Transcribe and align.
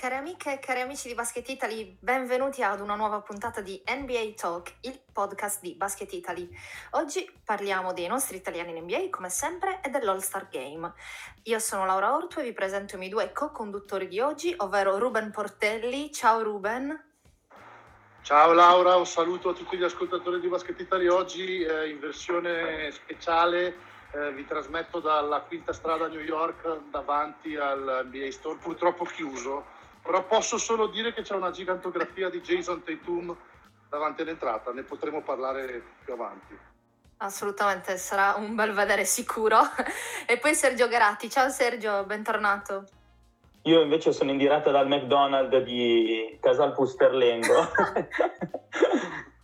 Cari 0.00 0.14
amiche 0.14 0.54
e 0.54 0.58
cari 0.60 0.80
amici 0.80 1.08
di 1.08 1.14
Basket 1.14 1.46
Italy, 1.50 1.98
benvenuti 2.00 2.62
ad 2.62 2.80
una 2.80 2.94
nuova 2.94 3.20
puntata 3.20 3.60
di 3.60 3.82
NBA 3.86 4.32
Talk, 4.34 4.76
il 4.80 4.98
podcast 5.12 5.60
di 5.60 5.74
Basket 5.74 6.10
Italy. 6.14 6.48
Oggi 6.92 7.30
parliamo 7.44 7.92
dei 7.92 8.06
nostri 8.06 8.38
italiani 8.38 8.74
in 8.74 8.84
NBA, 8.84 9.08
come 9.10 9.28
sempre, 9.28 9.82
e 9.82 9.90
dell'All-Star 9.90 10.48
Game. 10.50 10.90
Io 11.42 11.58
sono 11.58 11.84
Laura 11.84 12.14
Ortu 12.14 12.40
e 12.40 12.44
vi 12.44 12.54
presento 12.54 12.94
i 12.94 12.98
miei 12.98 13.10
due 13.10 13.30
co-conduttori 13.34 14.08
di 14.08 14.20
oggi, 14.20 14.54
ovvero 14.56 14.96
Ruben 14.96 15.30
Portelli. 15.32 16.10
Ciao 16.10 16.42
Ruben. 16.42 16.98
Ciao 18.22 18.54
Laura, 18.54 18.96
un 18.96 19.04
saluto 19.04 19.50
a 19.50 19.52
tutti 19.52 19.76
gli 19.76 19.84
ascoltatori 19.84 20.40
di 20.40 20.48
Basket 20.48 20.80
Italy. 20.80 21.08
Oggi 21.08 21.60
eh, 21.60 21.90
in 21.90 22.00
versione 22.00 22.90
speciale 22.90 23.76
eh, 24.12 24.32
vi 24.32 24.46
trasmetto 24.46 24.98
dalla 24.98 25.40
Quinta 25.40 25.74
Strada 25.74 26.08
New 26.08 26.22
York 26.22 26.88
davanti 26.90 27.54
al 27.56 28.06
NBA 28.06 28.30
Store, 28.30 28.56
purtroppo 28.56 29.04
chiuso 29.04 29.76
però 30.02 30.24
posso 30.26 30.58
solo 30.58 30.88
dire 30.88 31.12
che 31.12 31.22
c'è 31.22 31.34
una 31.34 31.50
gigantografia 31.50 32.28
di 32.28 32.40
Jason 32.40 32.82
Tatum 32.82 33.36
davanti 33.88 34.22
all'entrata, 34.22 34.72
ne 34.72 34.82
potremo 34.82 35.22
parlare 35.22 35.82
più 36.04 36.12
avanti. 36.12 36.58
Assolutamente, 37.18 37.98
sarà 37.98 38.34
un 38.36 38.54
bel 38.54 38.72
vedere 38.72 39.04
sicuro. 39.04 39.58
e 40.26 40.38
poi 40.38 40.54
Sergio 40.54 40.88
Garatti, 40.88 41.28
ciao 41.28 41.50
Sergio, 41.50 42.04
bentornato. 42.04 42.84
Io 43.64 43.82
invece 43.82 44.12
sono 44.12 44.30
in 44.30 44.38
diretta 44.38 44.70
dal 44.70 44.88
McDonald's 44.88 45.62
di 45.64 46.38
Casal 46.40 46.72
Pusterlengo. 46.72 47.60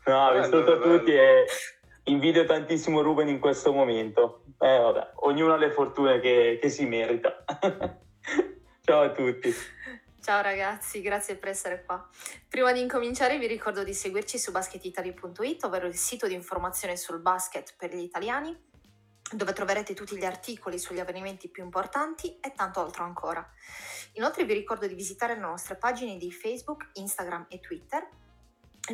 no, 0.07 0.33
vi 0.33 0.43
saluto 0.43 0.81
tutti 0.81 1.13
e 1.13 1.45
invidio 2.05 2.47
tantissimo 2.47 3.03
Ruben 3.03 3.29
in 3.29 3.41
questo 3.41 3.73
momento. 3.73 4.45
Eh, 4.59 4.79
vabbè, 4.79 5.11
ognuno 5.17 5.53
ha 5.53 5.57
le 5.59 5.71
fortune 5.71 6.19
che, 6.21 6.59
che 6.59 6.71
si 6.71 6.87
merita. 6.87 7.45
Ciao 8.81 9.03
a 9.03 9.11
tutti. 9.11 9.55
Ciao 10.27 10.43
ragazzi, 10.43 11.03
grazie 11.03 11.37
per 11.37 11.51
essere 11.51 11.85
qua. 11.85 12.05
Prima 12.49 12.73
di 12.73 12.81
incominciare 12.81 13.39
vi 13.39 13.47
ricordo 13.47 13.85
di 13.85 13.95
seguirci 13.95 14.41
su 14.41 14.51
basketitali.it, 14.51 15.63
ovvero 15.63 15.87
il 15.87 15.95
sito 15.95 16.27
di 16.27 16.35
informazione 16.35 16.97
sul 16.97 17.21
basket 17.21 17.77
per 17.79 17.95
gli 17.95 18.03
italiani, 18.03 18.53
dove 19.31 19.53
troverete 19.53 19.95
tutti 19.95 20.17
gli 20.17 20.25
articoli 20.25 20.81
sugli 20.81 20.99
avvenimenti 20.99 21.49
più 21.49 21.63
importanti 21.63 22.41
e 22.41 22.53
tanto 22.57 22.81
altro 22.81 23.05
ancora. 23.05 23.49
Inoltre 24.15 24.45
vi 24.45 24.55
ricordo 24.55 24.89
di 24.89 24.95
visitare 24.95 25.35
le 25.35 25.43
nostre 25.43 25.77
pagine 25.77 26.17
di 26.17 26.33
Facebook, 26.33 26.89
Instagram 26.95 27.47
e 27.49 27.61
Twitter 27.61 28.09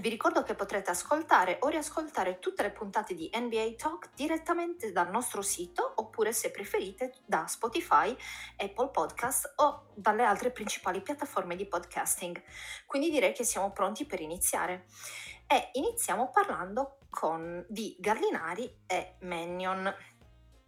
vi 0.00 0.08
ricordo 0.08 0.42
che 0.42 0.54
potrete 0.54 0.90
ascoltare 0.90 1.58
o 1.60 1.68
riascoltare 1.68 2.38
tutte 2.38 2.62
le 2.62 2.70
puntate 2.70 3.14
di 3.14 3.30
NBA 3.34 3.74
Talk 3.76 4.10
direttamente 4.14 4.90
dal 4.90 5.10
nostro 5.10 5.42
sito 5.42 5.92
oppure 5.96 6.32
se 6.32 6.50
preferite 6.50 7.12
da 7.26 7.46
Spotify, 7.46 8.16
Apple 8.56 8.88
Podcast 8.88 9.52
o 9.56 9.88
dalle 9.94 10.24
altre 10.24 10.50
principali 10.50 11.02
piattaforme 11.02 11.56
di 11.56 11.66
podcasting. 11.66 12.42
Quindi 12.86 13.10
direi 13.10 13.32
che 13.32 13.44
siamo 13.44 13.70
pronti 13.72 14.06
per 14.06 14.20
iniziare. 14.20 14.86
E 15.46 15.68
iniziamo 15.72 16.30
parlando 16.30 16.98
con, 17.10 17.62
di 17.68 17.94
Gallinari 17.98 18.84
e 18.86 19.16
Mannion. 19.20 19.94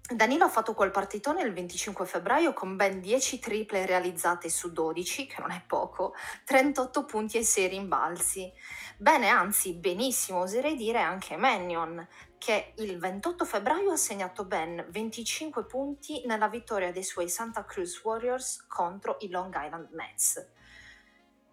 Danilo 0.07 0.45
ha 0.45 0.51
fatto 0.51 0.75
quel 0.75 0.91
partitone 0.91 1.43
il 1.45 1.55
25 1.55 2.05
febbraio 2.05 2.53
con 2.53 2.77
ben 2.77 3.01
10 3.01 3.39
triple 3.39 3.87
realizzate 3.87 4.51
su 4.51 4.71
12, 4.71 5.27
che 5.27 5.41
non 5.41 5.51
è 5.51 5.63
poco, 5.67 6.13
38 6.45 7.07
punti 7.07 7.39
e 7.39 7.43
6 7.43 7.69
rimbalzi. 7.69 8.53
Bene, 8.99 9.31
anzi, 9.31 9.73
benissimo, 9.73 10.41
oserei 10.41 10.77
dire 10.77 11.01
anche 11.01 11.39
Mannion, 11.39 12.07
che 12.37 12.75
il 12.77 12.99
28 12.99 13.47
febbraio 13.47 13.93
ha 13.93 13.97
segnato 13.97 14.45
ben 14.45 14.85
25 14.91 15.65
punti 15.65 16.23
nella 16.27 16.49
vittoria 16.49 16.93
dei 16.93 17.03
suoi 17.03 17.31
Santa 17.31 17.65
Cruz 17.65 18.05
Warriors 18.05 18.67
contro 18.69 19.17
i 19.21 19.31
Long 19.31 19.55
Island 19.59 19.89
Nets. 19.93 20.51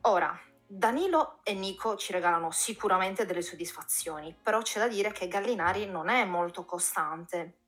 Ora, 0.02 0.38
Danilo 0.68 1.40
e 1.44 1.54
Nico 1.54 1.96
ci 1.96 2.12
regalano 2.12 2.52
sicuramente 2.52 3.26
delle 3.26 3.44
soddisfazioni, 3.44 4.36
però 4.44 4.62
c'è 4.62 4.80
da 4.80 4.90
dire 4.90 5.14
che 5.14 5.30
Gallinari 5.30 5.86
non 5.86 6.10
è 6.10 6.26
molto 6.26 6.66
costante 6.66 7.60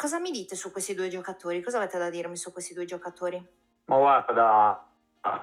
Cosa 0.00 0.18
mi 0.18 0.30
dite 0.30 0.56
su 0.56 0.72
questi 0.72 0.94
due 0.94 1.08
giocatori? 1.08 1.62
Cosa 1.62 1.76
avete 1.76 1.98
da 1.98 2.08
dirmi 2.08 2.34
su 2.34 2.54
questi 2.54 2.72
due 2.72 2.86
giocatori? 2.86 3.36
Ma 3.84 3.98
guarda, 3.98 4.88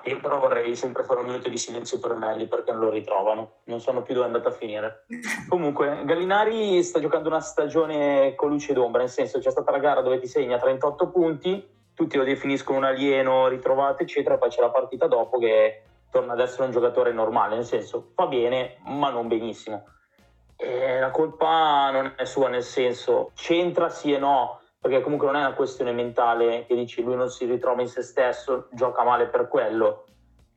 io 0.05 0.19
però 0.19 0.39
vorrei 0.39 0.75
sempre 0.75 1.03
fare 1.03 1.19
un 1.19 1.27
minuto 1.27 1.47
di 1.47 1.59
silenzio 1.59 1.99
per 1.99 2.15
Melli 2.15 2.47
perché 2.47 2.71
non 2.71 2.81
lo 2.81 2.89
ritrovano, 2.89 3.59
non 3.65 3.79
sanno 3.79 4.01
più 4.01 4.15
dove 4.15 4.25
è 4.25 4.29
andata 4.29 4.49
a 4.49 4.57
finire. 4.57 5.05
Comunque, 5.47 6.01
Gallinari 6.05 6.81
sta 6.81 6.99
giocando 6.99 7.29
una 7.29 7.39
stagione 7.39 8.33
con 8.33 8.49
luce 8.49 8.73
d'ombra, 8.73 9.01
nel 9.01 9.11
senso 9.11 9.37
c'è 9.37 9.51
stata 9.51 9.69
la 9.69 9.77
gara 9.77 10.01
dove 10.01 10.17
ti 10.17 10.25
segna 10.25 10.57
38 10.57 11.11
punti, 11.11 11.63
tutti 11.93 12.17
lo 12.17 12.23
definiscono 12.23 12.79
un 12.79 12.85
alieno, 12.85 13.47
ritrovato, 13.49 14.01
eccetera, 14.01 14.39
poi 14.39 14.49
c'è 14.49 14.61
la 14.61 14.71
partita 14.71 15.05
dopo 15.05 15.37
che 15.37 15.83
torna 16.09 16.33
ad 16.33 16.39
essere 16.39 16.63
un 16.63 16.71
giocatore 16.71 17.11
normale, 17.11 17.53
nel 17.53 17.65
senso 17.65 18.09
fa 18.15 18.25
bene, 18.25 18.77
ma 18.85 19.11
non 19.11 19.27
benissimo. 19.27 19.83
Eh, 20.59 20.99
la 20.99 21.11
colpa 21.11 21.91
non 21.91 22.13
è 22.17 22.25
sua, 22.25 22.49
nel 22.49 22.63
senso 22.63 23.29
c'entra 23.35 23.89
sì 23.89 24.11
e 24.11 24.17
no, 24.17 24.61
perché 24.79 25.01
comunque 25.01 25.27
non 25.27 25.35
è 25.35 25.39
una 25.39 25.53
questione 25.53 25.91
mentale 25.91 26.65
che 26.65 26.73
dici 26.73 27.03
lui 27.03 27.15
non 27.15 27.29
si 27.29 27.45
ritrova 27.45 27.81
in 27.81 27.87
se 27.87 28.01
stesso, 28.01 28.67
gioca 28.71 29.03
male 29.03 29.27
per 29.27 29.47
quello. 29.49 30.05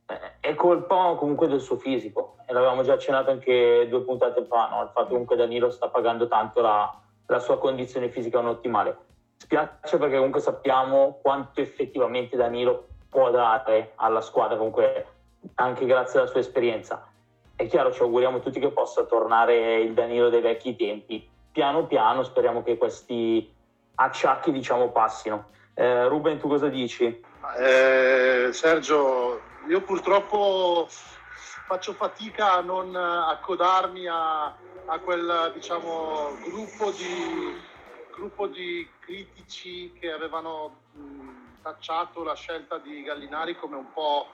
Eh, 0.07 0.41
è 0.41 0.55
colpa 0.55 1.15
comunque 1.19 1.49
del 1.49 1.61
suo 1.61 1.77
fisico 1.77 2.37
e 2.47 2.55
l'avevamo 2.55 2.83
già 2.83 2.95
accennato 2.95 3.31
anche 3.31 3.87
due 3.91 4.01
puntate 4.01 4.43
fa, 4.47 4.71
no? 4.71 4.83
il 4.83 4.89
fatto 4.89 5.05
che 5.05 5.11
comunque 5.11 5.37
Danilo 5.37 5.69
sta 5.69 5.89
pagando 5.89 6.27
tanto 6.29 6.63
la, 6.63 6.99
la 7.27 7.39
sua 7.39 7.59
condizione 7.59 8.09
fisica 8.09 8.41
non 8.41 8.53
ottimale. 8.53 8.97
Spiace 9.37 9.99
perché 9.99 10.17
comunque 10.17 10.41
sappiamo 10.41 11.19
quanto 11.21 11.61
effettivamente 11.61 12.39
Danilo 12.39 12.87
può 13.11 13.31
dare 13.31 13.93
alla 13.97 14.23
squadra, 14.23 14.57
comunque 14.57 15.07
anche 15.57 15.85
grazie 15.85 16.21
alla 16.21 16.29
sua 16.29 16.41
esperienza 16.41 17.10
è 17.61 17.67
chiaro, 17.67 17.93
ci 17.93 18.01
auguriamo 18.01 18.41
tutti 18.41 18.59
che 18.59 18.71
possa 18.71 19.05
tornare 19.05 19.81
il 19.81 19.93
Danilo 19.93 20.31
dei 20.31 20.41
vecchi 20.41 20.77
tempi. 20.77 21.29
Piano 21.53 21.85
piano 21.85 22.23
speriamo 22.23 22.63
che 22.63 22.79
questi 22.79 23.53
acciacchi 23.97 24.51
diciamo 24.51 24.89
passino. 24.89 25.51
Eh, 25.75 26.09
Ruben, 26.09 26.39
tu 26.39 26.49
cosa 26.49 26.69
dici? 26.69 27.23
Eh, 27.59 28.49
Sergio, 28.51 29.43
io 29.69 29.83
purtroppo 29.83 30.87
faccio 30.89 31.93
fatica 31.93 32.55
a 32.55 32.63
non 32.63 32.97
accodarmi 32.97 34.07
a, 34.07 34.45
a 34.87 34.99
quel 35.01 35.51
diciamo, 35.53 36.31
gruppo, 36.43 36.91
di, 36.93 37.61
gruppo 38.15 38.47
di 38.47 38.89
critici 39.01 39.93
che 40.01 40.11
avevano 40.11 40.77
mh, 40.93 41.61
tacciato 41.61 42.25
la 42.25 42.35
scelta 42.35 42.79
di 42.79 43.03
Gallinari 43.03 43.55
come 43.55 43.77
un 43.77 43.93
po' 43.93 44.29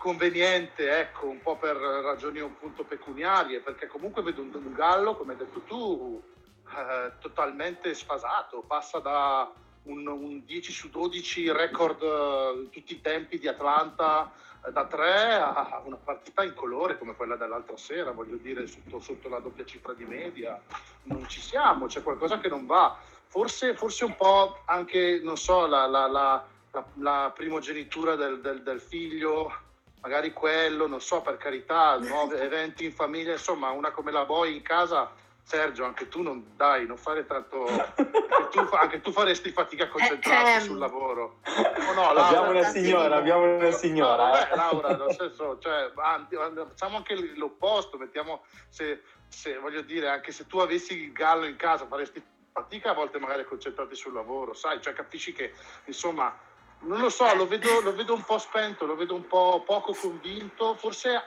conveniente, 0.00 0.98
ecco, 0.98 1.26
un 1.26 1.42
po' 1.42 1.58
per 1.58 1.76
ragioni 1.76 2.40
un 2.40 2.56
punto 2.56 2.84
pecuniarie, 2.84 3.60
perché 3.60 3.86
comunque 3.86 4.22
vedo 4.22 4.40
un, 4.40 4.50
un 4.50 4.72
Gallo, 4.72 5.14
come 5.14 5.32
hai 5.32 5.38
detto 5.38 5.60
tu, 5.60 6.22
eh, 6.70 7.12
totalmente 7.18 7.92
sfasato, 7.92 8.64
passa 8.66 8.98
da 8.98 9.52
un, 9.82 10.06
un, 10.06 10.42
10 10.46 10.72
su 10.72 10.88
12 10.88 11.52
record 11.52 12.00
uh, 12.00 12.70
tutti 12.70 12.94
i 12.94 13.00
tempi 13.02 13.38
di 13.38 13.46
Atlanta 13.46 14.32
uh, 14.62 14.70
da 14.70 14.86
3 14.86 15.34
a 15.34 15.82
una 15.84 15.96
partita 15.96 16.44
in 16.44 16.54
colore 16.54 16.96
come 16.96 17.14
quella 17.14 17.36
dell'altra 17.36 17.76
sera, 17.76 18.12
voglio 18.12 18.36
dire, 18.36 18.66
sotto, 18.66 19.00
sotto 19.00 19.28
la 19.28 19.40
doppia 19.40 19.66
cifra 19.66 19.92
di 19.92 20.06
media. 20.06 20.58
Non 21.02 21.28
ci 21.28 21.42
siamo, 21.42 21.84
c'è 21.84 22.02
qualcosa 22.02 22.40
che 22.40 22.48
non 22.48 22.64
va. 22.64 22.98
Forse, 23.26 23.74
forse 23.74 24.06
un 24.06 24.16
po' 24.16 24.62
anche, 24.64 25.20
non 25.22 25.36
so, 25.36 25.66
la, 25.66 25.86
la, 25.86 26.06
la, 26.06 26.42
la 26.94 27.30
primogenitura 27.34 28.14
del, 28.14 28.40
del, 28.40 28.62
del 28.62 28.80
figlio 28.80 29.68
magari 30.00 30.32
quello, 30.32 30.86
non 30.86 31.00
so, 31.00 31.20
per 31.20 31.36
carità, 31.36 31.98
nuovi 31.98 32.36
eventi 32.40 32.84
in 32.84 32.92
famiglia, 32.92 33.32
insomma, 33.32 33.70
una 33.70 33.90
come 33.90 34.10
la 34.10 34.24
Boy 34.24 34.54
in 34.54 34.62
casa, 34.62 35.10
Sergio, 35.42 35.84
anche 35.84 36.08
tu 36.08 36.22
non 36.22 36.52
dai, 36.54 36.86
non 36.86 36.96
fare 36.96 37.26
tanto, 37.26 37.66
anche 37.66 38.50
tu, 38.50 38.68
anche 38.76 39.00
tu 39.00 39.10
faresti 39.10 39.50
fatica 39.50 39.84
a 39.84 39.88
concentrarti 39.88 40.56
eh, 40.56 40.60
sul 40.60 40.78
lavoro. 40.78 41.40
No, 41.46 41.92
no, 41.92 42.12
Laura, 42.12 42.26
abbiamo 42.26 42.50
una 42.50 42.62
signora, 42.64 43.16
abbiamo 43.16 43.56
una 43.56 43.70
signora. 43.72 44.26
No, 44.26 44.30
vabbè, 44.30 44.52
eh. 44.52 44.56
Laura, 44.56 44.96
nel 44.96 45.14
senso, 45.18 45.58
cioè, 45.58 45.90
facciamo 45.92 46.96
anche 46.98 47.16
l'opposto, 47.34 47.98
mettiamo, 47.98 48.44
se, 48.68 49.02
se, 49.28 49.58
voglio 49.58 49.82
dire, 49.82 50.08
anche 50.08 50.30
se 50.30 50.46
tu 50.46 50.58
avessi 50.58 51.02
il 51.02 51.12
gallo 51.12 51.46
in 51.46 51.56
casa, 51.56 51.86
faresti 51.86 52.22
fatica 52.52 52.90
a 52.90 52.94
volte 52.94 53.18
magari 53.18 53.42
a 53.42 53.46
concentrarti 53.46 53.96
sul 53.96 54.12
lavoro, 54.12 54.54
sai, 54.54 54.80
cioè 54.80 54.92
capisci 54.92 55.32
che, 55.32 55.52
insomma, 55.86 56.32
non 56.80 57.00
lo 57.00 57.10
so, 57.10 57.32
lo 57.34 57.46
vedo, 57.46 57.80
lo 57.80 57.94
vedo, 57.94 58.14
un 58.14 58.22
po' 58.22 58.38
spento, 58.38 58.86
lo 58.86 58.96
vedo 58.96 59.14
un 59.14 59.26
po' 59.26 59.62
poco 59.66 59.92
convinto. 59.94 60.74
Forse, 60.76 61.22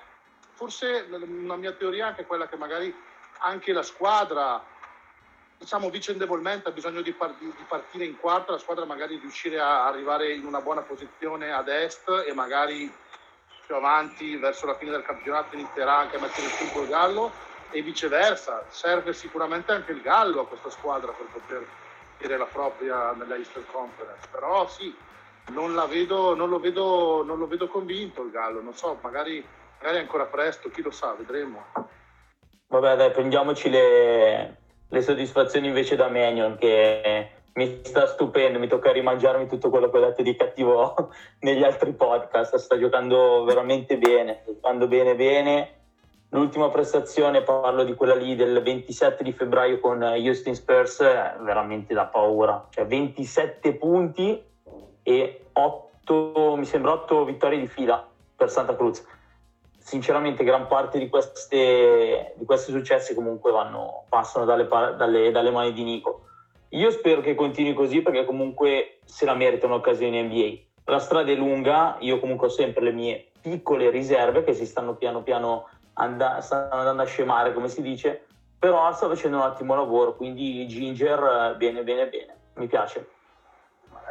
forse 0.54 1.08
una 1.10 1.56
mia 1.56 1.74
teoria 1.74 2.06
è 2.06 2.10
anche 2.10 2.26
quella 2.26 2.48
che 2.48 2.56
magari 2.56 2.94
anche 3.40 3.74
la 3.74 3.84
squadra, 3.84 4.64
diciamo 5.58 5.90
vicendevolmente, 5.90 6.70
ha 6.70 6.72
bisogno 6.72 7.02
di, 7.02 7.12
par- 7.12 7.36
di 7.38 7.54
partire 7.68 8.06
in 8.06 8.18
quarta, 8.18 8.54
la 8.54 8.58
squadra 8.58 8.86
magari 8.86 9.18
riuscire 9.18 9.60
a 9.60 9.86
arrivare 9.86 10.34
in 10.34 10.46
una 10.46 10.62
buona 10.62 10.82
posizione 10.82 11.52
ad 11.52 11.68
est 11.68 12.08
e 12.26 12.34
magari 12.34 12.92
più 13.66 13.76
avanti 13.76 14.36
verso 14.38 14.66
la 14.66 14.76
fine 14.76 14.92
del 14.92 15.04
campionato 15.04 15.56
inizierà 15.56 15.98
anche 15.98 16.18
a 16.18 16.20
mettere 16.20 16.48
punto 16.58 16.82
il 16.82 16.90
Gallo 16.90 17.32
e 17.70 17.82
viceversa. 17.82 18.66
Serve 18.70 19.14
sicuramente 19.14 19.72
anche 19.72 19.92
il 19.92 20.02
Gallo 20.02 20.42
a 20.42 20.48
questa 20.48 20.70
squadra 20.70 21.12
per 21.12 21.28
poter 21.28 21.68
dire 22.18 22.38
la 22.38 22.46
propria 22.46 23.12
nella 23.12 23.36
Eastern 23.36 23.66
Conference. 23.72 24.28
Però 24.32 24.68
sì, 24.68 24.96
non, 25.52 25.76
la 25.76 25.86
vedo, 25.86 26.36
non, 26.36 26.50
lo 26.50 26.60
vedo, 26.60 27.24
non 27.24 27.38
lo 27.38 27.48
vedo 27.48 27.68
convinto 27.68 28.24
il 28.24 28.32
Gallo, 28.32 28.62
non 28.62 28.74
so, 28.74 28.98
magari, 29.02 29.44
magari 29.80 29.98
è 29.98 30.02
ancora 30.02 30.26
presto, 30.26 30.70
chi 30.70 30.82
lo 30.82 30.92
sa, 30.92 31.14
vedremo. 31.18 31.66
Vabbè 32.68 32.96
dai, 32.96 33.12
prendiamoci 33.12 33.70
le, 33.70 34.58
le 34.88 35.02
soddisfazioni 35.02 35.68
invece 35.68 35.96
da 35.96 36.08
Manion 36.08 36.56
che 36.58 37.30
mi 37.54 37.82
sta 37.84 38.08
stupendo, 38.08 38.58
mi 38.58 38.68
tocca 38.68 38.92
rimangiarmi 38.92 39.48
tutto 39.48 39.70
quello 39.70 39.90
che 39.90 39.98
ho 39.98 40.02
detto 40.02 40.24
di 40.24 40.36
cattivo 40.36 41.12
negli 41.42 41.64
altri 41.64 41.94
podcast, 41.94 42.56
sta 42.56 42.78
giocando 42.80 43.44
veramente 43.44 43.98
bene, 43.98 44.44
giocando 44.46 44.88
bene 44.88 45.16
bene. 45.16 45.78
L'ultima 46.30 46.70
prestazione, 46.70 47.44
parlo 47.44 47.84
di 47.84 47.94
quella 47.94 48.16
lì 48.16 48.36
del 48.36 48.60
27 48.64 49.24
di 49.24 49.34
febbraio 49.34 49.80
con 49.80 50.02
Houston 50.02 50.56
Spurs, 50.56 50.98
veramente 50.98 51.94
da 51.94 52.08
paura, 52.08 52.70
cioè 52.72 52.88
27 52.88 53.76
punti 53.76 54.44
e 55.04 55.46
8, 55.54 56.56
mi 56.58 56.66
sembra 56.66 56.94
8 56.94 57.26
vittorie 57.26 57.60
di 57.60 57.68
fila 57.68 58.08
per 58.36 58.50
Santa 58.50 58.76
Cruz. 58.76 59.06
Sinceramente 59.78 60.44
gran 60.44 60.68
parte 60.68 60.98
di, 60.98 61.10
queste, 61.10 62.34
di 62.36 62.46
questi 62.46 62.72
successi 62.72 63.14
comunque 63.14 63.52
vanno, 63.52 64.06
passano 64.10 64.46
dalle, 64.46 64.68
dalle, 64.68 65.32
dalle 65.32 65.52
mani 65.52 65.74
di 65.74 65.84
Nico 65.84 66.24
io 66.74 66.90
spero 66.90 67.22
che 67.22 67.36
continui 67.36 67.74
così 67.74 68.02
perché 68.02 68.26
comunque 68.26 68.98
se 69.06 69.26
la 69.26 69.36
merita 69.36 69.68
un'occasione 69.68 70.24
NBA. 70.24 70.58
La 70.86 71.00
strada 71.00 71.32
è 71.32 71.36
lunga, 71.36 71.98
io 72.00 72.20
comunque 72.20 72.48
ho 72.48 72.50
sempre 72.50 72.84
le 72.84 72.92
mie 72.92 73.28
piccole 73.42 73.90
riserve 73.90 74.44
che 74.44 74.54
si 74.54 74.66
stanno 74.66 74.96
piano 74.96 75.22
piano 75.22 75.70
and- 75.94 76.38
stanno 76.40 76.72
andando 76.72 77.04
a 77.04 77.06
scemare, 77.06 77.54
come 77.54 77.68
si 77.68 77.82
dice, 77.82 78.26
però 78.58 78.92
sta 78.92 79.08
facendo 79.08 79.38
un 79.38 79.44
ottimo 79.44 79.76
lavoro, 79.76 80.16
quindi 80.16 80.66
Ginger 80.68 81.56
bene, 81.58 81.84
bene, 81.84 82.08
bene, 82.08 82.38
mi 82.56 82.66
piace. 82.66 83.08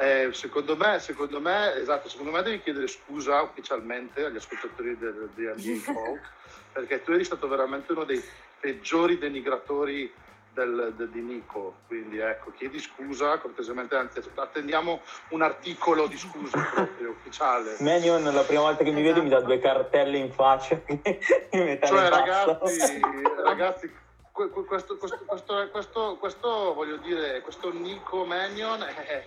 Eh, 0.02 0.32
secondo, 0.32 0.76
me, 0.76 0.98
secondo 0.98 1.40
me, 1.40 1.74
esatto, 1.74 2.08
secondo 2.08 2.32
me 2.32 2.42
devi 2.42 2.60
chiedere 2.60 2.88
scusa 2.88 3.40
ufficialmente 3.40 4.24
agli 4.24 4.34
ascoltatori 4.34 4.98
del, 4.98 5.30
del 5.32 5.54
NBA 5.56 6.20
perché 6.74 7.04
tu 7.04 7.12
eri 7.12 7.22
stato 7.22 7.46
veramente 7.46 7.92
uno 7.92 8.02
dei 8.02 8.20
peggiori 8.58 9.16
denigratori 9.16 10.12
del, 10.52 10.92
del, 10.96 11.08
di 11.08 11.20
Nico, 11.20 11.76
quindi 11.86 12.18
ecco, 12.18 12.50
chiedi 12.50 12.80
scusa 12.80 13.38
cortesemente, 13.38 13.94
anzi 13.94 14.20
attendiamo 14.34 15.02
un 15.28 15.42
articolo 15.42 16.08
di 16.08 16.18
scusa 16.18 16.58
proprio 16.74 17.10
ufficiale. 17.10 17.76
Manion 17.78 18.24
la 18.24 18.42
prima 18.42 18.62
volta 18.62 18.82
che 18.82 18.90
mi 18.90 19.02
vede 19.02 19.22
mi 19.22 19.28
dà 19.28 19.40
due 19.40 19.60
cartelle 19.60 20.16
in 20.18 20.32
faccia. 20.32 20.80
cioè 20.84 22.08
ragazzi, 22.08 23.00
ragazzi 23.44 23.92
questo, 24.32 24.96
questo, 24.96 24.96
questo, 25.26 25.68
questo, 25.70 26.16
questo, 26.18 26.74
voglio 26.74 26.96
dire, 26.96 27.40
questo 27.42 27.72
Nico 27.72 28.24
Manion 28.24 28.82
è, 28.82 29.24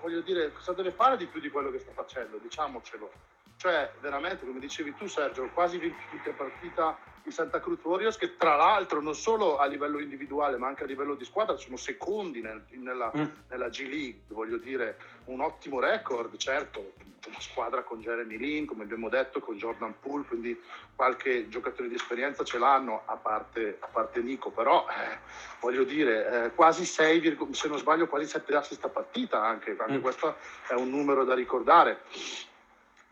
voglio 0.00 0.20
dire, 0.20 0.52
cosa 0.52 0.72
deve 0.72 0.90
fare 0.92 1.16
di 1.16 1.26
più 1.26 1.40
di 1.40 1.50
quello 1.50 1.70
che 1.70 1.78
sta 1.78 1.92
facendo, 1.92 2.38
diciamocelo. 2.38 3.29
Cioè, 3.60 3.92
veramente, 4.00 4.46
come 4.46 4.58
dicevi 4.58 4.94
tu 4.94 5.06
Sergio, 5.06 5.50
quasi 5.52 5.76
20 5.76 5.94
partita 6.34 6.96
i 7.24 7.30
Santa 7.30 7.60
Cruz 7.60 7.84
Warriors 7.84 8.16
che 8.16 8.38
tra 8.38 8.56
l'altro 8.56 9.02
non 9.02 9.14
solo 9.14 9.58
a 9.58 9.66
livello 9.66 9.98
individuale 9.98 10.56
ma 10.56 10.68
anche 10.68 10.84
a 10.84 10.86
livello 10.86 11.14
di 11.14 11.26
squadra 11.26 11.58
sono 11.58 11.76
secondi 11.76 12.40
nel, 12.40 12.64
nella, 12.70 13.12
mm. 13.14 13.24
nella, 13.50 13.68
G 13.68 13.80
League, 13.80 14.20
voglio 14.28 14.56
dire 14.56 14.96
un 15.26 15.42
ottimo 15.42 15.78
record, 15.78 16.34
certo, 16.38 16.92
una 17.26 17.38
squadra 17.38 17.82
con 17.82 18.00
Jeremy 18.00 18.38
Lin, 18.38 18.64
come 18.64 18.84
abbiamo 18.84 19.10
detto, 19.10 19.40
con 19.40 19.58
Jordan 19.58 19.94
Poole, 20.00 20.24
quindi 20.24 20.58
qualche 20.96 21.50
giocatore 21.50 21.88
di 21.88 21.96
esperienza 21.96 22.42
ce 22.44 22.56
l'hanno 22.56 23.02
a 23.04 23.16
parte, 23.16 23.76
a 23.78 23.88
parte 23.88 24.22
Nico, 24.22 24.48
però 24.48 24.86
eh, 24.88 25.18
voglio 25.60 25.84
dire 25.84 26.46
eh, 26.46 26.54
quasi 26.54 26.86
6, 26.86 27.36
se 27.50 27.68
non 27.68 27.76
sbaglio 27.76 28.06
quasi 28.06 28.26
7 28.26 28.56
assist 28.56 28.82
a 28.86 28.88
partita 28.88 29.44
anche, 29.44 29.76
anche 29.78 29.98
mm. 29.98 30.00
questo 30.00 30.36
è 30.66 30.72
un 30.72 30.88
numero 30.88 31.24
da 31.24 31.34
ricordare. 31.34 32.00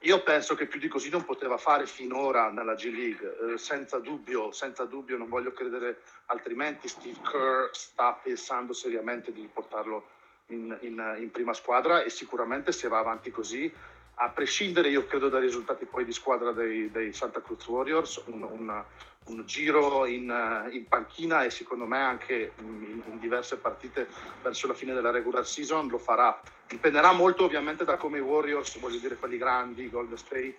Io 0.02 0.22
penso 0.22 0.54
che 0.54 0.66
più 0.66 0.78
di 0.78 0.86
così 0.86 1.10
non 1.10 1.24
poteva 1.24 1.56
fare 1.56 1.86
finora 1.86 2.50
nella 2.50 2.74
G 2.74 2.84
League, 2.84 3.54
eh, 3.54 3.58
senza 3.58 3.98
dubbio, 3.98 4.52
senza 4.52 4.84
dubbio, 4.84 5.16
non 5.16 5.28
voglio 5.28 5.52
credere 5.52 6.02
altrimenti. 6.26 6.86
Steve 6.86 7.18
Kerr 7.22 7.70
sta 7.72 8.12
pensando 8.12 8.72
seriamente 8.72 9.32
di 9.32 9.48
portarlo 9.52 10.06
in, 10.46 10.76
in, 10.82 11.16
in 11.18 11.30
prima 11.30 11.52
squadra 11.52 12.02
e 12.02 12.10
sicuramente 12.10 12.70
se 12.70 12.86
va 12.86 12.98
avanti 12.98 13.30
così, 13.30 13.72
a 14.20 14.28
prescindere 14.30 14.88
io 14.88 15.06
credo 15.06 15.28
dai 15.28 15.42
risultati 15.42 15.84
poi 15.84 16.04
di 16.04 16.12
squadra 16.12 16.52
dei, 16.52 16.90
dei 16.90 17.12
Santa 17.12 17.40
Cruz 17.40 17.66
Warriors, 17.66 18.22
un, 18.26 18.42
un, 18.42 18.84
un 19.28 19.44
giro 19.46 20.06
in, 20.06 20.30
eh, 20.30 20.74
in, 20.74 20.86
panchina 20.86 21.44
e 21.44 21.50
secondo 21.50 21.84
me 21.84 21.98
anche 21.98 22.52
in, 22.58 23.02
in, 23.06 23.18
diverse 23.18 23.56
partite 23.56 24.08
verso 24.42 24.66
la 24.66 24.74
fine 24.74 24.94
della 24.94 25.10
regular 25.10 25.46
season 25.46 25.88
lo 25.88 25.98
farà. 25.98 26.40
Dipenderà 26.66 27.12
molto 27.12 27.44
ovviamente 27.44 27.84
da 27.84 27.96
come 27.96 28.18
i 28.18 28.22
Warriors, 28.22 28.78
voglio 28.78 28.98
dire 28.98 29.16
quelli 29.16 29.38
grandi, 29.38 29.90
Golden 29.90 30.16
State, 30.16 30.56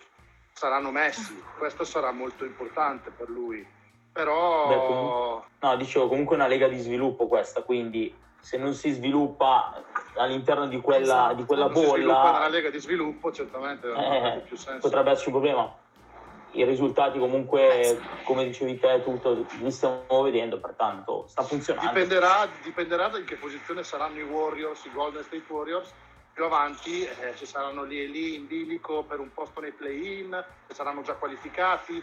saranno 0.52 0.90
messi. 0.90 1.42
Questo 1.58 1.84
sarà 1.84 2.10
molto 2.12 2.44
importante 2.44 3.10
per 3.10 3.28
lui. 3.28 3.66
Però... 4.12 4.68
Beh, 4.68 4.86
comunque, 4.86 5.48
no, 5.60 5.76
dicevo 5.76 6.08
comunque 6.08 6.36
una 6.36 6.46
lega 6.46 6.68
di 6.68 6.78
sviluppo 6.78 7.26
questa, 7.28 7.62
quindi 7.62 8.12
se 8.40 8.56
non 8.56 8.74
si 8.74 8.90
sviluppa 8.90 9.82
all'interno 10.16 10.66
di 10.66 10.80
quella, 10.80 11.02
esatto. 11.02 11.34
di 11.34 11.44
quella 11.44 11.68
bolla... 11.68 11.80
Se 11.80 11.84
si 11.84 11.92
sviluppa 11.92 12.32
nella 12.32 12.48
lega 12.48 12.70
di 12.70 12.80
sviluppo 12.80 13.32
certamente 13.32 13.92
eh, 13.92 14.42
più 14.46 14.56
senso. 14.56 14.80
potrebbe 14.80 15.10
esserci 15.10 15.28
un 15.28 15.34
problema 15.34 15.74
i 16.52 16.64
risultati 16.64 17.18
comunque, 17.18 18.00
come 18.24 18.44
dicevi 18.44 18.78
te, 18.78 19.02
tutto 19.04 19.46
li 19.60 19.70
stiamo 19.70 20.22
vedendo, 20.22 20.58
pertanto 20.58 21.26
sta 21.28 21.42
funzionando. 21.42 21.92
Dipenderà, 21.92 22.48
dipenderà 22.62 23.08
da 23.08 23.18
in 23.18 23.24
che 23.24 23.36
posizione 23.36 23.84
saranno 23.84 24.18
i 24.18 24.24
Warriors, 24.24 24.84
i 24.84 24.90
Golden 24.92 25.22
State 25.22 25.44
Warriors. 25.46 25.92
Più 26.32 26.44
avanti 26.44 27.02
eh, 27.04 27.34
ci 27.36 27.44
saranno 27.44 27.84
lì 27.84 28.00
e 28.00 28.06
lì 28.06 28.34
in 28.34 28.46
bilico 28.46 29.02
per 29.02 29.20
un 29.20 29.32
posto 29.32 29.60
nei 29.60 29.72
play-in, 29.72 30.42
saranno 30.68 31.02
già 31.02 31.14
qualificati 31.14 32.02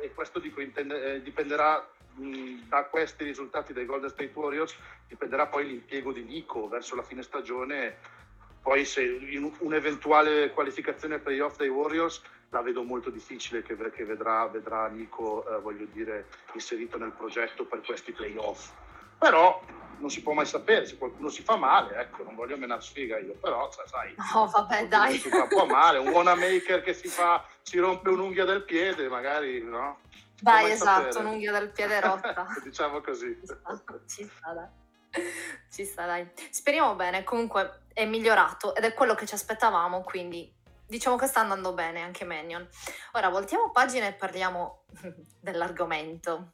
e 0.00 0.12
questo 0.14 0.38
dico, 0.38 0.60
intende, 0.60 1.14
eh, 1.14 1.22
dipenderà 1.22 1.84
mh, 2.14 2.68
da 2.68 2.84
questi 2.84 3.24
risultati 3.24 3.72
dei 3.72 3.84
Golden 3.86 4.10
State 4.10 4.32
Warriors, 4.34 4.76
dipenderà 5.08 5.46
poi 5.46 5.66
l'impiego 5.66 6.12
di 6.12 6.22
Nico 6.22 6.68
verso 6.68 6.94
la 6.94 7.02
fine 7.02 7.22
stagione. 7.22 7.96
Poi 8.60 8.84
se 8.84 9.02
in 9.02 9.50
un'eventuale 9.58 10.50
qualificazione 10.50 11.18
playoff 11.18 11.56
dei 11.56 11.68
Warriors 11.68 12.20
la 12.50 12.62
vedo 12.62 12.82
molto 12.82 13.10
difficile 13.10 13.62
che, 13.62 13.76
che 13.90 14.04
vedrà, 14.04 14.46
vedrà, 14.46 14.86
Nico, 14.88 15.46
eh, 15.48 15.60
voglio 15.60 15.86
dire, 15.92 16.26
inserito 16.52 16.96
nel 16.96 17.12
progetto 17.12 17.64
per 17.64 17.82
questi 17.82 18.12
playoff. 18.12 18.70
Però 19.18 19.60
non 19.98 20.10
si 20.10 20.22
può 20.22 20.32
mai 20.32 20.46
sapere, 20.46 20.86
se 20.86 20.96
qualcuno 20.96 21.28
si 21.28 21.42
fa 21.42 21.56
male, 21.56 21.96
ecco, 21.96 22.22
non 22.22 22.34
voglio 22.34 22.56
menare 22.56 22.80
sfiga 22.80 23.18
io, 23.18 23.34
però 23.34 23.68
sai, 23.70 24.14
no, 24.32 24.46
vabbè, 24.46 24.86
dai. 24.88 25.18
si 25.18 25.28
fa 25.28 25.42
un 25.42 25.48
po' 25.48 25.66
male, 25.66 25.98
un 25.98 26.08
Wanamaker 26.08 26.82
che 26.82 26.94
si, 26.94 27.08
fa, 27.08 27.44
si 27.62 27.78
rompe 27.78 28.08
un'unghia 28.10 28.44
del 28.44 28.64
piede, 28.64 29.08
magari, 29.08 29.62
no? 29.62 30.00
Dai, 30.40 30.70
esatto, 30.70 31.10
sapere. 31.10 31.26
un'unghia 31.26 31.52
del 31.52 31.70
piede 31.70 32.00
rotta. 32.00 32.46
diciamo 32.62 33.00
così. 33.00 33.38
Ci 34.06 34.24
sta, 34.24 34.52
dai. 34.52 35.22
Ci 35.70 35.84
sta, 35.84 36.06
dai. 36.06 36.30
Speriamo 36.50 36.94
bene, 36.94 37.24
comunque 37.24 37.86
è 37.92 38.04
migliorato 38.06 38.76
ed 38.76 38.84
è 38.84 38.94
quello 38.94 39.16
che 39.16 39.26
ci 39.26 39.34
aspettavamo, 39.34 40.02
quindi 40.02 40.54
diciamo 40.88 41.16
che 41.16 41.26
sta 41.26 41.40
andando 41.40 41.74
bene 41.74 42.00
anche 42.00 42.24
Manion. 42.24 42.66
Ora 43.12 43.28
voltiamo 43.28 43.70
pagina 43.70 44.06
e 44.06 44.14
parliamo 44.14 44.84
dell'argomento 45.38 46.50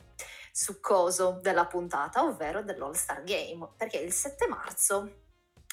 succoso 0.50 1.38
della 1.40 1.66
puntata, 1.66 2.24
ovvero 2.24 2.62
dell'All 2.62 2.92
Star 2.92 3.22
Game, 3.22 3.68
perché 3.76 3.98
il 3.98 4.12
7 4.12 4.46
marzo 4.48 5.22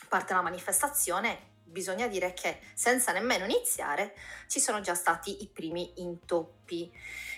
parte 0.08 0.34
la 0.34 0.42
manifestazione. 0.42 1.50
Bisogna 1.64 2.08
dire 2.08 2.34
che 2.34 2.60
senza 2.74 3.14
nemmeno 3.14 3.46
iniziare 3.46 4.14
ci 4.48 4.60
sono 4.60 4.82
già 4.82 4.94
stati 4.94 5.42
i 5.42 5.48
primi 5.48 6.02
intoppi 6.02 6.92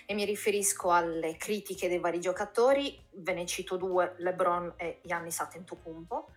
e 0.06 0.14
mi 0.14 0.24
riferisco 0.24 0.90
alle 0.90 1.36
critiche 1.36 1.88
dei 1.88 2.00
vari 2.00 2.20
giocatori, 2.20 3.00
ve 3.12 3.32
ne 3.32 3.46
cito 3.46 3.76
due, 3.76 4.14
LeBron 4.18 4.74
e 4.76 5.00
Giannis 5.04 5.38
Antetokounmpo, 5.38 6.30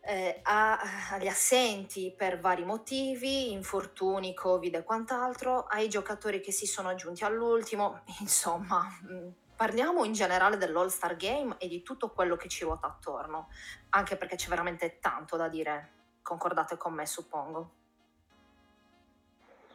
eh, 0.00 0.40
a, 0.42 0.78
agli 1.12 1.28
assenti 1.28 2.12
per 2.16 2.40
vari 2.40 2.64
motivi, 2.64 3.52
infortuni, 3.52 4.34
covid 4.34 4.74
e 4.76 4.82
quant'altro, 4.82 5.64
ai 5.64 5.88
giocatori 5.88 6.40
che 6.40 6.52
si 6.52 6.66
sono 6.66 6.88
aggiunti 6.88 7.24
all'ultimo, 7.24 8.02
insomma, 8.20 8.86
mm, 9.04 9.28
parliamo 9.56 10.04
in 10.04 10.12
generale 10.12 10.56
dell'All 10.56 10.88
Star 10.88 11.16
Game 11.16 11.56
e 11.58 11.68
di 11.68 11.82
tutto 11.82 12.10
quello 12.10 12.36
che 12.36 12.48
ci 12.48 12.64
ruota 12.64 12.86
attorno, 12.86 13.48
anche 13.90 14.16
perché 14.16 14.36
c'è 14.36 14.48
veramente 14.48 14.98
tanto 15.00 15.36
da 15.36 15.48
dire, 15.48 15.90
concordate 16.22 16.76
con 16.76 16.94
me 16.94 17.06
suppongo. 17.06 17.70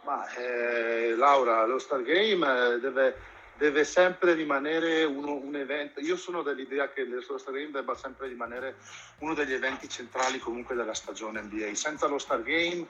Ma 0.03 0.27
eh, 0.33 1.15
Laura, 1.15 1.65
lo 1.65 1.79
Star 1.79 2.01
Game 2.01 2.45
eh, 2.45 2.79
deve 2.79 3.15
deve 3.57 3.83
sempre 3.83 4.33
rimanere 4.33 5.03
uno, 5.03 5.33
un 5.33 5.55
evento. 5.55 5.99
Io 5.99 6.17
sono 6.17 6.41
dell'idea 6.41 6.89
che 6.89 7.03
lo 7.05 7.37
Star 7.37 7.53
Game 7.53 7.71
debba 7.71 7.95
sempre 7.95 8.27
rimanere 8.27 8.75
uno 9.19 9.33
degli 9.33 9.53
eventi 9.53 9.87
centrali 9.87 10.39
comunque 10.39 10.75
della 10.75 10.93
stagione 10.93 11.41
NBA. 11.41 11.73
Senza 11.75 12.07
lo 12.07 12.17
Star 12.17 12.41
Game, 12.41 12.85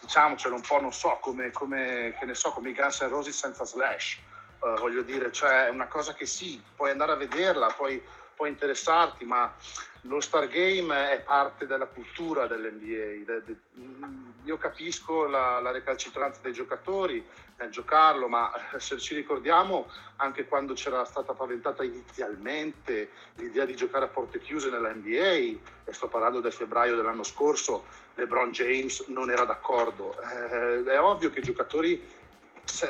diciamocelo 0.00 0.54
un 0.54 0.62
po', 0.62 0.80
non 0.80 0.92
so, 0.92 1.18
come, 1.20 1.50
come, 1.50 2.16
che 2.18 2.26
ne 2.26 2.34
so, 2.34 2.50
come 2.50 2.70
i 2.70 2.74
Guns 2.74 3.00
N' 3.00 3.08
Roses 3.08 3.36
senza 3.36 3.64
Slash. 3.64 4.18
Uh, 4.60 4.74
voglio 4.80 5.02
dire, 5.02 5.30
cioè 5.30 5.66
è 5.66 5.70
una 5.70 5.86
cosa 5.86 6.14
che 6.14 6.26
sì, 6.26 6.60
puoi 6.74 6.90
andare 6.90 7.12
a 7.12 7.16
vederla, 7.16 7.68
puoi, 7.68 8.02
può 8.34 8.46
interessarti, 8.46 9.24
ma 9.24 9.54
lo 10.08 10.20
Star 10.20 10.48
Game 10.48 11.10
è 11.10 11.20
parte 11.20 11.66
della 11.66 11.86
cultura 11.86 12.46
dell'NBA. 12.46 13.42
Io 14.44 14.56
capisco 14.56 15.26
la, 15.26 15.60
la 15.60 15.70
recalcitranza 15.70 16.40
dei 16.42 16.52
giocatori 16.52 17.24
nel 17.58 17.70
giocarlo, 17.70 18.26
ma 18.26 18.50
se 18.78 18.98
ci 18.98 19.14
ricordiamo 19.14 19.86
anche 20.16 20.46
quando 20.46 20.72
c'era 20.72 21.04
stata 21.04 21.34
paventata 21.34 21.84
inizialmente 21.84 23.10
l'idea 23.34 23.66
di 23.66 23.76
giocare 23.76 24.06
a 24.06 24.08
porte 24.08 24.40
chiuse 24.40 24.70
nella 24.70 24.92
NBA, 24.92 25.58
e 25.84 25.92
sto 25.92 26.08
parlando 26.08 26.40
del 26.40 26.52
febbraio 26.52 26.96
dell'anno 26.96 27.22
scorso, 27.22 27.84
LeBron 28.14 28.50
James 28.50 29.06
non 29.08 29.30
era 29.30 29.44
d'accordo. 29.44 30.16
Eh, 30.20 30.84
è 30.84 31.00
ovvio 31.00 31.30
che 31.30 31.40
i 31.40 31.42
giocatori 31.42 32.16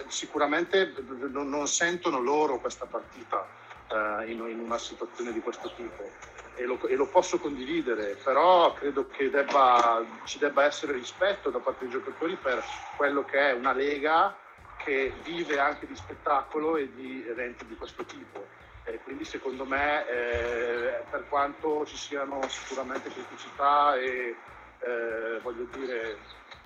sicuramente 0.09 0.93
non 1.29 1.67
sentono 1.69 2.21
loro 2.21 2.59
questa 2.59 2.87
partita 2.87 3.47
eh, 3.91 4.31
in, 4.31 4.45
in 4.49 4.59
una 4.59 4.79
situazione 4.79 5.33
di 5.33 5.41
questo 5.41 5.73
tipo 5.77 6.11
e 6.59 6.65
lo, 6.65 6.85
e 6.89 6.97
lo, 6.97 7.07
posso 7.07 7.39
condividere, 7.39 8.19
però 8.23 8.73
credo 8.73 9.07
che 9.07 9.31
debba, 9.31 10.05
ci 10.25 10.39
debba 10.39 10.65
essere 10.65 10.93
rispetto 10.93 11.51
da 11.51 11.61
parte 11.61 11.85
dei 11.85 11.93
giocatori 11.93 12.35
per 12.35 12.63
quello 12.97 13.25
che 13.25 13.51
è 13.51 13.53
una 13.53 13.73
lega 13.73 14.37
che 14.79 15.13
vive 15.23 15.61
anche 15.61 15.87
di 15.87 15.95
spettacolo 15.95 16.77
e 16.77 16.93
di 16.93 17.25
eventi 17.29 17.65
di 17.65 17.77
questo 17.77 18.05
tipo. 18.05 18.45
E 18.85 18.99
quindi 19.05 19.25
secondo 19.25 19.65
me, 19.65 20.09
eh, 20.09 21.03
per 21.09 21.27
quanto 21.29 21.87
ci 21.87 21.97
siano 21.97 22.41
sicuramente 22.49 23.11
criticità 23.11 23.97
e 23.97 24.35
eh, 24.81 25.39
voglio 25.43 25.65
dire 25.73 26.19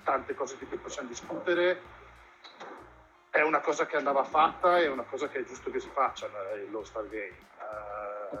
tante 0.03 0.33
cose 0.33 0.57
di 0.57 0.65
cui 0.65 0.77
possiamo 0.77 1.09
discutere, 1.09 1.81
è 3.29 3.41
una 3.41 3.59
cosa 3.59 3.85
che 3.85 3.97
andava 3.97 4.23
fatta 4.23 4.79
e 4.79 4.85
è 4.85 4.89
una 4.89 5.03
cosa 5.03 5.27
che 5.27 5.39
è 5.39 5.43
giusto 5.43 5.69
che 5.69 5.79
si 5.79 5.89
faccia 5.93 6.29
lo 6.69 6.83
Star 6.83 7.07
Game 7.09 7.51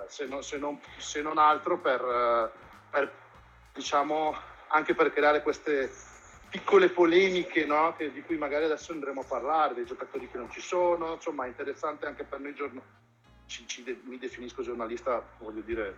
se, 0.07 0.25
non, 0.25 0.43
se, 0.43 0.57
non, 0.57 0.79
se, 0.97 1.21
non, 1.21 1.37
altro 1.37 1.77
per, 1.79 2.51
per, 2.89 3.11
diciamo, 3.73 4.35
anche 4.67 4.93
per 4.93 5.11
creare 5.11 5.41
queste 5.41 5.91
piccole 6.49 6.89
polemiche 6.89 7.65
no? 7.65 7.95
che, 7.97 8.11
di 8.11 8.21
cui 8.21 8.37
magari 8.37 8.65
adesso 8.65 8.91
andremo 8.91 9.21
a 9.21 9.25
parlare, 9.25 9.73
dei 9.73 9.85
giocatori 9.85 10.29
che 10.29 10.37
non 10.37 10.51
ci 10.51 10.61
sono, 10.61 11.13
insomma 11.13 11.45
è 11.45 11.47
interessante 11.47 12.05
anche 12.05 12.23
per 12.23 12.39
noi 12.39 12.53
giornalisti, 12.53 14.01
mi 14.03 14.17
definisco 14.17 14.61
giornalista, 14.61 15.23
voglio 15.39 15.61
dire, 15.61 15.97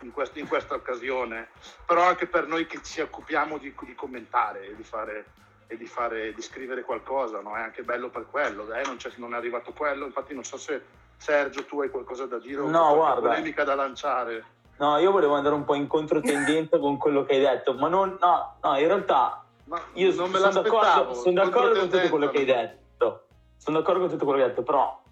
in, 0.00 0.10
quest, 0.12 0.36
in, 0.36 0.48
questa 0.48 0.74
occasione, 0.74 1.48
però 1.86 2.02
anche 2.02 2.26
per 2.26 2.46
noi 2.46 2.66
che 2.66 2.82
ci 2.82 3.00
occupiamo 3.00 3.58
di, 3.58 3.74
di 3.80 3.94
commentare 3.94 4.68
e 4.68 4.76
di 4.76 4.84
fare 4.84 5.24
e 5.70 5.76
di, 5.76 5.86
fare, 5.86 6.32
di 6.32 6.40
scrivere 6.40 6.82
qualcosa, 6.82 7.40
no? 7.40 7.54
è 7.54 7.60
anche 7.60 7.82
bello 7.82 8.08
per 8.08 8.26
quello, 8.26 8.72
eh? 8.72 8.82
non, 8.86 8.96
non, 9.16 9.34
è 9.34 9.36
arrivato 9.36 9.72
quello, 9.72 10.06
infatti 10.06 10.32
non 10.32 10.42
so 10.42 10.56
se 10.56 10.82
Sergio 11.18 11.64
tu 11.64 11.80
hai 11.80 11.90
qualcosa 11.90 12.26
da 12.26 12.38
dire 12.38 12.60
o 12.60 12.68
no, 12.68 12.94
guarda. 12.94 13.28
polemica 13.28 13.64
da 13.64 13.74
lanciare. 13.74 14.44
No, 14.78 14.96
io 14.98 15.10
volevo 15.10 15.34
andare 15.34 15.54
un 15.54 15.64
po' 15.64 15.74
in 15.74 15.86
controtendenza 15.86 16.78
con 16.80 16.96
quello 16.96 17.24
che 17.24 17.34
hai 17.34 17.40
detto, 17.40 17.74
ma 17.74 17.88
non, 17.88 18.16
no, 18.20 18.56
no, 18.62 18.78
in 18.78 18.86
realtà 18.86 19.42
ma 19.64 19.80
io 19.94 20.14
non 20.14 20.30
me 20.30 20.38
sono 20.38 20.62
d'accordo, 20.62 21.14
sono 21.14 21.34
d'accordo 21.34 21.78
con 21.80 21.88
tutto 21.90 22.08
quello 22.08 22.30
che 22.30 22.38
hai 22.38 22.44
detto, 22.46 23.26
sono 23.58 23.78
d'accordo 23.78 24.00
con 24.00 24.08
tutto 24.10 24.24
quello 24.24 24.38
che 24.38 24.44
hai 24.44 24.50
detto, 24.50 24.62
però 24.62 25.02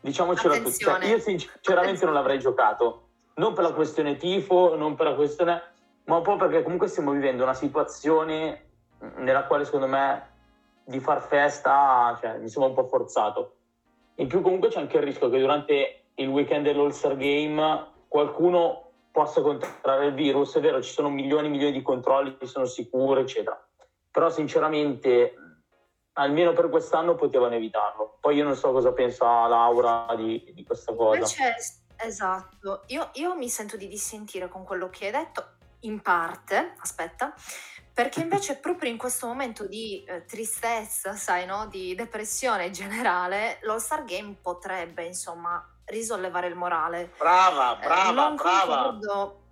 diciamocelo 0.00 0.54
tutti, 0.62 0.78
cioè, 0.78 1.04
io 1.06 1.18
sinceramente 1.18 2.04
non 2.04 2.14
l'avrei 2.14 2.38
giocato, 2.38 3.08
non 3.34 3.54
per 3.54 3.64
la 3.64 3.72
questione 3.72 4.16
tifo, 4.16 4.76
non 4.76 4.94
per 4.94 5.06
la 5.06 5.14
questione, 5.14 5.62
ma 6.04 6.16
un 6.16 6.22
po' 6.22 6.36
perché 6.36 6.62
comunque 6.62 6.86
stiamo 6.86 7.10
vivendo 7.10 7.42
una 7.42 7.54
situazione 7.54 8.66
nella 9.16 9.44
quale 9.44 9.64
secondo 9.64 9.88
me 9.88 10.30
di 10.84 11.00
far 11.00 11.22
festa 11.22 12.16
cioè, 12.20 12.38
mi 12.38 12.48
sembra 12.48 12.70
un 12.70 12.76
po' 12.76 12.86
forzato. 12.86 13.56
In 14.16 14.28
più 14.28 14.40
comunque 14.42 14.68
c'è 14.68 14.80
anche 14.80 14.98
il 14.98 15.02
rischio 15.02 15.28
che 15.28 15.38
durante 15.38 16.04
il 16.14 16.28
weekend 16.28 16.64
dell'All-Star 16.64 17.16
Game 17.16 17.92
qualcuno 18.06 18.90
possa 19.10 19.40
contrarre 19.40 20.06
il 20.06 20.14
virus, 20.14 20.56
è 20.56 20.60
vero 20.60 20.82
ci 20.82 20.92
sono 20.92 21.08
milioni 21.08 21.46
e 21.46 21.50
milioni 21.50 21.72
di 21.72 21.82
controlli, 21.82 22.36
sono 22.42 22.64
sicuro 22.64 23.20
eccetera, 23.20 23.60
però 24.10 24.30
sinceramente 24.30 25.34
almeno 26.14 26.52
per 26.52 26.68
quest'anno 26.68 27.14
potevano 27.14 27.54
evitarlo. 27.54 28.18
Poi 28.20 28.36
io 28.36 28.44
non 28.44 28.54
so 28.54 28.72
cosa 28.72 28.92
pensa 28.92 29.46
Laura 29.46 30.12
di, 30.16 30.52
di 30.54 30.64
questa 30.64 30.94
cosa. 30.94 31.26
Esatto, 31.96 32.82
io, 32.88 33.10
io 33.14 33.36
mi 33.36 33.48
sento 33.48 33.76
di 33.76 33.86
dissentire 33.86 34.48
con 34.48 34.64
quello 34.64 34.88
che 34.90 35.06
hai 35.06 35.12
detto, 35.12 35.56
in 35.84 36.00
parte, 36.00 36.74
aspetta, 36.78 37.34
perché 37.94 38.20
invece 38.20 38.56
proprio 38.56 38.90
in 38.90 38.98
questo 38.98 39.26
momento 39.26 39.66
di 39.66 40.02
eh, 40.04 40.24
tristezza, 40.24 41.14
sai, 41.14 41.46
no? 41.46 41.66
di 41.66 41.94
depressione 41.94 42.70
generale, 42.70 43.60
l'All-Star 43.62 44.04
Game 44.04 44.36
potrebbe, 44.42 45.04
insomma, 45.04 45.64
risollevare 45.84 46.48
il 46.48 46.56
morale. 46.56 47.12
Brava, 47.16 47.78
eh, 47.78 47.84
brava, 47.84 48.10
eh, 48.10 48.12
non 48.12 48.34
brava. 48.34 48.82
Concordo... 48.82 49.42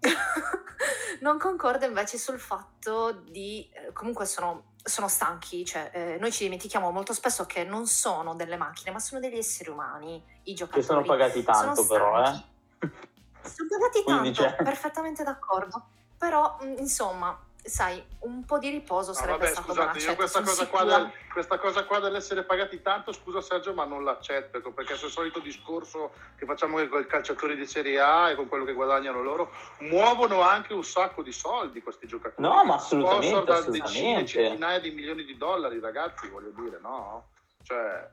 non 1.20 1.38
concordo 1.38 1.84
invece 1.86 2.18
sul 2.18 2.38
fatto 2.38 3.10
di... 3.12 3.68
Eh, 3.72 3.92
comunque 3.92 4.26
sono, 4.26 4.74
sono 4.84 5.08
stanchi, 5.08 5.64
cioè 5.64 5.90
eh, 5.92 6.18
noi 6.20 6.30
ci 6.30 6.44
dimentichiamo 6.44 6.92
molto 6.92 7.12
spesso 7.12 7.46
che 7.46 7.64
non 7.64 7.86
sono 7.86 8.36
delle 8.36 8.56
macchine, 8.56 8.92
ma 8.92 9.00
sono 9.00 9.20
degli 9.20 9.38
esseri 9.38 9.70
umani, 9.70 10.22
i 10.44 10.54
giocatori. 10.54 10.82
Che 10.82 10.86
sono 10.86 11.02
pagati 11.02 11.42
tanto 11.42 11.82
sono 11.82 11.88
però, 11.88 12.22
eh? 12.22 12.44
Sono 13.46 13.68
pagati 13.68 14.04
tanto, 14.04 14.32
cioè... 14.32 14.56
perfettamente 14.56 15.22
d'accordo. 15.22 15.86
Però, 16.18 16.58
mm, 16.62 16.78
insomma, 16.78 17.38
sai, 17.66 18.02
un 18.20 18.44
po' 18.44 18.58
di 18.58 18.70
riposo 18.70 19.12
sarebbe 19.12 19.38
vabbè, 19.38 19.50
stato 19.50 19.72
scusate, 19.72 19.98
io 19.98 20.14
questa 20.14 20.42
cosa, 20.42 20.66
qua 20.66 20.84
del, 20.84 21.10
questa 21.32 21.58
cosa 21.58 21.84
qua 21.84 21.98
dell'essere 21.98 22.44
pagati 22.44 22.80
tanto, 22.80 23.12
scusa 23.12 23.40
Sergio, 23.40 23.74
ma 23.74 23.84
non 23.84 24.04
l'accetto, 24.04 24.58
ecco, 24.58 24.70
perché 24.72 24.92
è 24.92 25.04
il 25.04 25.10
solito 25.10 25.40
discorso 25.40 26.12
che 26.36 26.46
facciamo 26.46 26.76
con 26.86 27.00
i 27.00 27.06
calciatori 27.06 27.56
di 27.56 27.66
Serie 27.66 28.00
A 28.00 28.30
e 28.30 28.36
con 28.36 28.48
quello 28.48 28.64
che 28.64 28.72
guadagnano 28.72 29.22
loro, 29.22 29.50
muovono 29.80 30.40
anche 30.42 30.72
un 30.72 30.84
sacco 30.84 31.22
di 31.22 31.32
soldi 31.32 31.82
questi 31.82 32.06
giocatori. 32.06 32.46
No, 32.46 32.64
ma 32.64 32.74
assolutamente, 32.74 33.26
Sponsor 33.28 33.44
da 33.44 33.70
decine, 33.70 34.24
centinaia 34.24 34.78
di 34.78 34.90
milioni 34.90 35.24
di 35.24 35.36
dollari, 35.36 35.80
ragazzi, 35.80 36.28
voglio 36.28 36.52
dire, 36.54 36.78
no? 36.80 37.28
Cioè 37.62 38.08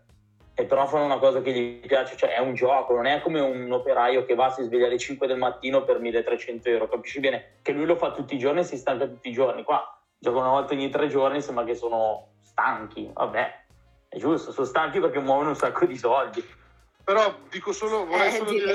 e 0.55 0.65
però 0.65 0.85
fanno 0.85 1.05
una 1.05 1.17
cosa 1.17 1.41
che 1.41 1.51
gli 1.51 1.79
piace, 1.85 2.15
cioè 2.15 2.35
è 2.35 2.39
un 2.39 2.53
gioco, 2.53 2.93
non 2.93 3.05
è 3.05 3.21
come 3.21 3.39
un 3.39 3.71
operaio 3.71 4.25
che 4.25 4.35
va, 4.35 4.49
si 4.49 4.63
sveglia 4.63 4.85
alle 4.85 4.99
5 4.99 5.25
del 5.25 5.37
mattino 5.37 5.83
per 5.83 5.99
1300 5.99 6.69
euro, 6.69 6.87
capisci 6.87 7.19
bene? 7.19 7.57
Che 7.61 7.71
lui 7.71 7.85
lo 7.85 7.95
fa 7.95 8.11
tutti 8.11 8.35
i 8.35 8.39
giorni 8.39 8.59
e 8.59 8.63
si 8.63 8.77
stanca 8.77 9.07
tutti 9.07 9.29
i 9.29 9.33
giorni, 9.33 9.63
qua 9.63 9.97
gioca 10.19 10.39
una 10.39 10.49
volta 10.49 10.73
ogni 10.73 10.89
tre 10.89 11.07
giorni, 11.07 11.41
sembra 11.41 11.65
che 11.65 11.75
sono 11.75 12.35
stanchi, 12.41 13.09
vabbè, 13.13 13.65
è 14.07 14.17
giusto, 14.17 14.51
sono 14.51 14.67
stanchi 14.67 14.99
perché 14.99 15.19
muovono 15.19 15.49
un 15.49 15.55
sacco 15.55 15.85
di 15.85 15.97
soldi. 15.97 16.43
Però 17.03 17.35
dico 17.49 17.73
solo, 17.73 18.05
vorrei 18.05 18.27
eh, 18.27 18.31
solo 18.31 18.51
dire 18.51 18.73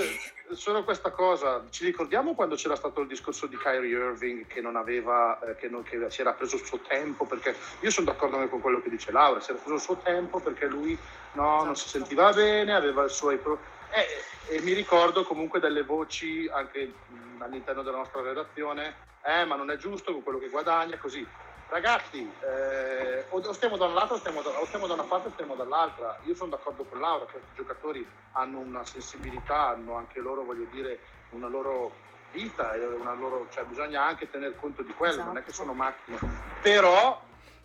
solo 0.52 0.84
questa 0.84 1.10
cosa, 1.10 1.64
ci 1.70 1.84
ricordiamo 1.84 2.34
quando 2.34 2.54
c'era 2.54 2.76
stato 2.76 3.00
il 3.00 3.06
discorso 3.06 3.46
di 3.46 3.56
Kyrie 3.56 3.96
Irving 3.96 4.46
che 4.46 4.60
non 4.60 4.76
aveva, 4.76 5.38
eh, 5.40 5.56
che, 5.56 5.68
non, 5.68 5.82
che 5.82 6.10
si 6.10 6.20
era 6.20 6.32
preso 6.32 6.56
il 6.56 6.64
suo 6.64 6.78
tempo, 6.80 7.24
perché 7.24 7.56
io 7.80 7.90
sono 7.90 8.06
d'accordo 8.06 8.36
anche 8.36 8.48
con 8.48 8.60
quello 8.60 8.80
che 8.80 8.90
dice 8.90 9.12
Laura, 9.12 9.40
si 9.40 9.50
era 9.50 9.58
preso 9.58 9.74
il 9.74 9.80
suo 9.80 9.96
tempo 9.96 10.40
perché 10.40 10.66
lui 10.66 10.98
no, 11.32 11.64
non 11.64 11.76
si 11.76 11.88
sentiva 11.88 12.32
bene, 12.32 12.74
aveva 12.74 13.04
i 13.04 13.10
suoi 13.10 13.38
problemi. 13.38 13.66
Eh, 13.90 14.54
e 14.56 14.60
mi 14.60 14.72
ricordo 14.72 15.24
comunque 15.24 15.60
delle 15.60 15.82
voci 15.82 16.48
anche 16.52 16.92
all'interno 17.38 17.82
della 17.82 17.98
nostra 17.98 18.22
redazione, 18.22 18.96
eh 19.24 19.44
ma 19.44 19.56
non 19.56 19.70
è 19.70 19.76
giusto 19.76 20.12
con 20.12 20.22
quello 20.22 20.38
che 20.38 20.48
guadagna, 20.48 20.98
così 20.98 21.26
ragazzi, 21.68 22.30
eh, 22.40 23.24
o 23.28 23.52
stiamo 23.52 23.76
da 23.76 23.86
un 23.86 23.94
lato 23.94 24.14
o 24.14 24.18
stiamo 24.18 24.42
da, 24.42 24.50
o 24.60 24.66
stiamo 24.66 24.86
da 24.86 24.94
una 24.94 25.04
parte 25.04 25.28
o 25.28 25.30
stiamo 25.32 25.54
dall'altra. 25.54 26.18
Io 26.24 26.34
sono 26.34 26.50
d'accordo 26.50 26.84
con 26.84 27.00
Laura, 27.00 27.24
questi 27.24 27.48
giocatori 27.54 28.06
hanno 28.32 28.58
una 28.58 28.84
sensibilità, 28.84 29.68
hanno 29.68 29.94
anche 29.94 30.20
loro, 30.20 30.44
voglio 30.44 30.66
dire, 30.70 31.00
una 31.30 31.48
loro 31.48 31.92
vita, 32.32 32.72
una 32.98 33.14
loro, 33.14 33.46
cioè 33.50 33.64
bisogna 33.64 34.04
anche 34.04 34.30
tener 34.30 34.54
conto 34.56 34.82
di 34.82 34.92
quello, 34.92 35.14
esatto. 35.14 35.28
non 35.28 35.36
è 35.38 35.44
che 35.44 35.52
sono 35.52 35.72
macchine. 35.72 36.18
Però 36.62 37.20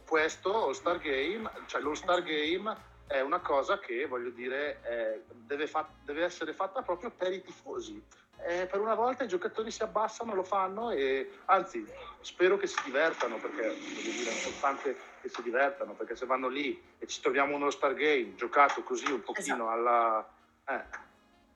questo 0.07 0.67
All 0.67 0.73
Star 0.73 0.99
Game, 0.99 1.49
cioè 1.65 1.81
l'All 1.81 1.93
Star 1.93 2.21
Game 2.23 2.91
è 3.07 3.21
una 3.21 3.39
cosa 3.39 3.79
che, 3.79 4.05
voglio 4.05 4.29
dire, 4.29 4.79
eh, 4.83 5.23
deve, 5.27 5.67
fa- 5.67 5.89
deve 6.03 6.23
essere 6.23 6.53
fatta 6.53 6.81
proprio 6.81 7.11
per 7.11 7.33
i 7.33 7.41
tifosi 7.41 8.01
eh, 8.45 8.65
per 8.65 8.79
una 8.79 8.95
volta 8.95 9.23
i 9.23 9.27
giocatori 9.27 9.71
si 9.71 9.83
abbassano, 9.83 10.33
lo 10.33 10.43
fanno 10.43 10.91
e 10.91 11.39
anzi 11.45 11.85
spero 12.21 12.57
che 12.57 12.67
si 12.67 12.77
divertano 12.83 13.37
perché 13.37 13.69
voglio 13.69 14.11
dire, 14.11 14.29
è 14.29 14.33
importante 14.33 14.97
che 15.21 15.29
si 15.29 15.41
divertano 15.41 15.93
perché 15.93 16.15
se 16.15 16.25
vanno 16.25 16.49
lì 16.49 16.81
e 16.99 17.07
ci 17.07 17.21
troviamo 17.21 17.55
uno 17.55 17.69
Star 17.69 17.93
Game 17.93 18.35
giocato 18.35 18.83
così 18.83 19.11
un 19.11 19.21
pochino 19.21 19.55
esatto. 19.55 19.69
alla... 19.69 20.33
Eh. 20.67 20.83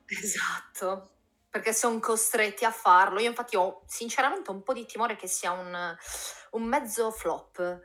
Esatto, 0.06 1.10
perché 1.50 1.74
sono 1.74 1.98
costretti 1.98 2.64
a 2.64 2.70
farlo. 2.70 3.20
Io 3.20 3.28
infatti 3.28 3.56
ho 3.56 3.82
sinceramente 3.86 4.50
un 4.50 4.62
po' 4.62 4.72
di 4.72 4.86
timore 4.86 5.16
che 5.16 5.26
sia 5.26 5.52
un, 5.52 5.96
un 6.52 6.62
mezzo 6.64 7.10
flop. 7.10 7.82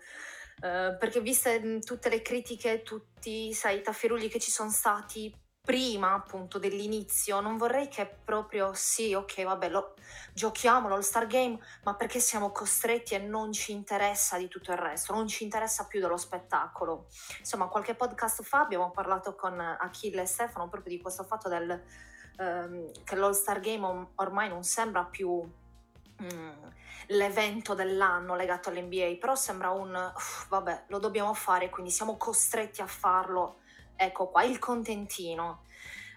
Uh, 0.55 0.95
perché 0.97 1.19
viste 1.19 1.79
tutte 1.79 2.07
le 2.07 2.21
critiche, 2.21 2.83
tutti 2.83 3.53
sai, 3.53 3.79
i 3.79 3.81
tafferugli 3.81 4.29
che 4.29 4.39
ci 4.39 4.51
sono 4.51 4.69
stati 4.69 5.42
prima 5.65 6.13
appunto 6.13 6.59
dell'inizio, 6.59 7.39
non 7.39 7.55
vorrei 7.55 7.87
che 7.87 8.05
proprio 8.05 8.73
sì, 8.73 9.13
ok, 9.13 9.43
vabbè, 9.43 9.69
lo, 9.69 9.93
giochiamo 10.33 10.89
l'All 10.89 10.99
Star 10.99 11.25
Game, 11.25 11.57
ma 11.85 11.95
perché 11.95 12.19
siamo 12.19 12.51
costretti 12.51 13.13
e 13.13 13.19
non 13.19 13.53
ci 13.53 13.71
interessa 13.71 14.37
di 14.37 14.49
tutto 14.49 14.73
il 14.73 14.77
resto, 14.77 15.13
non 15.13 15.25
ci 15.25 15.45
interessa 15.45 15.87
più 15.87 16.01
dello 16.01 16.17
spettacolo. 16.17 17.07
Insomma, 17.39 17.67
qualche 17.67 17.95
podcast 17.95 18.43
fa 18.43 18.59
abbiamo 18.59 18.91
parlato 18.91 19.35
con 19.35 19.57
Achille 19.57 20.23
e 20.23 20.25
Stefano 20.25 20.67
proprio 20.67 20.97
di 20.97 21.01
questo 21.01 21.23
fatto 21.23 21.47
del 21.47 21.81
ehm, 22.39 22.91
che 23.05 23.15
l'All-Star 23.15 23.61
Game 23.61 24.09
ormai 24.15 24.49
non 24.49 24.63
sembra 24.63 25.05
più 25.05 25.49
mm, 26.21 26.63
l'evento 27.07 27.73
dell'anno 27.73 28.35
legato 28.35 28.67
all'NBA, 28.67 29.15
però 29.17 29.33
sembra 29.35 29.69
un 29.69 30.11
uff, 30.13 30.49
vabbè, 30.49 30.85
lo 30.87 30.99
dobbiamo 30.99 31.33
fare, 31.33 31.69
quindi 31.69 31.89
siamo 31.89 32.17
costretti 32.17 32.81
a 32.81 32.87
farlo. 32.87 33.61
Ecco 33.95 34.27
qua 34.27 34.43
il 34.43 34.59
contentino. 34.59 35.63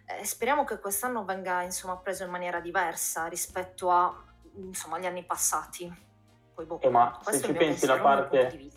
Eh, 0.06 0.24
speriamo 0.24 0.64
che 0.64 0.78
quest'anno 0.78 1.24
venga 1.24 1.62
insomma 1.62 1.96
preso 1.96 2.24
in 2.24 2.30
maniera 2.30 2.60
diversa 2.60 3.26
rispetto 3.26 3.90
a 3.90 4.14
insomma, 4.54 4.98
gli 4.98 5.06
anni 5.06 5.24
passati. 5.24 6.04
Poi, 6.54 6.64
boh, 6.64 6.80
eh, 6.80 6.88
ma 6.88 7.18
se 7.22 7.40
ci 7.40 7.52
pensi 7.52 7.86
la 7.86 7.98
parte, 7.98 8.70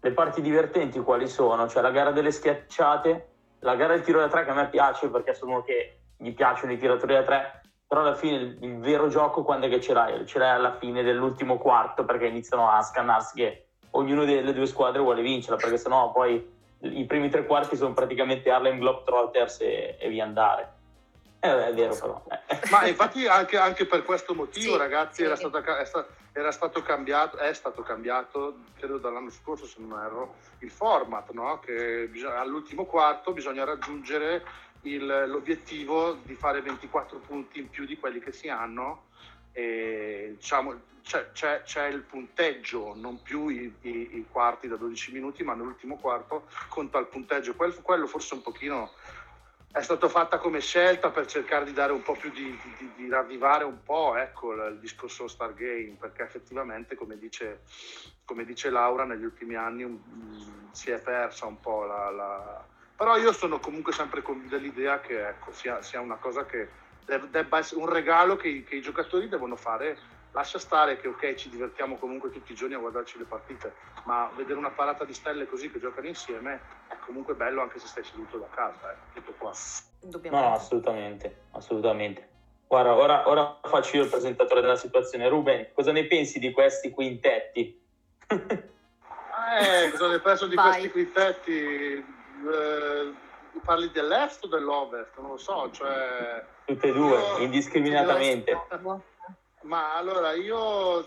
le 0.00 0.12
parti 0.12 0.40
divertenti 0.40 1.00
quali 1.00 1.28
sono? 1.28 1.68
Cioè 1.68 1.82
la 1.82 1.90
gara 1.90 2.12
delle 2.12 2.30
schiacciate, 2.30 3.28
la 3.60 3.74
gara 3.74 3.94
del 3.94 4.04
tiro 4.04 4.20
da 4.20 4.28
tre 4.28 4.44
che 4.44 4.50
a 4.50 4.54
me 4.54 4.68
piace 4.68 5.08
perché 5.08 5.34
sono 5.34 5.62
che 5.62 6.00
gli 6.16 6.32
piacciono 6.32 6.72
i 6.72 6.78
tiratori 6.78 7.14
da 7.14 7.24
tre, 7.24 7.62
però 7.86 8.02
alla 8.02 8.14
fine 8.14 8.36
il, 8.36 8.58
il 8.62 8.78
vero 8.78 9.08
gioco 9.08 9.42
quando 9.42 9.66
è 9.66 9.68
che 9.68 9.80
ce 9.80 9.92
l'hai? 9.92 10.24
Ce 10.26 10.38
l'hai 10.38 10.50
alla 10.50 10.76
fine 10.78 11.02
dell'ultimo 11.02 11.58
quarto 11.58 12.04
perché 12.04 12.26
iniziano 12.26 12.70
a 12.70 12.80
scannarsi 12.82 13.34
che 13.34 13.66
ognuno 13.92 14.24
delle 14.24 14.52
due 14.52 14.66
squadre 14.66 15.00
vuole 15.00 15.22
vincerla 15.22 15.56
perché 15.56 15.76
sennò 15.76 16.12
poi 16.12 16.58
i 16.80 17.04
primi 17.04 17.28
tre 17.28 17.44
quarti 17.44 17.76
sono 17.76 17.92
praticamente 17.92 18.50
Harlem 18.50 18.78
Globetrotters 18.78 19.60
e, 19.60 19.96
e 19.98 20.08
via 20.08 20.24
andare. 20.24 20.78
Eh, 21.42 21.68
è 21.68 21.74
vero 21.74 21.94
però. 21.94 22.22
Ma 22.70 22.86
infatti 22.86 23.26
anche, 23.26 23.56
anche 23.56 23.86
per 23.86 24.04
questo 24.04 24.34
motivo, 24.34 24.72
sì, 24.72 24.78
ragazzi, 24.78 25.14
sì. 25.16 25.22
Era, 25.24 25.36
stato, 25.36 25.62
era, 26.32 26.52
stato, 26.52 26.82
cambiato, 26.82 27.38
è 27.38 27.52
stato 27.54 27.82
cambiato, 27.82 28.58
credo 28.76 28.98
dall'anno 28.98 29.30
scorso 29.30 29.64
se 29.64 29.76
non 29.80 29.98
erro, 29.98 30.34
il 30.58 30.70
format, 30.70 31.30
no? 31.30 31.58
che 31.60 32.08
bisogna, 32.10 32.40
all'ultimo 32.40 32.84
quarto 32.84 33.32
bisogna 33.32 33.64
raggiungere 33.64 34.44
il, 34.82 35.24
l'obiettivo 35.28 36.18
di 36.22 36.34
fare 36.34 36.60
24 36.60 37.18
punti 37.18 37.58
in 37.58 37.70
più 37.70 37.86
di 37.86 37.98
quelli 37.98 38.20
che 38.20 38.32
si 38.32 38.48
hanno. 38.48 39.04
E, 39.60 40.34
diciamo, 40.36 40.88
c'è, 41.02 41.32
c'è, 41.32 41.62
c'è, 41.62 41.86
il 41.86 42.02
punteggio, 42.02 42.94
non 42.94 43.20
più 43.22 43.48
i, 43.48 43.74
i, 43.82 43.90
i, 44.16 44.26
quarti 44.30 44.68
da 44.68 44.76
12 44.76 45.12
minuti, 45.12 45.42
ma 45.42 45.54
nell'ultimo 45.54 45.96
quarto 45.96 46.46
conta 46.68 46.98
il 46.98 47.06
punteggio. 47.06 47.54
Quello, 47.54 47.74
quello 47.82 48.06
forse 48.06 48.34
un 48.34 48.42
pochino 48.42 48.92
è 49.72 49.82
stata 49.82 50.08
fatta 50.08 50.38
come 50.38 50.60
scelta 50.60 51.10
per 51.10 51.26
cercare 51.26 51.64
di 51.64 51.72
dare 51.72 51.92
un 51.92 52.02
po' 52.02 52.14
più 52.14 52.30
di, 52.30 52.58
di, 52.78 52.92
di 52.96 53.08
ravvivare 53.08 53.62
un 53.64 53.82
po' 53.84 54.16
ecco, 54.16 54.52
il 54.52 54.78
discorso 54.80 55.28
Stargame, 55.28 55.96
perché 55.98 56.22
effettivamente, 56.22 56.96
come 56.96 57.16
dice, 57.16 57.60
come 58.24 58.44
dice 58.44 58.70
Laura, 58.70 59.04
negli 59.04 59.24
ultimi 59.24 59.54
anni 59.54 59.84
um, 59.84 60.70
si 60.72 60.90
è 60.90 61.00
persa 61.00 61.46
un 61.46 61.60
po' 61.60 61.84
la, 61.84 62.10
la... 62.10 62.64
Però 62.96 63.16
io 63.16 63.32
sono 63.32 63.60
comunque 63.60 63.92
sempre 63.92 64.22
dell'idea 64.48 65.00
che 65.00 65.28
ecco, 65.28 65.52
sia, 65.52 65.80
sia, 65.82 66.00
una 66.00 66.16
cosa 66.16 66.44
che 66.44 66.68
debba 67.18 67.58
essere 67.58 67.80
un 67.80 67.88
regalo 67.88 68.36
che, 68.36 68.64
che 68.64 68.76
i 68.76 68.80
giocatori 68.80 69.28
devono 69.28 69.56
fare 69.56 70.18
lascia 70.32 70.58
stare 70.58 70.96
che 70.96 71.08
ok 71.08 71.34
ci 71.34 71.48
divertiamo 71.48 71.96
comunque 71.96 72.30
tutti 72.30 72.52
i 72.52 72.54
giorni 72.54 72.74
a 72.74 72.78
guardarci 72.78 73.18
le 73.18 73.24
partite, 73.24 73.74
ma 74.04 74.30
vedere 74.36 74.58
una 74.58 74.70
parata 74.70 75.04
di 75.04 75.12
stelle 75.12 75.46
così 75.46 75.70
che 75.70 75.80
giocano 75.80 76.06
insieme 76.06 76.60
è 76.88 76.96
comunque 77.04 77.34
bello 77.34 77.62
anche 77.62 77.78
se 77.78 77.86
stai 77.86 78.04
seduto 78.04 78.38
da 78.38 78.46
casa, 78.50 78.92
eh. 78.92 78.96
tutto 79.14 79.32
qua. 79.38 79.52
No, 80.02 80.40
no, 80.40 80.52
assolutamente, 80.54 81.42
assolutamente. 81.52 82.28
Guarda, 82.66 82.94
ora, 82.94 83.28
ora, 83.28 83.58
faccio 83.64 83.96
io 83.96 84.04
il 84.04 84.10
presentatore 84.10 84.60
della 84.60 84.76
situazione. 84.76 85.28
Ruben, 85.28 85.70
cosa 85.74 85.90
ne 85.90 86.06
pensi 86.06 86.38
di 86.38 86.52
questi 86.52 86.90
quintetti? 86.90 87.82
eh, 88.28 89.90
cosa 89.90 90.08
ne 90.08 90.20
penso 90.20 90.46
di 90.46 90.54
Vai. 90.54 90.68
questi 90.68 90.90
quintetti? 90.90 91.52
Eh, 91.52 93.12
parli 93.64 93.90
dell'est 93.90 94.44
o 94.44 94.46
dell'ovest? 94.46 95.18
Non 95.18 95.30
lo 95.30 95.36
so, 95.36 95.68
cioè... 95.72 96.44
Tutte 96.70 96.86
e 96.86 96.92
due, 96.92 97.18
io... 97.18 97.38
indiscriminatamente. 97.38 98.56
Ma 99.62 99.96
allora 99.96 100.32
io 100.34 101.04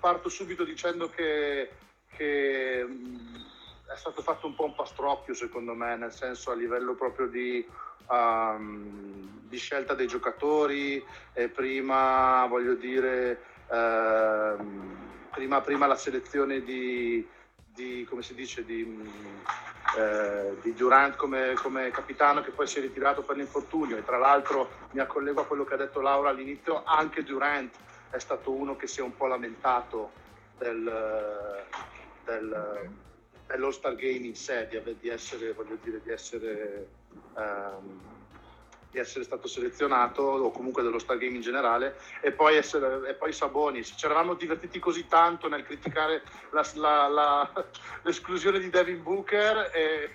parto 0.00 0.30
subito 0.30 0.64
dicendo 0.64 1.10
che, 1.10 1.70
che 2.08 2.80
è 2.80 3.96
stato 3.96 4.22
fatto 4.22 4.46
un 4.46 4.54
po' 4.54 4.64
un 4.64 4.74
pastrocchio 4.74 5.34
secondo 5.34 5.74
me, 5.74 5.96
nel 5.96 6.12
senso 6.12 6.50
a 6.50 6.54
livello 6.54 6.94
proprio 6.94 7.26
di, 7.26 7.66
um, 8.08 9.42
di 9.42 9.58
scelta 9.58 9.92
dei 9.92 10.06
giocatori 10.06 11.04
e 11.34 11.48
prima 11.48 12.46
voglio 12.46 12.74
dire 12.74 13.42
uh, 13.66 14.64
prima, 15.30 15.60
prima, 15.60 15.86
la 15.86 15.96
selezione 15.96 16.62
di, 16.62 17.26
di 17.78 18.04
come 18.08 18.22
si 18.22 18.34
dice 18.34 18.64
di, 18.64 18.82
uh, 18.82 20.60
di 20.60 20.74
Durant 20.74 21.14
come, 21.14 21.54
come, 21.54 21.90
capitano 21.90 22.42
che 22.42 22.50
poi 22.50 22.66
si 22.66 22.78
è 22.78 22.80
ritirato 22.80 23.22
per 23.22 23.36
l'infortunio. 23.36 23.96
E 23.96 24.04
tra 24.04 24.18
l'altro 24.18 24.70
mi 24.90 25.00
accollego 25.00 25.42
a 25.42 25.46
quello 25.46 25.64
che 25.64 25.74
ha 25.74 25.78
detto 25.78 26.00
Laura 26.00 26.30
all'inizio 26.30 26.82
anche 26.84 27.22
Durant 27.22 27.74
è 28.10 28.18
stato 28.18 28.50
uno 28.50 28.74
che 28.76 28.86
si 28.86 29.00
è 29.00 29.02
un 29.02 29.14
po' 29.14 29.26
lamentato 29.26 30.10
del, 30.58 31.64
del 32.24 32.90
dell'All 33.48 33.70
Star 33.70 33.94
Game 33.96 34.26
in 34.26 34.36
sé, 34.36 34.68
di, 34.68 34.96
di 35.00 35.08
essere, 35.08 35.52
voglio 35.52 35.78
dire, 35.82 36.00
di 36.02 36.10
essere, 36.10 36.86
um, 37.34 38.00
di 38.90 38.98
essere 38.98 39.24
stato 39.24 39.46
selezionato 39.46 40.22
o 40.22 40.50
comunque 40.50 40.82
dello 40.82 40.98
Star 40.98 41.18
Game 41.18 41.36
in 41.36 41.42
generale 41.42 41.96
e 42.20 42.32
poi, 42.32 42.56
essere, 42.56 43.08
e 43.08 43.14
poi 43.14 43.32
Sabonis. 43.32 43.94
Ci 43.96 44.04
eravamo 44.04 44.34
divertiti 44.34 44.78
così 44.78 45.06
tanto 45.06 45.48
nel 45.48 45.64
criticare 45.64 46.22
la, 46.50 46.66
la, 46.74 47.08
la, 47.08 47.64
l'esclusione 48.02 48.58
di 48.58 48.70
Devin 48.70 49.02
Booker 49.02 49.70
e, 49.72 50.10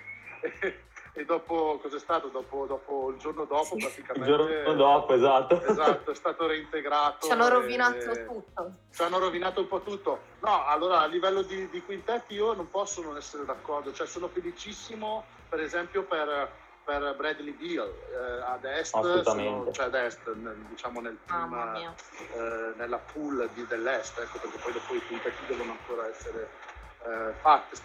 e 0.60 0.78
e 1.16 1.24
dopo 1.24 1.78
cos'è 1.80 2.00
stato? 2.00 2.26
Dopo, 2.26 2.66
dopo 2.66 3.10
il 3.10 3.18
giorno 3.18 3.44
dopo 3.44 3.76
praticamente. 3.76 4.28
Il 4.28 4.36
giorno 4.36 4.74
dopo 4.74 5.14
esatto. 5.14 5.62
Esatto 5.62 6.10
è 6.10 6.14
stato 6.14 6.46
reintegrato 6.48 7.26
ci 7.26 7.32
hanno 7.32 7.48
rovinato 7.48 8.10
e... 8.10 8.24
tutto. 8.26 8.72
ci 8.92 9.02
hanno 9.02 9.18
rovinato 9.18 9.60
un 9.60 9.68
po' 9.68 9.80
tutto. 9.80 10.18
No 10.40 10.66
allora 10.66 11.02
a 11.02 11.06
livello 11.06 11.42
di, 11.42 11.70
di 11.70 11.80
quintetti 11.82 12.34
io 12.34 12.52
non 12.54 12.68
posso 12.68 13.00
non 13.00 13.16
essere 13.16 13.44
d'accordo. 13.44 13.92
Cioè 13.92 14.08
sono 14.08 14.26
felicissimo 14.26 15.24
per 15.48 15.60
esempio 15.60 16.02
per, 16.02 16.50
per 16.84 17.14
Bradley 17.16 17.52
Beal 17.52 17.88
eh, 17.88 18.42
ad 18.42 18.64
est 18.64 18.90
sono, 19.22 19.72
cioè 19.72 19.86
ad 19.86 19.94
est 19.94 20.30
diciamo 20.68 21.00
nel 21.00 21.18
team, 21.26 21.94
eh, 22.34 22.74
nella 22.76 22.98
pool 22.98 23.48
di, 23.54 23.66
dell'est 23.66 24.18
ecco 24.18 24.38
perché 24.38 24.58
poi 24.58 24.72
dopo 24.72 24.94
i 24.94 25.06
quintetti 25.06 25.46
devono 25.46 25.72
ancora 25.72 26.08
essere 26.08 26.48
eh, 27.06 27.34
fatte, 27.40 27.76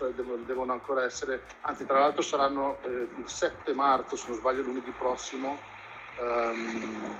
devono 0.45 0.71
ancora 0.71 1.03
essere, 1.03 1.43
anzi 1.61 1.85
tra 1.85 1.99
l'altro 1.99 2.21
saranno 2.21 2.77
eh, 2.83 3.07
il 3.17 3.23
7 3.25 3.73
marzo, 3.73 4.15
se 4.15 4.27
non 4.29 4.37
sbaglio 4.37 4.61
lunedì 4.61 4.91
prossimo, 4.91 5.59
ehm, 6.17 7.15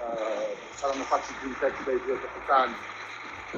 eh, 0.00 0.56
saranno 0.74 1.02
fatti 1.04 1.32
i 1.32 1.38
quintetti 1.40 1.84
dai 1.84 2.02
due 2.02 2.18
capitani. 2.20 2.74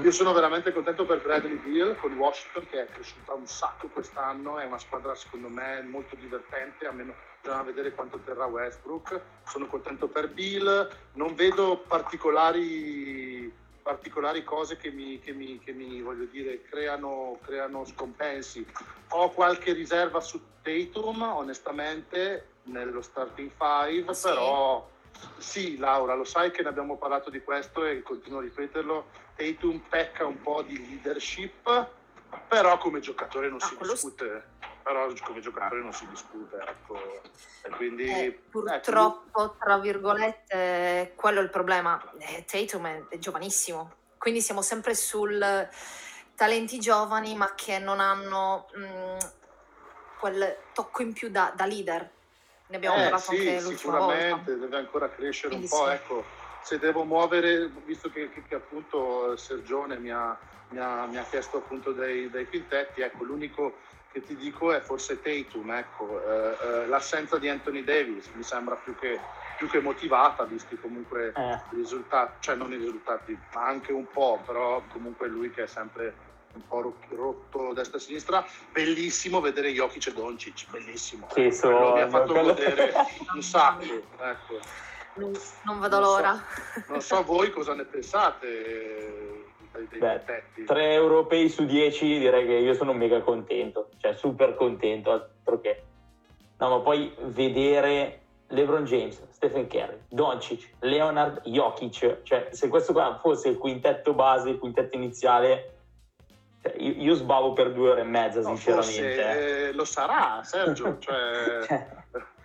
Io 0.02 0.10
sono 0.10 0.32
veramente 0.32 0.72
contento 0.72 1.06
per 1.06 1.22
Bradley 1.22 1.56
Beal 1.58 1.96
con 1.96 2.12
Washington 2.14 2.66
che 2.68 2.82
è 2.82 2.88
cresciuta 2.88 3.32
un 3.32 3.46
sacco 3.46 3.86
quest'anno, 3.86 4.58
è 4.58 4.64
una 4.64 4.78
squadra 4.78 5.14
secondo 5.14 5.48
me 5.48 5.82
molto 5.82 6.16
divertente, 6.16 6.88
a 6.88 6.92
meno 6.92 7.14
bisogna 7.44 7.62
vedere 7.62 7.92
quanto 7.92 8.18
terrà 8.24 8.46
Westbrook. 8.46 9.20
Sono 9.46 9.66
contento 9.66 10.08
per 10.08 10.30
Beal, 10.30 10.88
non 11.12 11.34
vedo 11.34 11.84
particolari 11.86 13.62
particolari 13.84 14.42
cose 14.44 14.78
che 14.78 14.90
mi, 14.90 15.20
che 15.20 15.32
mi, 15.32 15.58
che 15.58 15.72
mi 15.72 16.00
voglio 16.00 16.24
dire, 16.24 16.62
creano, 16.62 17.38
creano, 17.42 17.84
scompensi. 17.84 18.66
Ho 19.10 19.28
qualche 19.28 19.74
riserva 19.74 20.20
su 20.20 20.40
Tatum, 20.62 21.20
onestamente, 21.20 22.46
nello 22.62 23.02
starting 23.02 23.50
five, 23.50 24.14
sì. 24.14 24.28
però 24.28 24.88
sì, 25.36 25.76
Laura, 25.76 26.14
lo 26.14 26.24
sai 26.24 26.50
che 26.50 26.62
ne 26.62 26.70
abbiamo 26.70 26.96
parlato 26.96 27.28
di 27.28 27.42
questo 27.42 27.84
e 27.84 28.00
continuo 28.00 28.38
a 28.38 28.42
ripeterlo. 28.42 29.06
Tatum 29.36 29.82
pecca 29.86 30.24
un 30.24 30.40
po' 30.40 30.62
di 30.62 30.78
leadership, 30.78 31.88
però 32.48 32.78
come 32.78 33.00
giocatore 33.00 33.50
non 33.50 33.58
ah, 33.60 33.66
si 33.66 33.76
discute 33.82 34.44
però 34.84 35.10
come 35.22 35.40
giocatore 35.40 35.80
non 35.80 35.94
si 35.94 36.06
discute. 36.06 36.58
Ecco. 36.58 37.22
E 37.62 37.70
quindi, 37.70 38.04
eh, 38.04 38.24
ecco, 38.26 38.60
purtroppo, 38.60 39.44
ecco. 39.44 39.56
tra 39.58 39.78
virgolette, 39.78 41.12
quello 41.16 41.40
è 41.40 41.42
il 41.42 41.48
problema. 41.48 42.00
Eh, 42.18 42.44
Tatum 42.44 42.86
è, 42.86 43.02
è, 43.08 43.18
giovanissimo, 43.18 43.92
quindi 44.18 44.42
siamo 44.42 44.60
sempre 44.60 44.94
sul 44.94 45.68
talenti 46.34 46.78
giovani 46.78 47.34
ma 47.34 47.54
che 47.54 47.78
non 47.78 48.00
hanno 48.00 48.68
mh, 48.74 48.84
mm, 48.84 49.18
quel 50.18 50.56
tocco 50.74 51.02
in 51.02 51.14
più 51.14 51.30
da, 51.30 51.50
da 51.56 51.64
leader. 51.64 52.10
Ne 52.66 52.76
abbiamo 52.76 52.96
eh, 52.96 53.02
parlato 53.02 53.32
sì, 53.32 53.36
anche 53.38 53.60
l'ultima 53.62 53.76
sicuramente, 53.76 54.50
volta. 54.50 54.66
deve 54.66 54.76
ancora 54.76 55.08
crescere 55.08 55.48
quindi 55.48 55.68
un 55.72 55.78
po'. 55.78 55.86
Sì. 55.86 55.92
Ecco, 55.92 56.24
se 56.62 56.78
devo 56.78 57.04
muovere, 57.04 57.70
visto 57.86 58.10
che, 58.10 58.30
che, 58.30 58.42
che 58.46 58.54
appunto 58.54 59.34
Sergione 59.36 59.96
mi 59.98 60.10
ha, 60.10 60.36
mi 60.68 60.78
ha, 60.78 61.06
mi 61.06 61.16
ha 61.16 61.24
chiesto 61.24 61.58
appunto 61.58 61.92
dei, 61.92 62.28
dei 62.28 62.46
quintetti, 62.46 63.00
ecco, 63.00 63.24
l'unico 63.24 63.78
che 64.14 64.22
ti 64.22 64.36
dico 64.36 64.72
è 64.72 64.80
forse 64.80 65.20
Tatum, 65.20 65.72
ecco. 65.72 66.22
eh, 66.24 66.56
eh, 66.62 66.86
l'assenza 66.86 67.36
di 67.36 67.48
Anthony 67.48 67.82
Davis 67.82 68.28
mi 68.34 68.44
sembra 68.44 68.76
più 68.76 68.94
che, 68.94 69.18
più 69.58 69.68
che 69.68 69.80
motivata, 69.80 70.44
visti 70.44 70.78
comunque 70.78 71.32
eh. 71.34 71.54
i 71.72 71.74
risultati, 71.74 72.34
cioè 72.38 72.54
non 72.54 72.72
i 72.72 72.76
risultati, 72.76 73.36
ma 73.52 73.66
anche 73.66 73.90
un 73.90 74.06
po', 74.08 74.40
però 74.46 74.80
comunque 74.92 75.26
lui 75.26 75.50
che 75.50 75.64
è 75.64 75.66
sempre 75.66 76.14
un 76.52 76.62
po' 76.68 76.94
rotto 77.08 77.72
destra 77.72 77.98
e 77.98 78.00
sinistra, 78.00 78.46
bellissimo 78.70 79.40
vedere 79.40 79.72
Jokic 79.72 80.06
e 80.06 80.12
Doncic, 80.12 80.70
bellissimo. 80.70 81.26
Sì, 81.32 81.50
so, 81.50 81.94
mi 81.94 82.00
ha 82.00 82.08
fatto 82.08 82.34
quello... 82.34 82.54
godere 82.54 82.92
un 83.34 83.42
sacco, 83.42 83.82
ecco. 83.82 84.60
Non, 85.14 85.32
non 85.64 85.80
vedo 85.80 85.98
non 85.98 86.08
l'ora. 86.08 86.44
So, 86.74 86.82
non 86.86 87.00
so 87.00 87.22
voi 87.24 87.50
cosa 87.50 87.74
ne 87.74 87.84
pensate 87.84 89.43
Beh, 89.98 90.22
3 90.64 90.92
europei 90.92 91.48
su 91.48 91.64
10 91.64 92.18
direi 92.18 92.46
che 92.46 92.52
io 92.52 92.74
sono 92.74 92.92
mega 92.92 93.20
contento, 93.20 93.88
cioè 93.98 94.14
super 94.14 94.54
contento, 94.54 95.10
altro 95.10 95.60
che. 95.60 95.82
No, 96.58 96.68
ma 96.68 96.78
poi 96.78 97.12
vedere 97.24 98.20
LeBron 98.48 98.84
James, 98.84 99.20
Stephen 99.30 99.68
Curry, 99.68 99.98
Doncic, 100.08 100.70
Leonard, 100.80 101.42
Jokic, 101.44 102.22
cioè 102.22 102.48
se 102.52 102.68
questo 102.68 102.92
qua 102.92 103.18
fosse 103.20 103.48
il 103.48 103.58
quintetto 103.58 104.14
base, 104.14 104.50
il 104.50 104.58
quintetto 104.58 104.96
iniziale, 104.96 105.72
cioè, 106.62 106.74
io, 106.78 106.92
io, 106.96 107.14
sbavo 107.14 107.52
per 107.52 107.72
due 107.72 107.90
ore 107.90 108.00
e 108.02 108.04
mezza, 108.04 108.40
no, 108.40 108.56
sinceramente. 108.56 109.14
Forse, 109.14 109.68
eh, 109.68 109.72
lo 109.72 109.84
sarà, 109.84 110.42
Sergio. 110.44 110.96
Cioè... 111.00 111.64
cioè... 111.66 111.86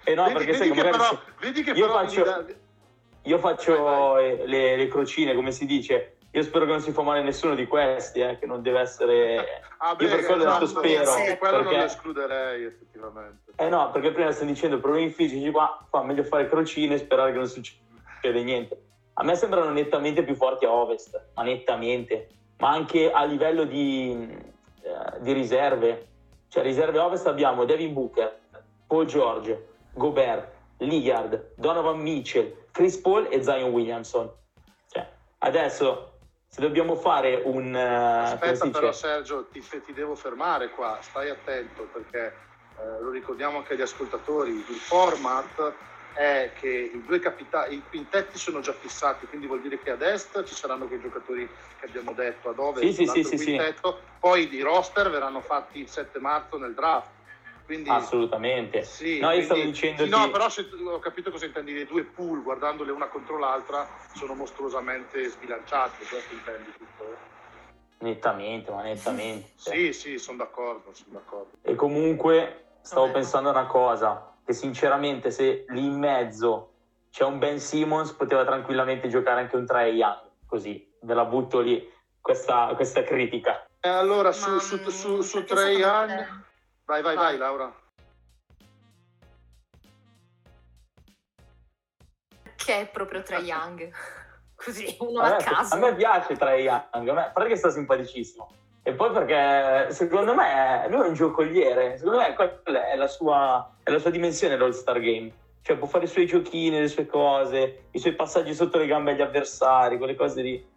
Eh 0.06 0.16
no, 0.16 0.24
vedi, 0.24 0.34
perché 0.34 0.52
vedi 0.52 0.66
sai, 0.66 0.72
che 0.72 0.82
però, 0.82 1.04
se... 1.04 1.18
vedi 1.40 1.64
che 1.64 1.72
io 1.72 1.86
però 1.88 2.00
faccio, 2.00 2.24
da... 2.24 2.46
io 3.24 3.38
faccio 3.38 3.82
vai, 3.84 4.38
vai. 4.38 4.48
Le, 4.48 4.76
le 4.76 4.88
crocine, 4.88 5.36
come 5.36 5.52
si 5.52 5.66
dice. 5.66 6.18
Io 6.32 6.44
spero 6.44 6.66
che 6.66 6.72
non 6.72 6.82
si 6.82 6.92
fa 6.92 7.02
male 7.02 7.24
nessuno 7.24 7.56
di 7.56 7.66
questi, 7.66 8.20
eh, 8.20 8.38
che 8.38 8.46
non 8.46 8.62
deve 8.62 8.82
essere... 8.82 9.64
ah, 9.80 9.96
beh, 9.96 10.04
io 10.04 10.10
per 10.10 10.26
quello 10.26 10.44
esatto, 10.44 10.68
spero. 10.68 11.06
Sì, 11.06 11.38
quello 11.38 11.58
perché... 11.58 11.72
non 11.72 11.80
lo 11.80 11.86
escluderei, 11.86 12.64
effettivamente. 12.66 13.52
Eh 13.56 13.70
no, 13.70 13.90
perché 13.92 14.12
prima 14.12 14.32
stiamo 14.32 14.52
dicendo 14.52 14.80
problemi 14.80 15.10
fisici, 15.10 15.50
qua 15.50 15.86
fa 15.90 16.04
meglio 16.04 16.24
fare 16.24 16.48
crocine 16.48 16.96
e 16.96 17.00
sperare 17.00 17.32
che 17.32 17.38
non 17.38 17.48
succeda 17.48 18.40
niente. 18.42 18.84
A 19.14 19.24
me 19.24 19.36
sembrano 19.36 19.72
nettamente 19.72 20.24
più 20.24 20.36
forti 20.36 20.66
a 20.66 20.72
ovest, 20.72 21.20
ma 21.34 21.44
nettamente. 21.44 22.30
Ma 22.60 22.70
anche 22.70 23.12
a 23.12 23.24
livello 23.26 23.64
di, 23.64 24.12
eh, 24.82 25.20
di 25.20 25.34
riserve. 25.34 26.08
Cioè, 26.48 26.64
riserve 26.64 27.00
ovest 27.00 27.28
abbiamo 27.28 27.66
Devin 27.66 27.94
Booker, 27.94 28.40
Paul 28.88 29.06
George, 29.06 29.68
Gobert, 29.94 30.52
Lillard, 30.78 31.54
Donovan 31.56 32.00
Mitchell, 32.00 32.54
Chris 32.72 32.98
Paul 32.98 33.28
e 33.30 33.44
Zion 33.44 33.72
Williamson. 33.72 34.32
Cioè, 34.88 35.06
adesso, 35.40 36.09
se 36.50 36.62
dobbiamo 36.62 36.96
fare 36.96 37.42
un... 37.46 37.74
Uh, 37.74 38.34
Aspetta 38.34 38.70
però 38.70 38.92
Sergio, 38.92 39.48
ti, 39.52 39.62
ti, 39.62 39.94
devo 39.94 40.16
fermare 40.16 40.72
qua, 40.72 40.98
stai 41.02 41.30
attento 41.30 41.88
perché 41.94 42.36
eh, 42.80 43.02
lo 43.02 43.12
ricordiamo 43.12 43.58
anche 43.58 43.74
agli 43.74 43.82
ascoltatori, 43.82 44.52
il 44.52 44.76
format 44.76 45.74
è 46.14 46.52
che 46.60 46.92
i 46.94 47.04
due 47.06 47.20
capitani, 47.20 47.76
i 47.76 47.84
quintetti 47.88 48.40
sono 48.40 48.62
già 48.62 48.74
fissati, 48.74 49.28
quindi 49.28 49.46
vuol 49.46 49.62
dire 49.62 49.80
che 49.80 49.92
ad 49.92 50.02
est 50.02 50.44
ci 50.44 50.56
saranno 50.56 50.88
quei 50.88 51.00
giocatori 51.00 51.48
che 51.80 51.86
abbiamo 51.86 52.14
detto, 52.14 52.50
ad 52.50 52.58
ovest 52.58 52.94
sì, 52.94 53.06
sì, 53.06 53.24
sì, 53.24 53.44
quintetto, 53.44 54.00
poi 54.20 54.52
i 54.52 54.62
roster 54.62 55.10
verranno 55.12 55.42
fatti 55.42 55.80
il 55.80 55.88
7 55.88 56.20
marzo 56.20 56.58
nel 56.58 56.74
draft. 56.74 57.18
Quindi, 57.70 57.88
Assolutamente. 57.88 58.82
Sì, 58.82 59.20
no, 59.20 59.28
quindi, 59.28 59.38
io 59.38 59.44
stavo 59.44 59.62
dicendo 59.62 60.04
sì, 60.04 60.10
no, 60.10 60.32
però 60.32 60.50
se, 60.50 60.68
ho 60.84 60.98
capito 60.98 61.30
cosa 61.30 61.46
intendi, 61.46 61.72
le 61.76 61.86
due 61.86 62.04
pool, 62.04 62.42
guardandole 62.42 62.92
una 62.92 63.10
contro 63.10 63.38
l'altra, 63.38 63.88
sono 64.16 64.34
mostruosamente 64.34 65.24
sbilanciate, 65.30 66.04
questo 66.04 66.34
intendi 66.34 66.72
tutto. 66.76 67.04
Eh? 67.04 67.16
Nettamente, 68.00 68.72
ma 68.72 68.82
nettamente. 68.82 69.52
sì, 69.62 69.94
sì, 69.94 70.18
sono 70.18 70.38
d'accordo, 70.38 70.96
sono 70.96 71.20
d'accordo. 71.20 71.52
E 71.62 71.76
comunque 71.76 72.78
stavo 72.82 73.04
Vabbè. 73.04 73.14
pensando 73.14 73.50
a 73.50 73.52
una 73.52 73.68
cosa, 73.68 74.36
che 74.44 74.54
sinceramente 74.54 75.30
se 75.30 75.66
lì 75.68 75.86
in 75.86 76.00
mezzo 76.00 76.72
c'è 77.12 77.24
un 77.24 77.38
Ben 77.38 77.60
Simmons 77.60 78.14
poteva 78.14 78.46
tranquillamente 78.46 79.10
giocare 79.10 79.42
anche 79.42 79.56
un 79.56 79.68
Trae 79.68 79.92
Young, 79.92 80.22
così 80.48 80.92
ve 81.02 81.14
la 81.14 81.26
butto 81.26 81.60
lì 81.60 81.88
questa, 82.20 82.72
questa 82.74 83.04
critica. 83.04 83.68
E 83.80 83.90
allora 83.90 84.32
su, 84.32 84.58
su, 84.58 84.78
su, 84.78 84.90
su, 84.90 85.22
su 85.22 85.44
Trae 85.44 85.74
Young, 85.74 86.48
vai, 86.90 87.04
vai, 87.04 87.16
vai 87.16 87.38
Laura. 87.38 87.74
Che 92.56 92.80
è 92.82 92.88
proprio 92.88 93.22
Trae 93.22 93.42
Young, 93.42 93.90
così 94.56 94.98
uno 95.00 95.22
a, 95.22 95.36
a 95.36 95.38
caso. 95.38 95.76
A 95.76 95.78
me 95.78 95.96
piace 95.96 96.36
Trae 96.36 96.62
Young, 96.62 97.08
a 97.08 97.14
me, 97.14 97.32
perché 97.34 97.56
sta 97.56 97.70
simpaticissimo. 97.70 98.58
E 98.82 98.94
poi 98.94 99.12
perché 99.12 99.92
secondo 99.94 100.34
me 100.34 100.88
lui 100.90 101.02
è 101.02 101.08
un 101.08 101.14
giocoliere, 101.14 101.98
secondo 101.98 102.20
me 102.20 102.34
quella 102.34 102.88
è 102.88 102.96
la 102.96 103.08
sua, 103.08 103.76
è 103.84 103.92
la 103.92 104.00
sua 104.00 104.10
dimensione 104.10 104.58
l'All-Star 104.58 105.00
Game. 105.00 105.32
Cioè 105.62 105.78
può 105.78 105.88
fare 105.88 106.06
i 106.06 106.08
suoi 106.08 106.26
giochini, 106.26 106.80
le 106.80 106.88
sue 106.88 107.06
cose, 107.06 107.90
i 107.92 108.00
suoi 108.00 108.16
passaggi 108.16 108.56
sotto 108.56 108.80
le 108.80 108.88
gambe 108.88 109.12
agli 109.12 109.22
avversari, 109.22 109.98
quelle 109.98 110.16
cose 110.16 110.42
lì. 110.42 110.68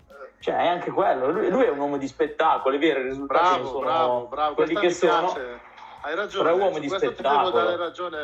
Cioè 0.40 0.56
è 0.56 0.66
anche 0.66 0.90
quello, 0.90 1.30
lui, 1.30 1.48
lui 1.48 1.64
è 1.64 1.70
un 1.70 1.78
uomo 1.78 1.96
di 1.96 2.08
spettacolo, 2.08 2.74
è 2.74 2.78
vero, 2.78 3.00
i 3.00 3.04
risultati 3.04 3.60
bravo, 3.60 3.66
sono 3.66 3.80
bravo, 3.80 4.26
bravo. 4.26 4.54
quelli 4.54 4.74
Questa 4.74 5.06
che 5.06 5.12
sono. 5.12 5.32
Piace. 5.32 5.70
Hai 6.02 6.14
ragione, 6.16 6.50
è 6.50 6.52
uomo 6.52 6.78
di 6.78 6.88
questo 6.88 7.12
spettacolo. 7.12 7.50
ti 7.50 7.56
devo 7.56 7.64
dare 7.64 7.76
ragione, 7.76 8.16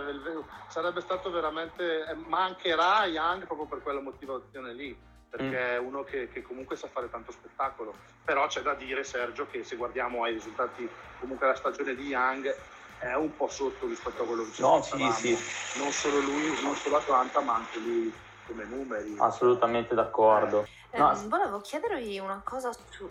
sarebbe 0.69 1.01
stato 1.01 1.31
veramente, 1.31 2.07
eh, 2.07 2.15
mancherà 2.15 3.07
Young 3.07 3.47
proprio 3.47 3.67
per 3.67 3.83
quella 3.83 4.01
motivazione 4.01 4.73
lì 4.73 4.97
perché 5.31 5.75
è 5.75 5.79
uno 5.79 6.05
che, 6.05 6.31
che, 6.33 6.43
comunque 6.43 6.75
sa 6.75 6.89
fare 6.89 7.11
tanto 7.11 7.33
spettacolo. 7.33 7.95
Però 8.25 8.47
c'è 8.47 8.63
da 8.63 8.75
dire, 8.75 9.05
Sergio, 9.05 9.47
che 9.51 9.63
se 9.63 9.77
guardiamo 9.77 10.25
ai 10.25 10.33
risultati, 10.33 10.89
comunque 11.21 11.47
la 11.47 11.55
stagione 11.55 11.95
di 11.95 12.07
Young 12.07 12.55
è 12.99 13.15
un 13.15 13.37
po' 13.37 13.49
sotto 13.49 13.87
rispetto 13.87 14.23
a 14.23 14.27
quello 14.27 14.45
che 14.45 14.53
ci 14.53 14.61
No, 14.63 14.83
sì, 14.83 15.11
sì. 15.13 15.39
Non 15.79 15.93
solo 15.93 16.21
lui, 16.21 16.61
non 16.63 16.75
solo 16.75 16.97
Atlanta, 16.97 17.41
ma 17.41 17.57
anche 17.57 17.79
lui 17.79 18.13
come 18.47 18.65
numeri. 18.65 19.15
Assolutamente 19.19 19.95
d'accordo. 19.95 20.67
Eh, 20.91 20.99
no. 20.99 21.15
volevo 21.27 21.61
chiedervi 21.61 22.19
una 22.19 22.41
cosa 22.43 22.73
su, 22.73 23.09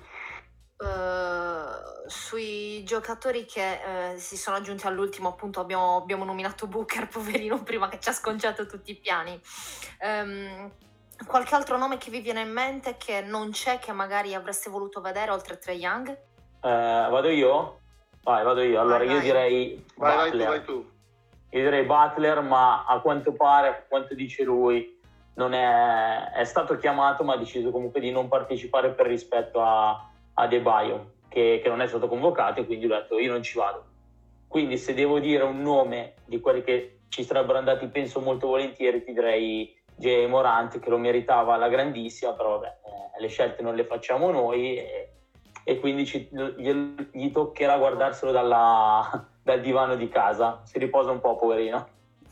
Uh, 0.77 2.07
sui 2.07 2.83
giocatori 2.83 3.45
che 3.45 3.79
uh, 4.13 4.17
si 4.17 4.37
sono 4.37 4.57
aggiunti 4.57 4.85
all'ultimo, 4.85 5.29
appunto 5.29 5.59
abbiamo, 5.59 5.97
abbiamo, 5.97 6.23
nominato 6.23 6.67
Booker, 6.67 7.07
poverino, 7.09 7.63
prima 7.63 7.89
che 7.89 7.99
ci 7.99 8.09
ha 8.09 8.13
sconciato 8.13 8.65
tutti 8.65 8.91
i 8.91 8.95
piani. 8.95 9.39
Um, 10.01 10.71
Qualche 11.25 11.55
altro 11.55 11.77
nome 11.77 11.97
che 11.97 12.11
vi 12.11 12.19
viene 12.19 12.41
in 12.41 12.51
mente 12.51 12.95
che 12.97 13.21
non 13.21 13.49
c'è, 13.49 13.79
che 13.79 13.91
magari 13.91 14.35
avreste 14.35 14.69
voluto 14.69 15.01
vedere 15.01 15.31
oltre 15.31 15.55
a 15.55 15.57
Trey 15.57 15.79
Young? 15.79 16.09
Eh, 16.09 16.17
vado 16.61 17.29
io? 17.29 17.79
Vai, 18.21 18.43
vado 18.43 18.61
io. 18.61 18.79
Allora, 18.79 18.99
vai, 18.99 19.07
io 19.07 19.13
vai. 19.13 19.23
direi. 19.23 19.85
Vai, 19.95 20.29
Butler. 20.29 20.47
vai 20.47 20.63
tu, 20.63 20.73
vai 20.73 20.81
tu. 20.81 20.95
Io 21.57 21.63
direi 21.63 21.85
Butler, 21.85 22.41
ma 22.41 22.85
a 22.85 22.99
quanto 22.99 23.33
pare, 23.33 23.67
a 23.67 23.83
quanto 23.87 24.13
dice 24.13 24.43
lui, 24.43 24.99
non 25.35 25.53
è, 25.53 26.31
è 26.33 26.43
stato 26.43 26.77
chiamato, 26.77 27.23
ma 27.23 27.33
ha 27.33 27.37
deciso 27.37 27.71
comunque 27.71 27.99
di 27.99 28.11
non 28.11 28.27
partecipare 28.27 28.91
per 28.91 29.07
rispetto 29.07 29.61
a, 29.61 30.09
a 30.39 30.47
De 30.47 30.61
Baio, 30.61 31.13
che, 31.27 31.59
che 31.61 31.69
non 31.69 31.81
è 31.81 31.87
stato 31.87 32.07
convocato, 32.07 32.61
e 32.61 32.65
quindi 32.65 32.85
ho 32.85 32.89
detto 32.89 33.19
io 33.19 33.31
non 33.31 33.43
ci 33.43 33.57
vado. 33.57 33.85
Quindi, 34.47 34.77
se 34.77 34.93
devo 34.93 35.19
dire 35.19 35.43
un 35.43 35.61
nome 35.61 36.15
di 36.25 36.39
quelli 36.39 36.63
che 36.63 36.99
ci 37.09 37.23
sarebbero 37.23 37.57
andati, 37.57 37.87
penso 37.87 38.19
molto 38.19 38.47
volentieri, 38.47 39.03
ti 39.03 39.13
direi 39.13 39.75
J. 39.95 40.25
Morant 40.27 40.79
che 40.79 40.89
lo 40.89 40.97
meritava 40.97 41.55
alla 41.55 41.69
grandissima, 41.69 42.33
però 42.33 42.59
vabbè, 42.59 42.67
eh, 42.67 43.21
le 43.21 43.27
scelte 43.27 43.61
non 43.61 43.75
le 43.75 43.83
facciamo 43.83 44.29
noi 44.31 44.77
e, 44.77 45.11
e 45.63 45.79
quindi 45.79 46.05
ci, 46.05 46.29
gli, 46.31 46.71
gli, 47.11 47.31
toccherà 47.31 47.77
guardarselo 47.77 48.31
dalla, 48.31 49.27
dal 49.41 49.61
divano 49.61 49.95
di 49.95 50.07
casa. 50.07 50.61
Si 50.63 50.77
riposa 50.77 51.11
un 51.11 51.19
po', 51.19 51.35
poverino. 51.35 51.87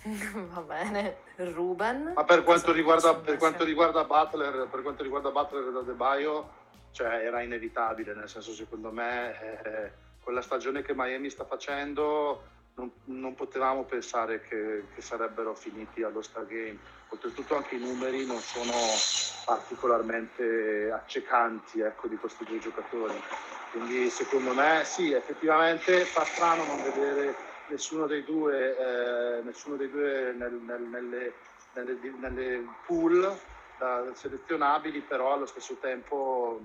Va 0.53 0.61
bene, 0.61 1.17
Ruben. 1.37 2.13
Ma 2.15 2.23
per 2.23 2.43
quanto, 2.43 2.71
riguarda, 2.71 3.15
per 3.15 3.37
quanto 3.37 3.63
riguarda 3.63 4.03
Butler, 4.03 4.67
per 4.69 4.83
quanto 4.83 5.01
riguarda 5.01 5.31
Butler 5.31 5.71
da 5.71 5.81
De 5.81 5.93
Baio, 5.93 6.49
cioè 6.95 7.25
era 7.25 7.41
inevitabile, 7.41 8.13
nel 8.13 8.29
senso 8.29 8.53
secondo 8.53 8.89
me 8.89 9.37
eh, 9.41 9.91
quella 10.21 10.41
stagione 10.41 10.81
che 10.81 10.93
Miami 10.95 11.29
sta 11.29 11.43
facendo 11.43 12.53
non, 12.75 12.89
non 13.05 13.35
potevamo 13.35 13.83
pensare 13.83 14.39
che, 14.39 14.85
che, 14.93 15.01
sarebbero 15.01 15.53
finiti 15.55 16.03
allo 16.03 16.21
Star 16.21 16.45
Game. 16.45 16.77
Oltretutto 17.09 17.57
anche 17.57 17.75
i 17.75 17.79
numeri 17.79 18.25
non 18.25 18.39
sono 18.39 18.73
particolarmente 19.45 20.89
accecanti 20.91 21.81
ecco, 21.81 22.07
di 22.07 22.15
questi 22.15 22.45
due 22.45 22.59
giocatori. 22.59 23.21
Quindi 23.71 24.09
secondo 24.09 24.53
me 24.53 24.83
sì, 24.85 25.11
effettivamente 25.11 26.05
fa 26.05 26.23
strano 26.23 26.63
non 26.63 26.81
vedere 26.81 27.35
nessuno 27.67 28.07
dei 28.07 28.23
due, 28.23 28.77
eh, 28.77 29.41
nessuno 29.43 29.75
dei 29.75 29.89
due 29.89 30.33
nel, 30.37 30.53
nel, 30.53 30.81
nelle, 30.81 31.33
nelle, 31.73 31.97
nelle, 32.19 32.65
pool 32.85 33.37
da, 33.77 34.05
selezionabili, 34.13 35.01
però 35.01 35.33
allo 35.33 35.45
stesso 35.45 35.75
tempo 35.79 36.61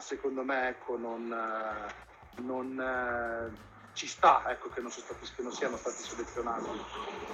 secondo 0.00 0.42
me 0.42 0.68
ecco, 0.68 0.96
non, 0.96 1.32
eh, 1.32 2.40
non 2.42 2.80
eh, 2.80 3.72
ci 3.92 4.06
sta 4.06 4.44
ecco, 4.48 4.68
che, 4.70 4.80
non 4.80 4.90
stati, 4.90 5.26
che, 5.34 5.42
non 5.42 5.52
siano 5.52 5.76
stati 5.76 6.02
selezionati. 6.02 6.68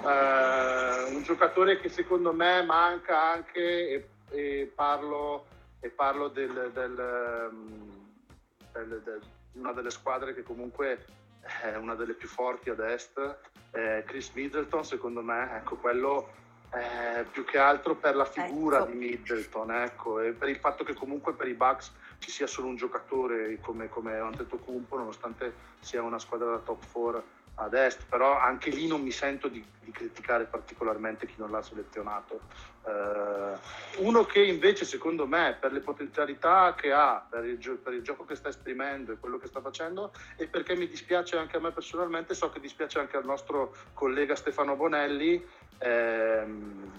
Eh, 0.05 1.13
un 1.13 1.23
giocatore 1.23 1.79
che 1.79 1.89
secondo 1.89 2.33
me 2.33 2.63
manca 2.63 3.31
anche, 3.31 3.89
e, 3.89 4.09
e 4.29 4.71
parlo, 4.73 5.45
e 5.79 5.89
parlo 5.89 6.27
del, 6.29 6.71
del, 6.73 7.51
del, 8.71 9.01
del, 9.03 9.21
di 9.51 9.59
una 9.59 9.73
delle 9.73 9.89
squadre 9.89 10.33
che 10.33 10.43
comunque 10.43 11.05
è 11.61 11.75
una 11.75 11.95
delle 11.95 12.13
più 12.13 12.27
forti 12.27 12.69
ad 12.69 12.79
est, 12.79 13.17
eh, 13.71 14.03
Chris 14.05 14.31
Middleton, 14.33 14.85
secondo 14.85 15.21
me, 15.21 15.57
ecco, 15.57 15.75
quello 15.77 16.31
eh, 16.73 17.23
più 17.31 17.43
che 17.43 17.57
altro 17.57 17.95
per 17.95 18.15
la 18.15 18.25
figura 18.25 18.77
ecco. 18.77 18.91
di 18.91 18.97
Middleton, 18.97 19.71
ecco, 19.71 20.19
e 20.19 20.31
per 20.31 20.49
il 20.49 20.57
fatto 20.57 20.83
che 20.83 20.93
comunque 20.93 21.33
per 21.33 21.47
i 21.47 21.53
Bucks 21.53 21.91
ci 22.21 22.29
sia 22.29 22.45
solo 22.45 22.67
un 22.67 22.75
giocatore 22.75 23.57
come, 23.61 23.89
come 23.89 24.15
Antetokounmpo, 24.15 24.95
nonostante 24.95 25.53
sia 25.79 26.03
una 26.03 26.19
squadra 26.19 26.51
da 26.51 26.57
top 26.59 26.85
4 26.91 27.23
ad 27.55 27.73
est, 27.73 28.05
però 28.07 28.39
anche 28.39 28.69
lì 28.69 28.87
non 28.87 29.01
mi 29.01 29.11
sento 29.11 29.47
di, 29.47 29.63
di 29.81 29.91
criticare 29.91 30.45
particolarmente 30.45 31.25
chi 31.25 31.33
non 31.37 31.51
l'ha 31.51 31.61
selezionato. 31.61 32.41
Uh, 32.83 34.05
uno 34.05 34.25
che 34.25 34.41
invece 34.43 34.85
secondo 34.85 35.27
me 35.27 35.55
per 35.59 35.71
le 35.71 35.81
potenzialità 35.81 36.73
che 36.75 36.91
ha, 36.91 37.23
per 37.27 37.45
il, 37.45 37.57
per 37.77 37.93
il, 37.93 38.01
gioco 38.01 38.25
che 38.25 38.35
sta 38.35 38.49
esprimendo 38.49 39.11
e 39.11 39.17
quello 39.19 39.37
che 39.37 39.45
sta 39.45 39.61
facendo 39.61 40.11
e 40.35 40.47
perché 40.47 40.75
mi 40.75 40.87
dispiace 40.87 41.37
anche 41.37 41.57
a 41.57 41.59
me 41.59 41.71
personalmente, 41.71 42.33
so 42.33 42.49
che 42.49 42.59
dispiace 42.59 42.97
anche 42.97 43.17
al 43.17 43.25
nostro 43.25 43.75
collega 43.93 44.35
Stefano 44.35 44.75
Bonelli, 44.75 45.45
ehm, 45.77 46.91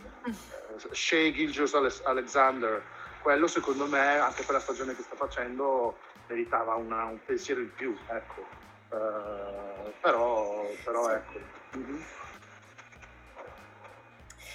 Shea 0.91 1.33
Gilgios 1.33 1.75
Alexander, 2.05 2.83
quello 3.23 3.47
secondo 3.47 3.87
me 3.87 4.19
anche 4.19 4.43
per 4.43 4.55
la 4.55 4.61
stagione 4.61 4.95
che 4.95 5.03
sta 5.03 5.15
facendo 5.15 5.97
meritava 6.27 6.75
una, 6.75 7.05
un 7.05 7.19
pensiero 7.25 7.61
in 7.61 7.73
più. 7.73 7.97
Ecco. 8.09 8.47
Uh, 8.91 9.93
però, 10.01 10.67
però 10.85 11.11
ecco. 11.11 11.41
Mm-hmm. 11.77 12.03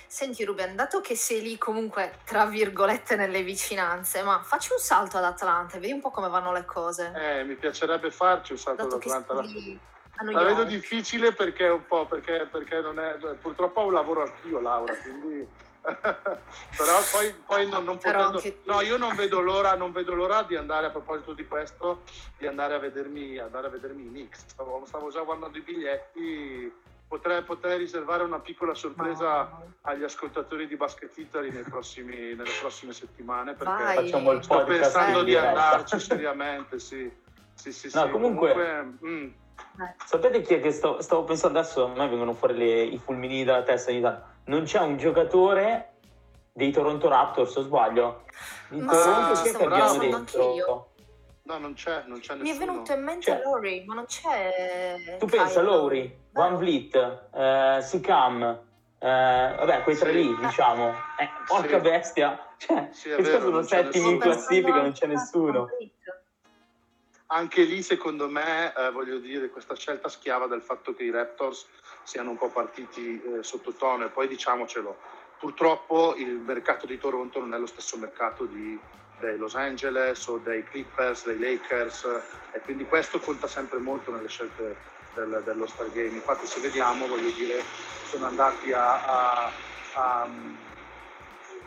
Senti 0.09 0.43
Ruben, 0.45 0.75
dato 0.75 1.01
che 1.01 1.15
sei 1.15 1.41
lì 1.41 1.57
comunque 1.57 2.19
tra 2.23 2.45
virgolette 2.45 3.15
nelle 3.15 3.43
vicinanze, 3.43 4.23
ma 4.23 4.41
facci 4.41 4.71
un 4.71 4.79
salto 4.79 5.17
ad 5.17 5.23
Atlanta 5.23 5.77
e 5.77 5.79
vedi 5.79 5.93
un 5.93 5.99
po' 5.99 6.11
come 6.11 6.29
vanno 6.29 6.51
le 6.51 6.65
cose. 6.65 7.11
Eh, 7.15 7.43
mi 7.43 7.55
piacerebbe 7.55 8.09
farci 8.09 8.53
un 8.53 8.57
salto 8.57 8.83
ad 8.83 8.93
Atlanta. 8.93 9.33
La 10.31 10.43
vedo 10.43 10.63
difficile 10.63 11.33
perché 11.33 11.67
un 11.67 11.85
po', 11.85 12.07
perché, 12.07 12.47
perché 12.49 12.79
non 12.79 12.99
è, 12.99 13.17
purtroppo 13.39 13.81
ho 13.81 13.85
un 13.85 13.93
lavoro 13.93 14.23
anch'io 14.23 14.59
Laura, 14.59 14.95
quindi 14.95 15.47
però 16.77 16.97
poi, 17.11 17.33
poi 17.45 17.69
non, 17.69 17.85
non 17.85 17.97
potendo, 17.97 18.41
no 18.65 18.81
io 18.81 18.97
non 18.97 19.15
vedo 19.15 19.39
l'ora 19.39 19.75
non 19.75 19.93
vedo 19.93 20.13
l'ora 20.13 20.43
di 20.43 20.55
andare 20.57 20.87
a 20.87 20.89
proposito 20.89 21.31
di 21.33 21.47
questo 21.47 22.01
di 22.37 22.45
andare 22.45 22.73
a 22.73 22.79
vedermi 22.79 23.37
andare 23.37 23.67
a 23.67 23.69
vedermi 23.69 24.03
i 24.03 24.09
Knicks. 24.09 24.47
Stavo, 24.47 24.83
stavo 24.85 25.09
già 25.09 25.21
guardando 25.21 25.57
i 25.57 25.61
biglietti 25.61 26.73
potrei, 27.07 27.41
potrei 27.43 27.77
riservare 27.77 28.23
una 28.23 28.39
piccola 28.39 28.73
sorpresa 28.73 29.43
no. 29.43 29.73
agli 29.81 30.03
ascoltatori 30.03 30.67
di 30.67 30.75
Basket 30.75 31.17
Italy 31.17 31.51
nelle 31.51 32.51
prossime 32.59 32.91
settimane 32.91 33.53
perché 33.53 34.07
sto 34.07 34.63
pensando 34.65 35.23
di 35.23 35.35
andarci 35.35 35.99
seriamente 36.01 36.79
sì. 36.79 37.09
Sì 37.53 37.71
sì, 37.71 37.89
no, 37.91 38.05
sì. 38.05 38.11
comunque, 38.11 38.51
comunque 38.51 39.07
mm. 39.07 39.29
sapete 40.05 40.41
chi 40.41 40.53
è 40.55 40.61
che 40.61 40.71
sto, 40.71 41.01
stavo 41.01 41.23
pensando 41.23 41.57
adesso 41.57 41.85
a 41.85 41.87
me 41.87 42.07
vengono 42.07 42.33
fuori 42.33 42.55
le, 42.55 42.83
i 42.83 42.99
fulmini 42.99 43.43
dalla 43.43 43.63
testa 43.63 43.89
di 43.89 43.99
tanto 43.99 44.35
non 44.47 44.63
c'è 44.63 44.79
un 44.79 44.97
giocatore 44.97 45.93
dei 46.51 46.71
Toronto 46.71 47.07
Raptors, 47.07 47.55
o 47.55 47.61
sbaglio? 47.61 48.23
Di 48.69 48.81
ma 48.81 48.91
Toronto 48.91 49.41
che 49.41 49.63
abbiamo 49.63 49.97
dentro? 49.97 50.89
No, 51.43 51.57
non 51.59 51.73
c'è, 51.75 52.03
non 52.07 52.19
c'è 52.19 52.35
Mi 52.35 52.49
è 52.49 52.57
venuto 52.57 52.91
in 52.91 53.03
mente 53.03 53.31
c'è. 53.31 53.41
Lowry, 53.41 53.85
ma 53.85 53.93
non 53.93 54.05
c'è... 54.05 55.15
Tu 55.17 55.25
pensa 55.27 55.61
Lowry, 55.61 56.13
Van 56.31 56.57
Vliet, 56.57 57.29
eh, 57.33 57.79
Sicam, 57.81 58.65
eh, 58.99 59.55
vabbè, 59.57 59.83
quei 59.83 59.95
tre 59.95 60.11
sì. 60.11 60.17
lì, 60.17 60.35
diciamo. 60.35 60.89
Eh, 60.89 61.29
porca 61.47 61.77
sì. 61.77 61.89
bestia. 61.89 62.41
Cioè, 62.57 62.89
sì, 62.91 63.09
vero, 63.09 63.39
sono 63.39 63.61
settimi 63.61 64.09
in 64.09 64.19
classifica, 64.19 64.81
non 64.81 64.91
c'è 64.91 65.05
nessuno. 65.05 65.67
Anche 67.29 67.63
lì, 67.63 67.81
secondo 67.81 68.29
me, 68.29 68.73
eh, 68.73 68.89
voglio 68.91 69.17
dire, 69.17 69.49
questa 69.49 69.75
scelta 69.75 70.07
schiava 70.07 70.47
del 70.47 70.61
fatto 70.61 70.93
che 70.93 71.03
i 71.03 71.11
Raptors 71.11 71.67
siano 72.03 72.29
un 72.29 72.37
po' 72.37 72.49
partiti 72.49 73.21
eh, 73.21 73.43
sottotono 73.43 74.05
e 74.05 74.09
poi 74.09 74.29
diciamocelo, 74.29 74.97
purtroppo 75.37 76.15
il 76.15 76.29
mercato 76.29 76.85
di 76.85 76.97
Toronto 76.97 77.39
non 77.39 77.53
è 77.53 77.57
lo 77.57 77.65
stesso 77.65 77.97
mercato 77.97 78.45
di, 78.45 78.79
dei 79.19 79.37
Los 79.37 79.55
Angeles 79.55 80.25
o 80.27 80.37
dei 80.37 80.63
Clippers, 80.63 81.25
dei 81.25 81.37
Lakers 81.37 82.07
e 82.53 82.59
quindi 82.61 82.85
questo 82.85 83.19
conta 83.19 83.47
sempre 83.47 83.79
molto 83.79 84.09
nelle 84.15 84.29
scelte 84.29 84.77
del, 85.13 85.41
dello 85.43 85.67
Stargame. 85.67 86.15
Infatti 86.15 86.45
se 86.45 86.61
vediamo, 86.61 87.07
voglio 87.07 87.31
dire, 87.31 87.61
sono 88.05 88.27
andati 88.27 88.71
a, 88.71 89.03
a, 89.03 89.51
a 89.95 90.29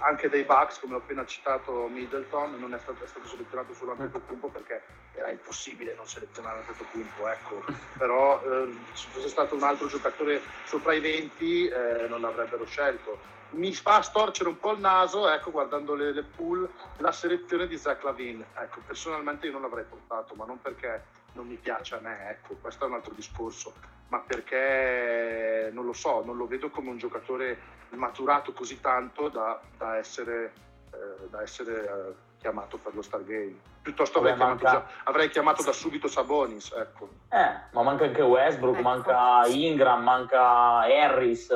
anche 0.00 0.28
dei 0.28 0.44
Bucks, 0.44 0.78
come 0.80 0.94
ho 0.94 0.98
appena 0.98 1.24
citato 1.24 1.88
Middleton, 1.88 2.58
non 2.58 2.74
è 2.74 2.78
stato, 2.78 3.04
è 3.04 3.06
stato 3.06 3.26
selezionato 3.26 3.74
solo 3.74 3.92
Antetokounmpo 3.92 4.48
perché 4.48 4.82
era 5.14 5.30
impossibile 5.30 5.94
non 5.94 6.06
selezionare 6.06 6.58
Antetokounmpo, 6.60 7.28
ecco. 7.28 7.64
però 7.98 8.42
eh, 8.42 8.74
se 8.92 9.08
fosse 9.10 9.28
stato 9.28 9.54
un 9.54 9.62
altro 9.62 9.86
giocatore 9.86 10.40
sopra 10.64 10.94
i 10.94 11.00
20 11.00 11.68
eh, 11.68 12.06
non 12.08 12.20
l'avrebbero 12.20 12.64
scelto. 12.64 13.38
Mi 13.50 13.72
fa 13.74 14.00
storcere 14.00 14.48
un 14.48 14.60
po' 14.60 14.72
il 14.72 14.80
naso, 14.80 15.28
ecco, 15.28 15.50
guardando 15.50 15.94
le, 15.94 16.12
le 16.12 16.22
pool, 16.22 16.68
la 16.98 17.10
selezione 17.10 17.66
di 17.66 17.76
Zach 17.76 18.04
Lavin. 18.04 18.44
Ecco, 18.54 18.80
personalmente 18.86 19.46
io 19.46 19.52
non 19.52 19.62
l'avrei 19.62 19.84
portato, 19.84 20.34
ma 20.34 20.44
non 20.44 20.60
perché 20.60 21.02
non 21.32 21.46
mi 21.46 21.56
piace 21.56 21.94
a 21.94 22.00
me, 22.00 22.30
ecco, 22.30 22.56
questo 22.60 22.84
è 22.84 22.88
un 22.88 22.94
altro 22.94 23.14
discorso, 23.14 23.74
ma 24.08 24.18
perché 24.18 25.70
non 25.72 25.84
lo 25.84 25.92
so, 25.92 26.24
non 26.24 26.36
lo 26.36 26.46
vedo 26.46 26.70
come 26.70 26.90
un 26.90 26.98
giocatore 26.98 27.78
maturato 27.90 28.52
così 28.52 28.80
tanto 28.80 29.28
da, 29.28 29.60
da 29.76 29.96
essere, 29.96 30.52
eh, 30.92 31.28
da 31.28 31.42
essere 31.42 31.84
eh, 31.84 32.14
chiamato 32.38 32.78
per 32.78 32.94
lo 32.94 33.02
Stargame. 33.02 33.68
Piuttosto 33.82 34.18
avrei, 34.18 34.34
chiamato, 34.36 34.64
manca... 34.64 34.78
già, 34.78 35.02
avrei 35.04 35.28
chiamato 35.30 35.62
da 35.62 35.72
subito 35.72 36.06
Sabonis, 36.06 36.72
ecco. 36.72 37.08
Eh, 37.30 37.60
ma 37.72 37.82
manca 37.82 38.04
anche 38.04 38.22
Westbrook, 38.22 38.76
ecco. 38.76 38.88
manca 38.88 39.46
Ingram, 39.46 40.02
manca 40.02 40.80
Harris, 40.80 41.46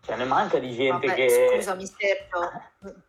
cioè 0.00 0.16
ne 0.16 0.24
manca 0.24 0.58
di 0.58 0.72
gente 0.72 1.06
Vabbè, 1.06 1.18
che... 1.18 1.50
Scusami 1.52 1.86
Sergio, 1.86 3.00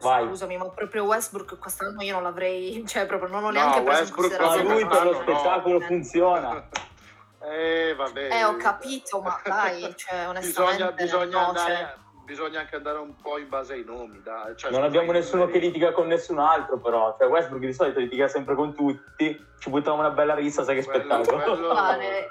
Vai. 0.00 0.26
Scusami, 0.26 0.56
ma 0.56 0.68
proprio 0.68 1.04
Westbrook 1.04 1.58
quest'anno 1.58 2.02
io 2.02 2.14
non 2.14 2.22
l'avrei, 2.22 2.82
cioè 2.86 3.06
proprio 3.06 3.30
non 3.30 3.44
ho 3.44 3.50
neanche 3.50 3.78
no, 3.78 3.84
preso 3.84 4.00
Westbrook 4.00 4.30
in 4.32 4.38
considerazione. 4.38 4.68
Ma 4.68 4.74
lui 4.74 4.86
per 4.86 5.04
lo 5.04 5.20
spettacolo 5.20 5.78
no. 5.78 5.86
funziona. 5.86 6.68
Eh, 7.40 7.94
vabbè. 7.94 8.28
Eh, 8.32 8.44
ho 8.44 8.56
capito, 8.56 9.20
ma 9.20 9.40
dai, 9.44 9.94
cioè, 9.96 10.26
onestamente... 10.28 10.42
Bisogna, 10.48 10.92
bisogna, 10.92 11.40
no, 11.40 11.46
andare, 11.46 11.74
cioè... 11.74 11.94
bisogna, 12.24 12.60
anche 12.60 12.76
andare 12.76 12.98
un 12.98 13.14
po' 13.14 13.38
in 13.38 13.48
base 13.48 13.74
ai 13.74 13.84
nomi, 13.84 14.20
dai. 14.22 14.56
Cioè, 14.56 14.72
non 14.72 14.82
abbiamo 14.82 15.12
nessuno 15.12 15.46
che 15.46 15.58
litiga 15.58 15.92
con 15.92 16.08
nessun 16.08 16.40
altro, 16.40 16.78
però. 16.78 17.16
Cioè, 17.16 17.28
Westbrook 17.28 17.64
di 17.64 17.72
solito 17.72 18.00
litiga 18.00 18.26
sempre 18.26 18.56
con 18.56 18.74
tutti, 18.74 19.46
ci 19.58 19.70
buttiamo 19.70 19.98
una 19.98 20.10
bella 20.10 20.34
rissa, 20.34 20.64
sai 20.64 20.74
che 20.74 20.84
quello, 20.84 21.00
spettacolo. 21.00 21.42
Quello... 21.42 21.74
Vale. 21.74 22.28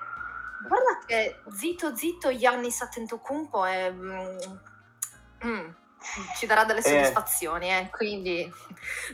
Guarda 0.67 0.99
che 1.05 1.39
zitto 1.51 1.95
zitto 1.95 2.35
Giannis 2.35 2.81
Attentocumpo 2.81 3.63
è... 3.63 3.93
Ci 6.37 6.45
darà 6.45 6.65
delle 6.65 6.79
eh. 6.79 6.83
soddisfazioni, 6.83 7.69
eh. 7.69 7.89
quindi 7.89 8.47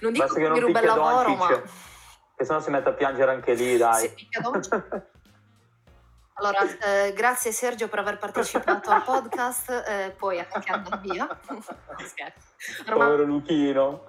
non 0.02 0.12
dico 0.12 0.28
che, 0.28 0.42
che 0.42 0.50
mi 0.50 0.60
ruba 0.60 0.80
il 0.82 0.86
lavoro, 0.86 1.36
ma... 1.36 1.48
Che 2.36 2.46
se 2.46 2.52
no 2.52 2.60
si 2.60 2.70
mette 2.70 2.90
a 2.90 2.92
piangere 2.94 3.32
anche 3.32 3.54
lì, 3.54 3.78
dai. 3.78 4.14
allora, 6.34 6.60
eh, 6.80 7.14
grazie 7.14 7.54
Sergio 7.54 7.88
per 7.88 8.00
aver 8.00 8.18
partecipato 8.18 8.90
al 8.90 9.04
podcast, 9.04 9.70
eh, 9.88 10.14
poi 10.18 10.40
anche 10.40 10.72
andare 10.72 11.02
via. 11.02 11.26
Ormai... 12.88 13.08
Povero 13.08 13.24
Luchino. 13.24 14.04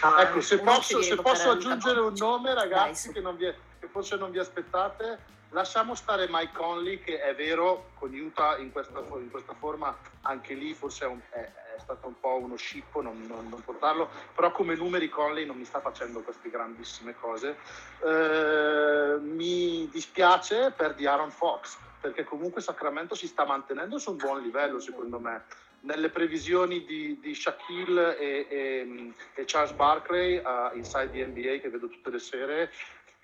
Ah, 0.00 0.22
ecco, 0.22 0.40
se 0.40 0.58
posso, 0.58 1.00
se 1.00 1.14
posso 1.14 1.50
aggiungere 1.50 2.00
un 2.00 2.14
nome, 2.16 2.54
ragazzi, 2.54 3.12
che, 3.12 3.20
vi, 3.20 3.54
che 3.78 3.86
forse 3.86 4.16
non 4.16 4.32
vi 4.32 4.40
aspettate, 4.40 5.20
Lasciamo 5.52 5.94
stare 5.94 6.28
Mike 6.30 6.54
Conley, 6.54 6.98
che 7.00 7.20
è 7.20 7.34
vero, 7.34 7.90
con 7.98 8.10
Utah 8.14 8.56
in 8.56 8.72
questa, 8.72 9.00
in 9.00 9.30
questa 9.30 9.52
forma, 9.52 9.94
anche 10.22 10.54
lì 10.54 10.72
forse 10.72 11.04
è, 11.04 11.08
un, 11.08 11.20
è, 11.28 11.50
è, 11.74 11.78
stato 11.78 12.06
un 12.06 12.18
po' 12.18 12.36
uno 12.36 12.56
scippo 12.56 13.02
non, 13.02 13.26
non, 13.26 13.48
non, 13.48 13.62
portarlo, 13.64 14.08
però 14.34 14.52
come 14.52 14.74
numeri 14.74 15.08
Conley 15.08 15.44
non 15.46 15.56
mi 15.56 15.64
sta 15.64 15.80
facendo 15.80 16.20
queste 16.22 16.50
grandissime 16.50 17.14
cose. 17.14 17.56
Eh, 18.04 19.18
mi 19.20 19.88
dispiace 19.90 20.72
per 20.76 20.94
di 20.94 21.06
Aaron 21.06 21.30
Fox, 21.30 21.76
perché 22.00 22.24
comunque 22.24 22.60
Sacramento 22.60 23.14
si 23.14 23.26
sta 23.26 23.44
mantenendo 23.44 23.98
su 23.98 24.10
un 24.10 24.16
buon 24.16 24.42
livello, 24.42 24.80
secondo 24.80 25.18
me. 25.18 25.44
Nelle 25.80 26.10
previsioni 26.10 26.84
di, 26.84 27.18
di 27.20 27.34
Shaquille 27.34 28.16
e, 28.16 28.46
e, 28.48 29.12
e, 29.34 29.44
Charles 29.46 29.72
Barkley 29.72 30.36
uh, 30.36 30.76
Inside 30.76 31.10
the 31.10 31.26
NBA 31.26 31.58
che 31.58 31.70
vedo 31.70 31.88
tutte 31.88 32.10
le 32.10 32.20
sere, 32.20 32.70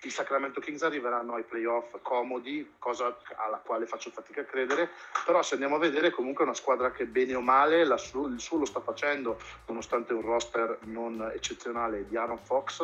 i 0.03 0.09
Sacramento 0.09 0.61
Kings 0.61 0.81
arriveranno 0.83 1.33
ai 1.33 1.43
playoff 1.43 1.97
comodi, 2.01 2.75
cosa 2.79 3.17
alla 3.35 3.57
quale 3.57 3.85
faccio 3.85 4.09
fatica 4.11 4.41
a 4.41 4.45
credere, 4.45 4.89
però 5.25 5.41
se 5.41 5.55
andiamo 5.55 5.75
a 5.75 5.79
vedere 5.79 6.11
comunque 6.11 6.43
è 6.43 6.47
una 6.47 6.55
squadra 6.55 6.91
che 6.91 7.05
bene 7.05 7.35
o 7.35 7.41
male 7.41 7.85
su, 7.97 8.27
il 8.27 8.39
suo 8.39 8.59
lo 8.59 8.65
sta 8.65 8.79
facendo, 8.79 9.37
nonostante 9.67 10.13
un 10.13 10.21
roster 10.21 10.79
non 10.83 11.29
eccezionale 11.33 12.07
di 12.07 12.15
Aaron 12.15 12.37
Fox, 12.37 12.75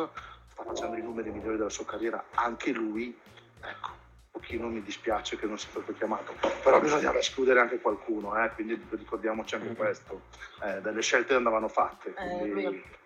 sta 0.48 0.62
facendo 0.62 0.96
i 0.96 1.02
numeri 1.02 1.30
migliori 1.30 1.56
della 1.56 1.70
sua 1.70 1.86
carriera, 1.86 2.22
anche 2.34 2.70
lui, 2.72 3.18
ecco, 3.62 3.88
un 3.88 4.30
pochino 4.30 4.68
mi 4.68 4.82
dispiace 4.82 5.38
che 5.38 5.46
non 5.46 5.58
sia 5.58 5.70
stato 5.70 5.94
chiamato, 5.94 6.34
però 6.62 6.80
bisognava 6.80 7.18
escludere 7.18 7.60
anche 7.60 7.80
qualcuno, 7.80 8.42
eh, 8.44 8.50
quindi 8.50 8.78
ricordiamoci 8.90 9.54
anche 9.54 9.68
mm-hmm. 9.68 9.76
questo, 9.76 10.20
eh, 10.62 10.82
delle 10.82 11.00
scelte 11.00 11.34
andavano 11.34 11.68
fatte. 11.68 12.14
Eh, 12.14 12.38
quindi... 12.38 12.64
Eh, 12.64 13.04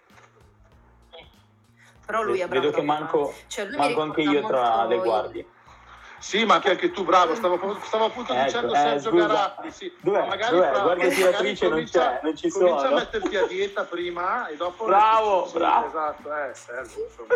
però 2.10 2.22
lui 2.22 2.40
è 2.40 2.48
bravo. 2.48 2.66
Vedo 2.66 2.76
che 2.76 2.82
manco, 2.82 3.34
cioè, 3.46 3.68
manco 3.76 4.00
anche 4.00 4.20
io 4.22 4.46
tra 4.46 4.84
le 4.84 4.98
guardie. 4.98 5.46
Sì, 6.18 6.44
ma 6.44 6.54
anche, 6.54 6.70
anche 6.70 6.90
tu, 6.90 7.02
bravo, 7.04 7.34
stavo, 7.34 7.78
stavo 7.82 8.04
appunto 8.06 8.34
ecco, 8.34 8.44
dicendo 8.44 8.74
eh, 8.74 8.76
Sergio 8.76 9.08
scusa. 9.10 9.26
Garatti. 9.26 9.70
Sì. 9.70 9.92
Dov'è? 10.00 10.26
magari 10.26 10.56
Dov'è? 10.56 10.68
Fra, 10.70 10.82
guardia 10.82 11.08
tiratrice 11.08 11.68
non 11.68 11.84
c'è, 11.84 12.20
non 12.22 12.36
ci 12.36 12.50
comincia 12.50 12.78
sono. 12.78 12.94
a 12.94 12.98
metterti 12.98 13.36
a 13.36 13.46
dieta 13.46 13.84
prima 13.84 14.48
e 14.48 14.56
dopo... 14.56 14.84
Bravo, 14.84 15.46
sì, 15.46 15.54
bravo. 15.54 15.86
Esatto, 15.86 16.36
eh, 16.36 16.50
Sergio, 16.52 17.06
insomma. 17.08 17.34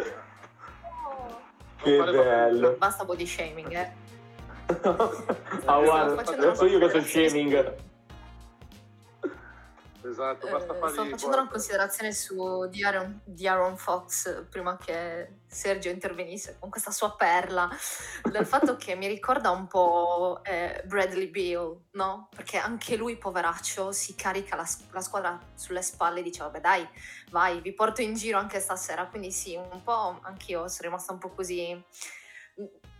Che 1.77 1.97
bello. 1.97 2.71
Basta 2.73 3.05
body 3.05 3.27
shaming, 3.27 3.73
eh. 3.73 3.93
ah, 5.65 5.79
guarda, 5.81 6.55
so 6.55 6.67
io 6.67 6.79
che 6.79 6.89
sono 6.91 7.05
shaming. 7.05 7.75
Esatto, 10.07 10.49
basta 10.49 10.75
fargli... 10.75 10.93
Stavo 10.93 11.09
facendo 11.11 11.37
una 11.37 11.49
considerazione 11.49 12.13
su 12.13 12.69
di 12.69 12.85
Aaron, 12.85 13.21
di 13.25 13.49
Aaron, 13.49 13.77
Fox 13.79 14.45
prima 14.51 14.77
che 14.77 15.39
Sergio 15.47 15.89
intervenisse 15.89 16.57
con 16.59 16.69
questa 16.69 16.91
sua 16.91 17.15
perla, 17.17 17.71
del 18.23 18.45
fatto 18.45 18.77
che 18.77 18.95
mi 18.97 19.07
ricorda 19.07 19.51
un 19.51 19.67
po' 19.67 20.41
eh, 20.45 20.83
Bradley 20.85 21.29
Beal, 21.29 21.75
no? 21.93 22.29
Perché 22.35 22.59
anche 22.59 22.97
lui, 22.97 23.17
poveraccio, 23.17 23.93
si 23.93 24.15
carica 24.15 24.57
la, 24.57 24.69
la, 24.91 25.01
squadra 25.01 25.41
sulle 25.55 25.83
spalle 25.83 26.21
e 26.21 26.23
dice, 26.23 26.43
vabbè 26.43 26.61
dai, 26.61 26.87
vai, 27.31 27.61
vi 27.61 27.73
porto 27.73 28.03
in 28.03 28.15
giro 28.15 28.39
anche 28.39 28.61
stasera. 28.61 29.07
Quindi 29.07 29.31
sì, 29.33 29.57
un 29.57 29.83
po' 29.83 30.19
anch'io 30.23 30.69
sono 30.69 30.89
rimasta 30.89 31.13
un 31.13 31.19
po' 31.19 31.31
così 31.31 31.83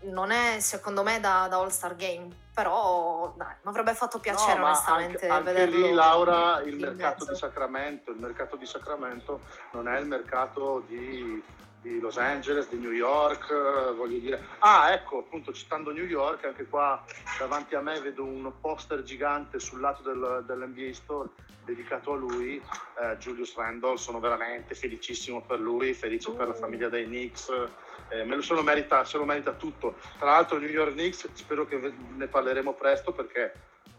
non 0.05 0.31
è 0.31 0.61
secondo 0.61 1.03
me 1.03 1.21
da, 1.21 1.47
da 1.49 1.57
All-Star 1.59 1.97
Game, 1.97 2.29
però 2.53 3.33
dai, 3.37 3.55
mi 3.63 3.71
avrebbe 3.71 3.95
fatto 3.95 4.19
piacere 4.19 4.59
no, 4.59 4.67
onestamente 4.67 5.29
anche, 5.29 5.51
anche 5.51 5.65
vederlo. 5.65 5.87
lì 5.87 5.93
Laura, 5.93 6.61
il 6.63 6.77
mercato 6.77 7.25
mezzo. 7.25 7.33
di 7.33 7.39
Sacramento, 7.39 8.11
il 8.11 8.19
mercato 8.19 8.57
di 8.57 8.67
Sacramento 8.67 9.41
non 9.73 9.89
è 9.89 9.99
il 9.99 10.07
mercato 10.07 10.85
di, 10.87 11.43
di 11.85 12.01
Los 12.01 12.17
Angeles, 12.17 12.71
di 12.71 12.79
New 12.79 12.93
York, 12.93 13.93
voglio 13.95 14.19
dire. 14.19 14.43
Ah, 14.61 14.93
ecco, 14.93 15.19
appunto 15.19 15.53
citando 15.53 15.93
New 15.93 16.07
York, 16.07 16.45
anche 16.47 16.65
qua 16.65 17.05
davanti 17.39 17.75
a 17.75 17.83
me 17.83 18.01
vedo 18.01 18.25
un 18.25 18.51
poster 18.59 19.03
gigante 19.03 19.61
sul 19.61 19.81
lato 19.81 20.03
del, 20.03 20.45
dell'NBA 20.47 20.95
Store 20.95 21.29
dedicato 21.63 22.13
a 22.13 22.17
lui, 22.17 22.57
eh, 23.01 23.17
Julius 23.19 23.55
Randall, 23.55 23.97
sono 23.97 24.19
veramente 24.19 24.75
felicissimo 24.75 25.43
per 25.43 25.61
lui, 25.61 25.93
felice 25.93 26.31
per 26.33 26.49
la 26.49 26.55
famiglia 26.55 26.89
dei 26.89 27.05
Knicks 27.05 27.51
eh, 28.09 28.25
me 28.25 28.37
lo 28.37 28.43
se 28.43 28.55
lo, 28.55 28.63
merita, 28.63 29.05
se 29.05 29.19
lo 29.19 29.25
merita 29.25 29.53
tutto. 29.53 29.97
Tra 30.19 30.31
l'altro 30.31 30.59
New 30.59 30.69
York 30.69 30.93
Knicks, 30.93 31.29
spero 31.33 31.67
che 31.67 31.93
ne 32.17 32.27
parleremo 32.27 32.75
presto 32.75 33.13
perché 33.13 33.53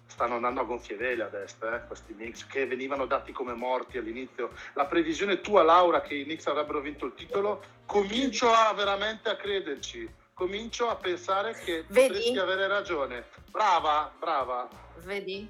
stanno 0.08 0.36
andando 0.36 0.62
a 0.62 0.64
gonfie 0.64 0.96
vele 0.96 1.24
a 1.24 1.28
destra, 1.28 1.76
eh, 1.76 1.88
questi 1.88 2.14
Knicks 2.14 2.46
che 2.48 2.66
venivano 2.66 3.06
dati 3.06 3.32
come 3.32 3.54
morti 3.54 3.98
all'inizio. 3.98 4.52
La 4.74 4.86
previsione 4.86 5.42
tua, 5.42 5.64
Laura, 5.64 6.02
che 6.02 6.16
i 6.16 6.24
Knicks 6.24 6.48
avrebbero 6.48 6.80
vinto 6.80 7.06
il 7.06 7.14
titolo, 7.14 7.64
comincio 7.86 8.52
a 8.52 8.74
veramente 8.74 9.30
a 9.30 9.36
crederci. 9.36 10.24
Comincio 10.34 10.90
a 10.90 10.98
pensare 10.98 11.54
che 11.54 11.86
Vedi? 11.88 12.08
potresti 12.08 12.38
avere 12.40 12.68
ragione. 12.68 13.26
Brava, 13.50 14.12
brava. 14.20 14.68
Vedi? 15.04 15.50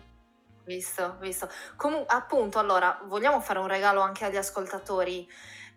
Visto, 0.63 1.17
visto. 1.19 1.49
Comunque, 1.75 2.15
appunto, 2.15 2.59
allora, 2.59 3.01
vogliamo 3.05 3.41
fare 3.41 3.59
un 3.59 3.67
regalo 3.67 4.01
anche 4.01 4.25
agli 4.25 4.37
ascoltatori 4.37 5.27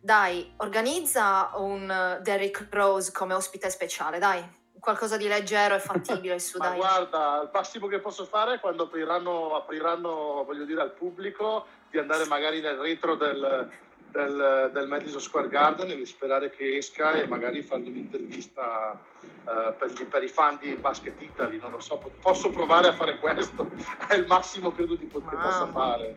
dai, 0.01 0.53
organizza 0.59 1.51
un 1.55 1.91
eh, 1.91 2.21
Derrick 2.23 2.69
Rose 2.71 3.13
come 3.13 3.35
ospite 3.35 3.71
speciale, 3.71 4.19
dai. 4.19 4.58
Qualcosa 4.81 5.17
di 5.17 5.29
leggero 5.29 5.75
e 5.75 5.81
fattibile 5.81 6.39
su, 6.39 6.59
Ma 6.59 6.69
dai. 6.69 6.77
guarda, 6.77 7.41
il 7.43 7.51
massimo 7.53 7.87
che 7.87 7.99
posso 7.99 8.25
fare 8.25 8.55
è 8.55 8.61
quando 8.61 8.85
apriranno, 8.85 9.57
apriranno, 9.57 10.45
voglio 10.45 10.65
dire, 10.65 10.81
al 10.81 10.93
pubblico 10.93 11.67
di 11.91 11.99
andare 11.99 12.27
magari 12.27 12.61
nel 12.61 12.77
retro 12.77 13.15
del, 13.15 13.69
del, 14.11 14.71
del 14.73 14.89
Madison 14.89 15.21
Square 15.21 15.49
Garden 15.49 15.91
e 15.91 16.05
sperare 16.05 16.51
che 16.51 16.77
esca 16.77 17.13
e 17.13 17.27
magari 17.27 17.63
fargli 17.63 17.89
un'intervista 17.89 19.01
uh, 19.21 19.77
per, 19.77 19.91
gli, 19.91 20.05
per, 20.05 20.23
i 20.23 20.29
fan 20.29 20.59
di 20.61 20.75
Basket 20.75 21.21
Italy, 21.21 21.59
non 21.59 21.71
lo 21.71 21.81
so, 21.81 21.99
posso 22.21 22.51
provare 22.51 22.89
a 22.89 22.93
fare 22.93 23.19
questo, 23.19 23.71
è 24.07 24.15
il 24.15 24.27
massimo 24.27 24.73
credo 24.73 24.95
di 24.95 25.07
poter 25.07 25.39
possa 25.39 25.67
fare 25.69 26.17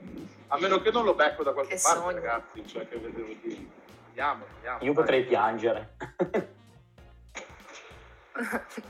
a 0.53 0.59
meno 0.59 0.81
che 0.81 0.91
non 0.91 1.05
lo 1.05 1.13
becco 1.13 1.43
da 1.43 1.53
qualche 1.53 1.75
che 1.75 1.81
parte, 1.81 1.99
sogno. 1.99 2.15
ragazzi. 2.15 2.67
Cioè, 2.67 2.87
che 2.87 2.97
vedevo 2.97 3.33
di... 3.41 3.69
Andiamo, 4.07 4.45
andiamo. 4.55 4.79
Io 4.81 4.93
potrei 4.93 5.23
piangere. 5.23 5.95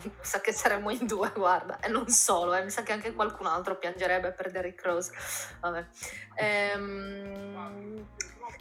mi 0.04 0.12
sa 0.22 0.42
che 0.42 0.54
saremmo 0.54 0.92
in 0.92 1.06
due, 1.06 1.32
guarda, 1.36 1.80
e 1.80 1.90
non 1.90 2.08
solo, 2.08 2.54
eh. 2.54 2.64
mi 2.64 2.70
sa 2.70 2.84
che 2.84 2.92
anche 2.92 3.14
qualcun 3.14 3.48
altro 3.48 3.78
piangerebbe 3.78 4.32
per 4.32 4.52
Derrick 4.52 4.84
Rose. 4.84 5.12
Vabbè. 5.60 5.86
Ehm, 6.36 8.08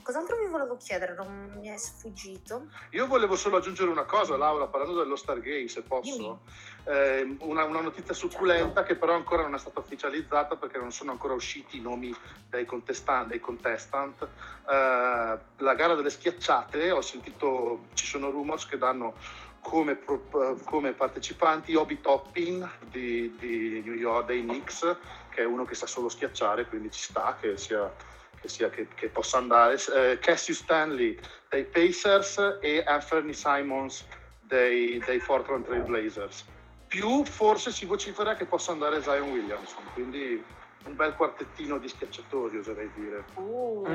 Cos'altro 0.02 0.36
vi 0.38 0.46
volevo 0.46 0.76
chiedere? 0.76 1.14
Non 1.14 1.56
mi 1.60 1.68
è 1.68 1.76
sfuggito. 1.76 2.66
Io 2.90 3.06
volevo 3.06 3.36
solo 3.36 3.58
aggiungere 3.58 3.90
una 3.90 4.04
cosa, 4.04 4.36
Laura, 4.36 4.66
parlando 4.66 4.98
dello 4.98 5.16
Stargate, 5.16 5.68
se 5.68 5.82
posso. 5.82 6.40
Eh, 6.84 7.36
una, 7.40 7.64
una, 7.64 7.80
notizia 7.80 8.14
succulenta 8.14 8.80
certo. 8.80 8.82
che 8.82 8.96
però 8.96 9.14
ancora 9.14 9.42
non 9.42 9.54
è 9.54 9.58
stata 9.58 9.80
ufficializzata 9.80 10.56
perché 10.56 10.78
non 10.78 10.90
sono 10.90 11.10
ancora 11.10 11.34
usciti 11.34 11.76
i 11.76 11.80
nomi 11.80 12.14
dei, 12.48 12.64
contestant. 12.64 13.28
Dei 13.28 13.40
contestant. 13.40 14.22
Eh, 14.22 15.38
la 15.56 15.74
gara 15.74 15.94
delle 15.94 16.10
schiacciate, 16.10 16.90
ho 16.90 17.02
sentito, 17.02 17.84
ci 17.94 18.06
sono 18.06 18.30
rumors 18.30 18.66
che 18.66 18.78
danno 18.78 19.14
come, 19.60 19.98
come 20.64 20.92
partecipanti 20.92 21.74
Obi 21.74 22.00
Toppin 22.00 22.68
di, 22.90 23.34
di 23.38 23.82
New 23.84 23.94
York, 23.94 24.26
dei 24.26 24.42
Knicks, 24.42 24.96
che 25.30 25.42
è 25.42 25.44
uno 25.44 25.64
che 25.64 25.74
sa 25.74 25.86
solo 25.86 26.08
schiacciare, 26.08 26.66
quindi 26.66 26.90
ci 26.90 27.00
sta 27.00 27.36
che 27.40 27.56
sia 27.56 27.92
che, 28.40 28.48
sia, 28.48 28.70
che, 28.70 28.88
che 28.94 29.08
possa 29.08 29.38
andare, 29.38 29.76
eh, 29.94 30.18
Cassius 30.18 30.58
Stanley 30.58 31.18
dei 31.48 31.64
Pacers 31.64 32.58
e 32.60 32.82
Anthony 32.86 33.34
Simons 33.34 34.06
dei, 34.40 34.98
dei 35.04 35.18
Portland 35.18 35.64
Trail 35.64 35.82
Blazers. 35.82 36.44
Più 36.86 37.24
forse 37.24 37.70
si 37.70 37.84
vocifera 37.84 38.34
che 38.34 38.46
possa 38.46 38.72
andare 38.72 39.02
Zion 39.02 39.30
Williamson, 39.30 39.84
quindi 39.92 40.42
un 40.84 40.96
bel 40.96 41.14
quartettino 41.14 41.78
di 41.78 41.88
schiacciatori 41.88 42.56
oserei 42.56 42.90
dire. 42.94 43.24
Uh. 43.34 43.86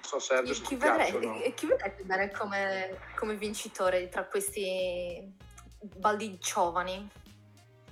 So 0.00 0.18
Sergio 0.18 0.52
e 0.52 0.60
chi, 0.62 0.76
vedrei, 0.76 1.42
e 1.42 1.54
chi 1.54 1.66
vedrei 1.66 1.92
bene 2.02 2.30
come, 2.30 2.98
come 3.16 3.34
vincitore 3.34 4.08
tra 4.08 4.24
questi 4.24 5.34
baldi 5.80 6.38
giovani? 6.38 7.08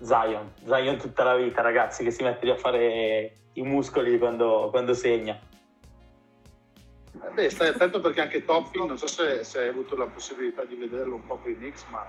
Zion, 0.00 0.52
Zion 0.64 0.96
tutta 0.98 1.24
la 1.24 1.36
vita 1.36 1.62
ragazzi 1.62 2.04
che 2.04 2.10
si 2.10 2.22
mette 2.22 2.44
lì 2.44 2.50
a 2.50 2.56
fare 2.56 3.32
i 3.54 3.62
muscoli 3.62 4.18
quando, 4.18 4.68
quando 4.70 4.94
segna. 4.94 5.38
Eh 7.24 7.30
beh, 7.30 7.50
stai 7.50 7.68
attento 7.68 8.00
perché 8.00 8.20
anche 8.20 8.44
Topping, 8.44 8.86
non 8.86 8.98
so 8.98 9.06
se, 9.06 9.42
se, 9.42 9.60
hai 9.60 9.68
avuto 9.68 9.96
la 9.96 10.06
possibilità 10.06 10.64
di 10.64 10.74
vederlo 10.74 11.14
un 11.14 11.26
po' 11.26 11.38
con 11.38 11.50
i 11.50 11.56
Knicks, 11.56 11.84
ma 11.88 12.06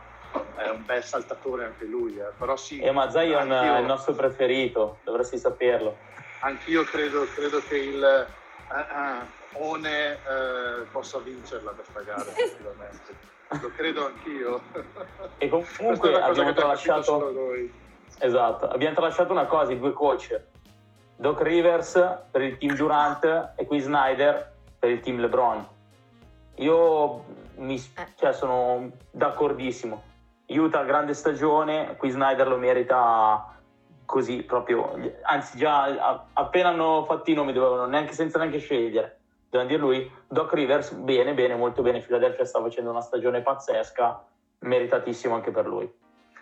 è 0.57 0.69
un 0.69 0.83
bel 0.85 1.03
saltatore 1.03 1.65
anche 1.65 1.85
lui. 1.85 2.17
Eh. 2.17 2.31
Però 2.37 2.57
sì, 2.57 2.79
eh, 2.79 2.91
ma 2.91 3.09
Zion 3.09 3.51
è 3.51 3.79
il 3.79 3.85
nostro 3.85 4.13
preferito, 4.13 4.99
dovresti 5.03 5.37
saperlo. 5.37 5.97
Anch'io 6.41 6.83
credo, 6.83 7.25
credo 7.33 7.61
che 7.67 7.77
il 7.77 8.27
uh, 8.69 8.75
uh, 8.75 9.25
One 9.53 10.13
uh, 10.13 10.87
possa 10.91 11.19
vincerla 11.19 11.71
questa 11.71 12.01
gara. 12.01 12.25
Lo 13.61 13.71
credo 13.75 14.05
anch'io. 14.05 14.61
E 15.37 15.49
comunque 15.49 16.21
abbiamo 16.21 16.53
tralasciato... 16.53 17.33
Esatto, 18.19 18.67
abbiamo 18.67 18.95
tralasciato 18.95 19.31
una 19.31 19.45
cosa, 19.45 19.73
i 19.73 19.79
due 19.79 19.93
coach 19.93 20.39
Doc 21.19 21.41
Rivers 21.41 21.93
per 22.29 22.41
il 22.41 22.57
team 22.57 22.75
Durant 22.75 23.53
e 23.55 23.65
qui 23.65 23.79
Snyder 23.79 24.53
per 24.77 24.91
il 24.91 24.99
team 24.99 25.19
LeBron. 25.19 25.67
Io 26.55 27.23
mi, 27.55 27.75
eh. 27.75 28.07
cioè, 28.15 28.33
sono 28.33 28.91
d'accordissimo. 29.09 30.03
Utah 30.47 30.83
grande 30.83 31.13
stagione, 31.13 31.95
qui 31.97 32.11
Snyder 32.11 32.47
lo 32.47 32.57
merita 32.57 33.55
così 34.05 34.43
proprio. 34.43 34.93
Anzi, 35.23 35.57
già 35.57 36.25
appena 36.33 36.69
hanno 36.69 37.03
fatto 37.03 37.31
i 37.31 37.33
nomi 37.33 37.51
dovevano 37.51 37.87
neanche 37.87 38.13
senza 38.13 38.37
neanche 38.37 38.59
scegliere. 38.59 39.16
Dovevano 39.49 39.67
dire 39.67 39.79
lui. 39.79 40.11
Doc 40.27 40.53
Rivers, 40.53 40.91
bene, 40.91 41.33
bene, 41.33 41.55
molto 41.55 41.81
bene. 41.81 42.01
Philadelphia 42.01 42.45
sta 42.45 42.61
facendo 42.61 42.89
una 42.89 43.01
stagione 43.01 43.41
pazzesca, 43.41 44.25
meritatissimo 44.59 45.35
anche 45.35 45.51
per 45.51 45.65
lui. 45.65 45.91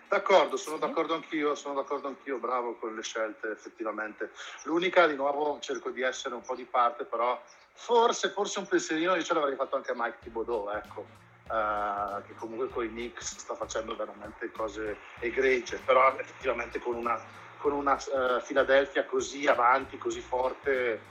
D'accordo, 0.08 0.56
sono 0.56 0.78
d'accordo 0.78 1.16
anch'io, 1.16 1.56
sono 1.56 1.74
d'accordo 1.74 2.08
anch'io, 2.08 2.38
bravo 2.38 2.76
con 2.76 2.96
le 2.96 3.02
scelte 3.02 3.52
effettivamente. 3.52 4.32
L'unica, 4.64 5.08
di 5.08 5.16
nuovo, 5.16 5.58
cerco 5.60 5.90
di 5.90 6.02
essere 6.04 6.36
un 6.36 6.42
po' 6.42 6.56
di 6.56 6.64
parte, 6.64 7.06
però 7.06 7.42
forse, 7.74 8.30
forse 8.30 8.60
un 8.60 8.68
pensierino 8.68 9.16
io 9.16 9.24
ce 9.24 9.34
l'avrei 9.34 9.56
fatto 9.56 9.76
anche 9.76 9.92
a 9.92 9.96
Mike 9.96 10.20
Thibodeau, 10.22 10.70
ecco, 10.70 11.06
uh, 11.50 12.22
che 12.26 12.36
comunque 12.36 12.70
con 12.70 12.86
i 12.86 12.90
Knicks 12.90 13.40
sta 13.40 13.56
facendo 13.56 13.96
veramente 13.96 14.52
cose 14.52 14.96
egregie, 15.20 15.80
però 15.84 16.16
effettivamente 16.18 16.80
con 16.80 16.96
una, 16.96 17.20
con 17.58 17.74
una 17.74 17.96
uh, 17.96 18.42
Philadelphia 18.46 19.06
così 19.06 19.48
avanti, 19.48 19.98
così 19.98 20.22
forte, 20.22 21.02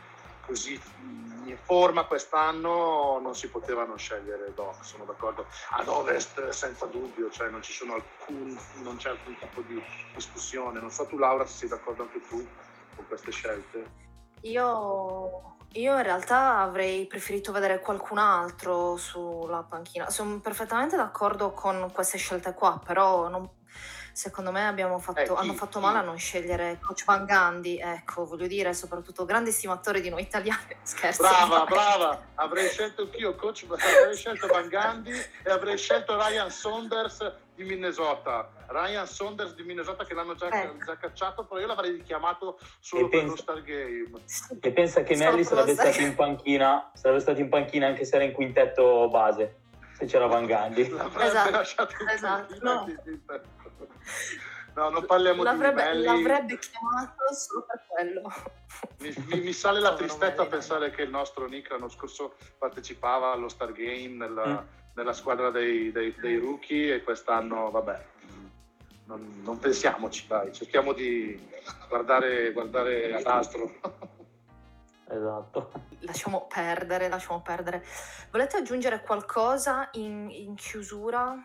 così 0.46 0.80
in 1.46 1.58
forma 1.62 2.04
quest'anno 2.04 3.18
non 3.20 3.34
si 3.34 3.48
potevano 3.48 3.96
scegliere 3.96 4.52
Doc, 4.54 4.84
sono 4.84 5.04
d'accordo. 5.04 5.46
Ad 5.70 5.88
Ovest 5.88 6.48
senza 6.48 6.86
dubbio, 6.86 7.30
cioè 7.30 7.48
non, 7.50 7.60
alcun, 7.92 8.58
non 8.82 8.96
c'è 8.96 9.10
alcun 9.10 9.36
tipo 9.38 9.60
di 9.62 9.82
discussione. 10.14 10.80
Non 10.80 10.90
so 10.90 11.06
tu 11.06 11.18
Laura 11.18 11.44
se 11.46 11.58
sei 11.58 11.68
d'accordo 11.68 12.02
anche 12.02 12.20
tu 12.28 12.46
con 12.96 13.06
queste 13.06 13.30
scelte. 13.30 14.02
Io, 14.42 15.56
io 15.72 15.96
in 15.96 16.02
realtà 16.02 16.58
avrei 16.58 17.06
preferito 17.06 17.52
vedere 17.52 17.80
qualcun 17.80 18.18
altro 18.18 18.96
sulla 18.96 19.62
panchina. 19.62 20.10
Sono 20.10 20.40
perfettamente 20.40 20.96
d'accordo 20.96 21.52
con 21.52 21.90
queste 21.92 22.18
scelte 22.18 22.54
qua, 22.54 22.80
però 22.84 23.28
non, 23.28 23.48
secondo 24.14 24.52
me 24.52 24.64
abbiamo 24.66 24.96
Eh, 24.98 25.00
fatto, 25.00 25.34
hanno 25.34 25.52
chi? 25.52 25.58
fatto 25.58 25.80
male 25.80 25.98
a 25.98 26.00
Chi? 26.00 26.06
non 26.06 26.18
scegliere 26.18 26.78
Coach 26.80 27.04
Van 27.04 27.24
Gandhi, 27.24 27.78
ecco, 27.80 28.24
voglio 28.24 28.46
dire, 28.46 28.72
soprattutto 28.72 29.24
grande 29.24 29.50
stimatore 29.50 30.00
di 30.00 30.08
noi 30.08 30.22
italiani, 30.22 30.76
scherzo. 30.82 31.22
Brava, 31.22 31.64
brava. 31.64 32.22
Avrei 32.36 32.68
scelto 32.68 33.02
anch'io 33.02 33.34
coach, 33.34 33.66
avrei 33.68 34.14
scelto 34.16 34.46
Van 34.46 34.68
Gandhi 34.68 35.10
e 35.42 35.50
avrei 35.50 35.76
scelto 35.76 36.16
Ryan 36.16 36.48
Saunders 36.50 37.32
di 37.56 37.64
Minnesota. 37.64 38.48
Ryan 38.68 39.06
Saunders 39.06 39.54
di 39.54 39.62
Minnesota 39.64 40.04
che 40.04 40.14
l'hanno 40.14 40.34
già, 40.36 40.48
Ecco. 40.48 40.84
già 40.84 40.96
cacciato, 40.96 41.44
però 41.44 41.60
io 41.60 41.66
l'avrei 41.66 42.00
chiamato 42.02 42.58
solo 42.78 43.06
E 43.06 43.08
per 43.08 43.18
pensa- 43.18 43.34
lo 43.34 43.40
Stargame. 43.42 44.10
E 44.60 44.72
pensa 44.72 45.02
che 45.02 45.14
lo 45.16 45.42
sarebbe 45.42 45.74
stato 45.74 46.00
in 46.00 46.14
panchina, 46.14 46.90
sarebbe 46.94 47.20
stato 47.20 47.40
in 47.40 47.48
panchina 47.48 47.88
anche 47.88 48.04
se 48.04 48.14
era 48.14 48.24
in 48.24 48.32
quintetto 48.32 49.08
base, 49.10 49.56
se 49.96 50.06
c'era 50.06 50.26
Van 50.26 50.46
Gandhi. 50.46 50.88
L'avrebbe 50.88 51.26
Esatto, 51.26 51.50
lasciato 51.50 51.94
in 52.02 52.08
esatto, 52.08 52.46
panchina 52.46 52.72
no. 52.72 52.86
No, 54.74 54.88
non 54.88 55.06
parliamo 55.06 55.42
L'avrebbe, 55.44 55.82
di 55.82 55.88
Melli. 55.88 56.04
l'avrebbe 56.04 56.58
chiamato 56.58 57.32
solo 57.32 57.64
per 57.64 57.84
quello. 57.86 58.32
Mi, 58.98 59.14
mi- 59.28 59.40
mi 59.40 59.52
sale 59.52 59.78
la 59.78 59.94
tristezza 59.94 60.42
a 60.42 60.46
pensare 60.46 60.90
che 60.90 61.02
il 61.02 61.10
nostro 61.10 61.46
Nick 61.46 61.70
l'anno 61.70 61.88
scorso 61.88 62.34
partecipava 62.58 63.30
allo 63.30 63.48
Stargame 63.48 64.08
nella, 64.08 64.46
Mm. 64.62 64.66
nella 64.94 65.12
squadra 65.12 65.50
dei, 65.50 65.92
dei- 65.92 66.14
dei 66.18 66.38
rookie 66.38 66.94
e 66.96 67.02
quest'anno, 67.04 67.70
vabbè, 67.70 68.04
non, 69.04 69.42
non 69.44 69.58
pensiamoci, 69.60 70.26
dai, 70.26 70.52
cerchiamo 70.52 70.92
di 70.92 71.40
guardare, 71.88 72.50
guardare 72.52 73.14
ad 73.14 73.26
altro. 73.26 73.72
Esatto. 75.06 75.70
Lasciamo 76.00 76.46
perdere, 76.48 77.08
lasciamo 77.08 77.42
perdere. 77.42 77.84
Volete 78.32 78.56
aggiungere 78.56 79.02
qualcosa 79.02 79.88
in, 79.92 80.28
in 80.30 80.54
chiusura? 80.56 81.36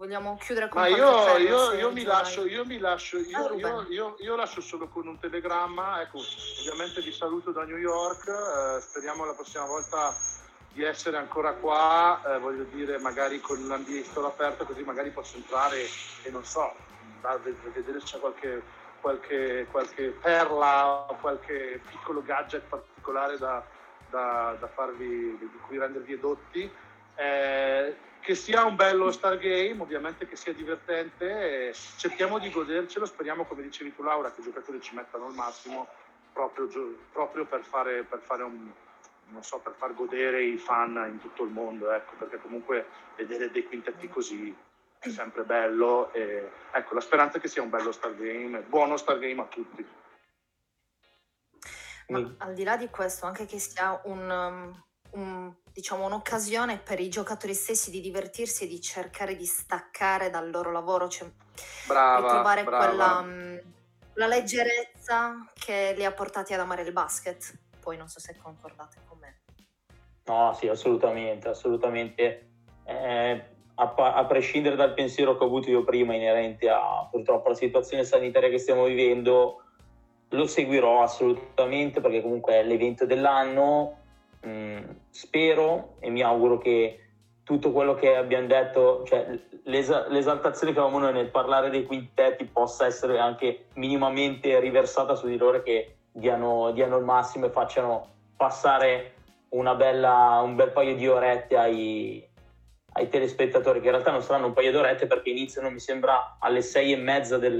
Vogliamo 0.00 0.38
chiudere 0.38 0.70
con 0.70 0.80
Ma 0.80 0.88
io, 0.88 1.36
io- 1.36 1.72
io 1.74 1.92
mi 1.92 2.04
lascio, 2.04 2.46
io 2.46 2.64
mi 2.64 2.78
lascio, 2.78 3.18
Ah, 3.18 3.20
io, 3.20 3.46
Ruben. 3.48 3.60
io- 3.60 3.86
io- 3.90 4.16
io 4.20 4.34
lascio 4.34 4.62
solo 4.62 4.88
con 4.88 5.06
un 5.06 5.18
telegramma, 5.18 6.00
ecco, 6.00 6.20
ovviamente 6.60 7.02
vi 7.02 7.12
saluto 7.12 7.50
da 7.50 7.64
New 7.64 7.76
York, 7.76 8.26
eh, 8.26 8.80
speriamo 8.80 9.26
la 9.26 9.34
prossima 9.34 9.66
volta 9.66 10.16
di 10.70 10.82
essere 10.84 11.18
ancora 11.18 11.52
qua, 11.52 12.18
eh, 12.24 12.38
voglio 12.38 12.62
dire 12.72 12.96
magari 12.96 13.40
con 13.40 13.58
l'NBA 13.58 14.02
Store 14.04 14.28
aperto 14.28 14.64
così 14.64 14.82
magari 14.84 15.10
posso 15.10 15.36
entrare 15.36 15.82
e 16.22 16.30
non 16.30 16.44
so, 16.44 16.72
vedere 17.74 18.00
se 18.00 18.06
c'è 18.06 18.18
qualche, 18.20 18.62
qualche, 19.02 19.66
qualche 19.70 20.16
perla 20.18 20.86
o 21.10 21.14
qualche 21.20 21.78
piccolo 21.90 22.22
gadget 22.22 22.62
particolare 22.62 23.36
da, 23.36 23.62
da- 24.08 24.56
da 24.58 24.66
farvi, 24.68 25.36
di 25.38 25.50
cui 25.66 25.76
rendervi 25.76 26.14
edotti. 26.14 26.72
Eh, 27.16 28.08
che 28.20 28.34
sia 28.34 28.64
un 28.64 28.76
bello 28.76 29.10
Stargame, 29.10 29.80
ovviamente 29.80 30.26
che 30.26 30.36
sia 30.36 30.52
divertente, 30.52 31.72
cerchiamo 31.96 32.38
di 32.38 32.50
godercelo, 32.50 33.06
speriamo 33.06 33.44
come 33.44 33.62
dicevi 33.62 33.94
tu 33.94 34.02
Laura 34.02 34.32
che 34.32 34.40
i 34.40 34.44
giocatori 34.44 34.80
ci 34.80 34.94
mettano 34.94 35.28
il 35.28 35.34
massimo 35.34 35.88
proprio, 36.32 36.68
proprio 37.12 37.44
per, 37.46 37.64
fare, 37.64 38.04
per 38.04 38.20
fare 38.20 38.42
un 38.42 38.70
so, 39.40 39.58
per 39.58 39.74
far 39.76 39.94
godere 39.94 40.42
i 40.42 40.56
fan 40.56 40.96
in 41.08 41.20
tutto 41.20 41.44
il 41.44 41.50
mondo, 41.50 41.90
ecco, 41.92 42.14
perché 42.16 42.40
comunque 42.40 42.86
vedere 43.16 43.50
dei 43.50 43.64
quintetti 43.64 44.08
così 44.08 44.54
è 44.98 45.08
sempre 45.08 45.44
bello 45.44 46.12
e 46.12 46.50
ecco, 46.72 46.94
la 46.94 47.00
speranza 47.00 47.38
è 47.38 47.40
che 47.40 47.48
sia 47.48 47.62
un 47.62 47.70
bello 47.70 47.92
Stargame, 47.92 48.60
buono 48.60 48.96
Stargame 48.96 49.40
a 49.40 49.46
tutti. 49.46 49.86
Ma 52.08 52.34
al 52.38 52.54
di 52.54 52.64
là 52.64 52.76
di 52.76 52.88
questo, 52.88 53.26
anche 53.26 53.46
che 53.46 53.60
sia 53.60 54.00
un, 54.04 54.28
um, 54.28 54.84
un- 55.12 55.52
diciamo, 55.72 56.06
un'occasione 56.06 56.78
per 56.78 57.00
i 57.00 57.08
giocatori 57.08 57.54
stessi 57.54 57.90
di 57.90 58.00
divertirsi 58.00 58.64
e 58.64 58.68
di 58.68 58.80
cercare 58.80 59.36
di 59.36 59.44
staccare 59.46 60.30
dal 60.30 60.50
loro 60.50 60.70
lavoro, 60.72 61.08
cioè 61.08 61.28
Brava, 61.86 62.20
ritrovare 62.20 62.64
brava. 62.64 62.86
quella, 62.86 63.22
mm, 63.22 63.56
la 64.14 64.26
leggerezza 64.26 65.50
che 65.54 65.94
li 65.96 66.04
ha 66.04 66.12
portati 66.12 66.52
ad 66.54 66.60
amare 66.60 66.82
il 66.82 66.92
basket. 66.92 67.58
Poi 67.80 67.96
non 67.96 68.08
so 68.08 68.20
se 68.20 68.36
concordate 68.36 68.98
con 69.06 69.18
me. 69.18 69.40
No, 70.24 70.52
sì, 70.54 70.68
assolutamente, 70.68 71.48
assolutamente. 71.48 72.48
Eh, 72.84 73.44
a, 73.74 73.94
a 73.94 74.24
prescindere 74.26 74.76
dal 74.76 74.92
pensiero 74.92 75.36
che 75.36 75.44
ho 75.44 75.46
avuto 75.46 75.70
io 75.70 75.84
prima 75.84 76.14
inerente 76.14 76.68
a 76.68 77.08
purtroppo 77.10 77.48
la 77.48 77.54
situazione 77.54 78.04
sanitaria 78.04 78.50
che 78.50 78.58
stiamo 78.58 78.84
vivendo, 78.84 79.62
lo 80.28 80.46
seguirò 80.46 81.02
assolutamente 81.02 82.00
perché 82.00 82.20
comunque 82.20 82.54
è 82.54 82.62
l'evento 82.64 83.06
dell'anno. 83.06 83.99
Mm, 84.46 84.82
spero 85.10 85.96
e 86.00 86.08
mi 86.08 86.22
auguro 86.22 86.58
che 86.58 87.00
tutto 87.44 87.72
quello 87.72 87.94
che 87.94 88.16
abbiamo 88.16 88.46
detto, 88.46 89.02
cioè 89.04 89.38
l'esa- 89.64 90.06
l'esaltazione 90.08 90.72
che 90.72 90.78
avevamo 90.78 91.02
noi 91.02 91.12
nel 91.12 91.30
parlare 91.30 91.68
dei 91.68 91.84
quintetti 91.84 92.44
possa 92.44 92.86
essere 92.86 93.18
anche 93.18 93.66
minimamente 93.74 94.58
riversata 94.60 95.14
su 95.14 95.26
di 95.26 95.36
loro 95.36 95.62
che 95.62 95.96
diano, 96.12 96.70
diano 96.70 96.96
il 96.96 97.04
massimo 97.04 97.46
e 97.46 97.50
facciano 97.50 98.08
passare 98.36 99.14
bella, 99.76 100.40
un 100.42 100.54
bel 100.54 100.70
paio 100.70 100.94
di 100.94 101.08
orette 101.08 101.56
ai, 101.56 102.26
ai 102.92 103.08
telespettatori, 103.08 103.80
che 103.80 103.86
in 103.86 103.92
realtà 103.92 104.10
non 104.10 104.22
saranno 104.22 104.46
un 104.46 104.52
paio 104.52 104.70
di 104.70 104.76
orette 104.76 105.06
perché 105.06 105.30
iniziano, 105.30 105.70
mi 105.70 105.80
sembra, 105.80 106.36
alle 106.38 106.62
sei 106.62 106.92
e 106.92 106.96
mezza 106.96 107.36
del 107.36 107.58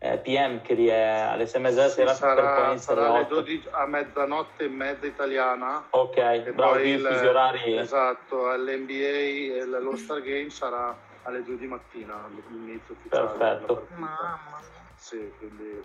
eh, 0.00 0.18
PM, 0.18 0.62
che 0.62 0.74
lì 0.74 0.86
è 0.86 1.00
alle 1.00 1.46
sei 1.46 1.60
e 1.60 1.62
mezza 1.64 1.92
della 1.94 2.14
sera, 2.14 2.34
per 2.34 2.44
poi 2.44 2.78
sarà, 2.78 2.78
sarà 2.78 3.00
alle 3.00 3.08
alle 3.16 3.24
otto. 3.24 3.34
12 3.40 3.68
a 3.72 3.86
mezzanotte 3.86 4.64
e 4.64 4.68
mezza 4.68 5.06
italiana. 5.06 5.86
Ok, 5.90 6.16
E 6.16 6.52
bravo, 6.54 6.72
poi 6.72 6.88
il- 6.90 7.04
fusi 7.06 7.26
orari. 7.26 7.76
Esatto, 7.78 8.54
l'NBA 8.56 9.56
e 9.56 9.64
l'All 9.66 9.94
Star 9.96 10.20
Game 10.22 10.50
sarà 10.50 10.96
alle 11.24 11.42
2 11.42 11.56
di 11.58 11.66
mattina 11.66 12.28
l'inizio 12.48 12.94
ufficiale. 12.94 13.26
Perfetto. 13.36 13.86
Mamma 13.96 14.40
mia. 14.46 14.62
Sì, 14.94 15.32
quindi 15.38 15.82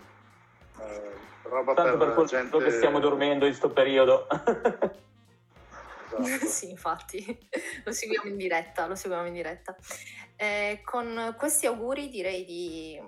eh, 0.80 1.12
roba 1.42 1.74
Tanto 1.74 1.96
per 1.96 2.06
per 2.06 2.14
quello 2.14 2.28
gente... 2.28 2.58
che 2.58 2.70
stiamo 2.70 2.98
dormendo 3.00 3.44
in 3.46 3.50
questo 3.50 3.70
periodo. 3.70 4.26
Esatto. 4.28 5.02
sì, 6.46 6.70
infatti, 6.70 7.48
lo 7.84 7.92
seguiamo 7.92 8.28
in 8.28 8.36
diretta, 8.36 8.86
lo 8.86 8.94
seguiamo 8.94 9.26
in 9.26 9.32
diretta. 9.34 9.76
Eh, 10.36 10.80
con 10.84 11.34
questi 11.38 11.66
auguri 11.66 12.08
direi 12.08 12.44
di 12.44 13.00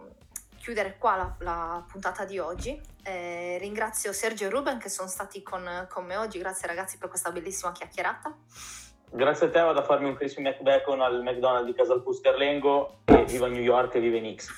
chiudere 0.67 0.97
qua 0.99 1.15
la, 1.15 1.35
la 1.39 1.85
puntata 1.89 2.25
di 2.25 2.41
oggi. 2.41 2.81
Eh, 3.05 3.57
ringrazio 3.61 4.13
Sergio 4.13 4.47
e 4.47 4.51
Ruben 4.51 4.79
che 4.79 4.89
sono 4.89 5.09
stati 5.09 5.41
con, 5.41 5.87
con 5.89 6.05
me 6.05 6.17
oggi, 6.17 6.41
grazie 6.41 6.67
ragazzi 6.67 6.99
per 6.99 7.09
questa 7.09 7.31
bellissima 7.31 7.71
chiacchierata. 7.71 8.35
Grazie 9.09 9.47
a 9.47 9.51
te, 9.51 9.61
vado 9.61 9.79
a 9.79 9.85
farmi 9.85 10.09
un 10.09 10.17
Crispy 10.17 10.43
McBacon 10.43 11.01
al 11.03 11.23
McDonald's 11.23 11.67
di 11.67 11.73
Casalpusterlengo 11.73 13.03
e 13.05 13.25
viva 13.27 13.47
New 13.47 13.63
York 13.63 13.95
e 13.95 14.01
viva 14.01 14.19
Knicks. 14.19 14.49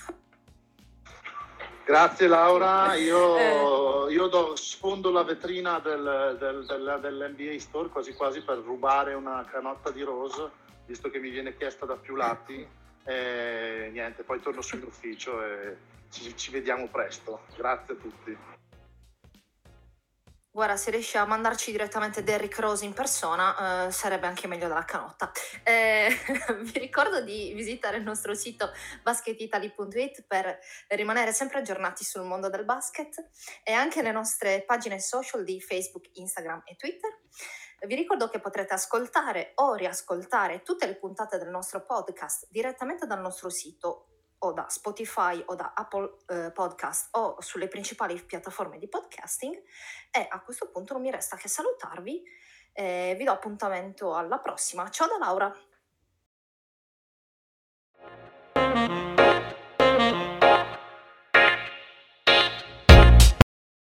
Grazie 1.84 2.26
Laura, 2.26 2.94
io, 2.94 4.08
Eh. 4.08 4.12
io 4.14 4.28
do- 4.28 4.56
sfondo 4.56 5.10
la 5.10 5.24
vetrina 5.24 5.78
del, 5.78 6.36
del- 6.40 6.64
del- 6.64 6.98
dell'NBA 7.02 7.58
Store 7.58 7.90
quasi 7.90 8.14
quasi 8.14 8.40
per 8.42 8.56
rubare 8.58 9.12
una 9.12 9.44
canotta 9.50 9.90
di 9.90 10.02
rose, 10.02 10.50
visto 10.86 11.10
che 11.10 11.18
mi 11.18 11.28
viene 11.28 11.54
chiesta 11.54 11.84
da 11.84 11.96
più 11.96 12.14
lati. 12.14 12.66
E 13.04 13.88
niente, 13.92 14.22
poi 14.22 14.40
torno 14.40 14.60
sull'ufficio 14.60 15.42
e 15.42 15.76
ci, 16.10 16.36
ci 16.36 16.50
vediamo 16.50 16.88
presto. 16.88 17.42
Grazie 17.56 17.94
a 17.94 17.96
tutti. 17.96 18.36
Guarda, 20.58 20.76
se 20.76 20.90
riesci 20.90 21.16
a 21.16 21.24
mandarci 21.24 21.70
direttamente 21.70 22.24
Derrick 22.24 22.58
Rose 22.58 22.84
in 22.84 22.92
persona, 22.92 23.86
eh, 23.86 23.92
sarebbe 23.92 24.26
anche 24.26 24.48
meglio 24.48 24.66
della 24.66 24.84
canotta. 24.84 25.30
Eh, 25.62 26.08
vi 26.62 26.78
ricordo 26.80 27.22
di 27.22 27.52
visitare 27.54 27.98
il 27.98 28.02
nostro 28.02 28.34
sito 28.34 28.72
basketitaly.it 29.04 30.24
per 30.26 30.58
rimanere 30.88 31.32
sempre 31.32 31.58
aggiornati 31.58 32.02
sul 32.02 32.24
mondo 32.24 32.48
del 32.48 32.64
basket 32.64 33.28
e 33.62 33.72
anche 33.72 34.02
le 34.02 34.10
nostre 34.10 34.64
pagine 34.66 34.98
social 34.98 35.44
di 35.44 35.60
Facebook, 35.60 36.08
Instagram 36.14 36.62
e 36.64 36.74
Twitter. 36.74 37.10
Vi 37.80 37.94
ricordo 37.94 38.28
che 38.28 38.40
potrete 38.40 38.74
ascoltare 38.74 39.52
o 39.56 39.74
riascoltare 39.74 40.62
tutte 40.62 40.86
le 40.86 40.96
puntate 40.96 41.38
del 41.38 41.48
nostro 41.48 41.84
podcast 41.84 42.48
direttamente 42.50 43.06
dal 43.06 43.20
nostro 43.20 43.50
sito 43.50 44.06
o 44.38 44.52
da 44.52 44.68
Spotify 44.68 45.42
o 45.46 45.54
da 45.54 45.72
Apple 45.74 46.16
eh, 46.26 46.50
Podcast 46.50 47.16
o 47.16 47.40
sulle 47.40 47.68
principali 47.68 48.20
piattaforme 48.20 48.78
di 48.78 48.88
podcasting 48.88 49.62
e 50.10 50.26
a 50.28 50.40
questo 50.42 50.70
punto 50.70 50.94
non 50.94 51.02
mi 51.02 51.10
resta 51.10 51.36
che 51.36 51.48
salutarvi 51.48 52.22
e 52.72 53.14
vi 53.16 53.24
do 53.24 53.32
appuntamento 53.32 54.14
alla 54.14 54.38
prossima. 54.38 54.88
Ciao 54.90 55.06
da 55.06 55.18
Laura! 55.18 55.67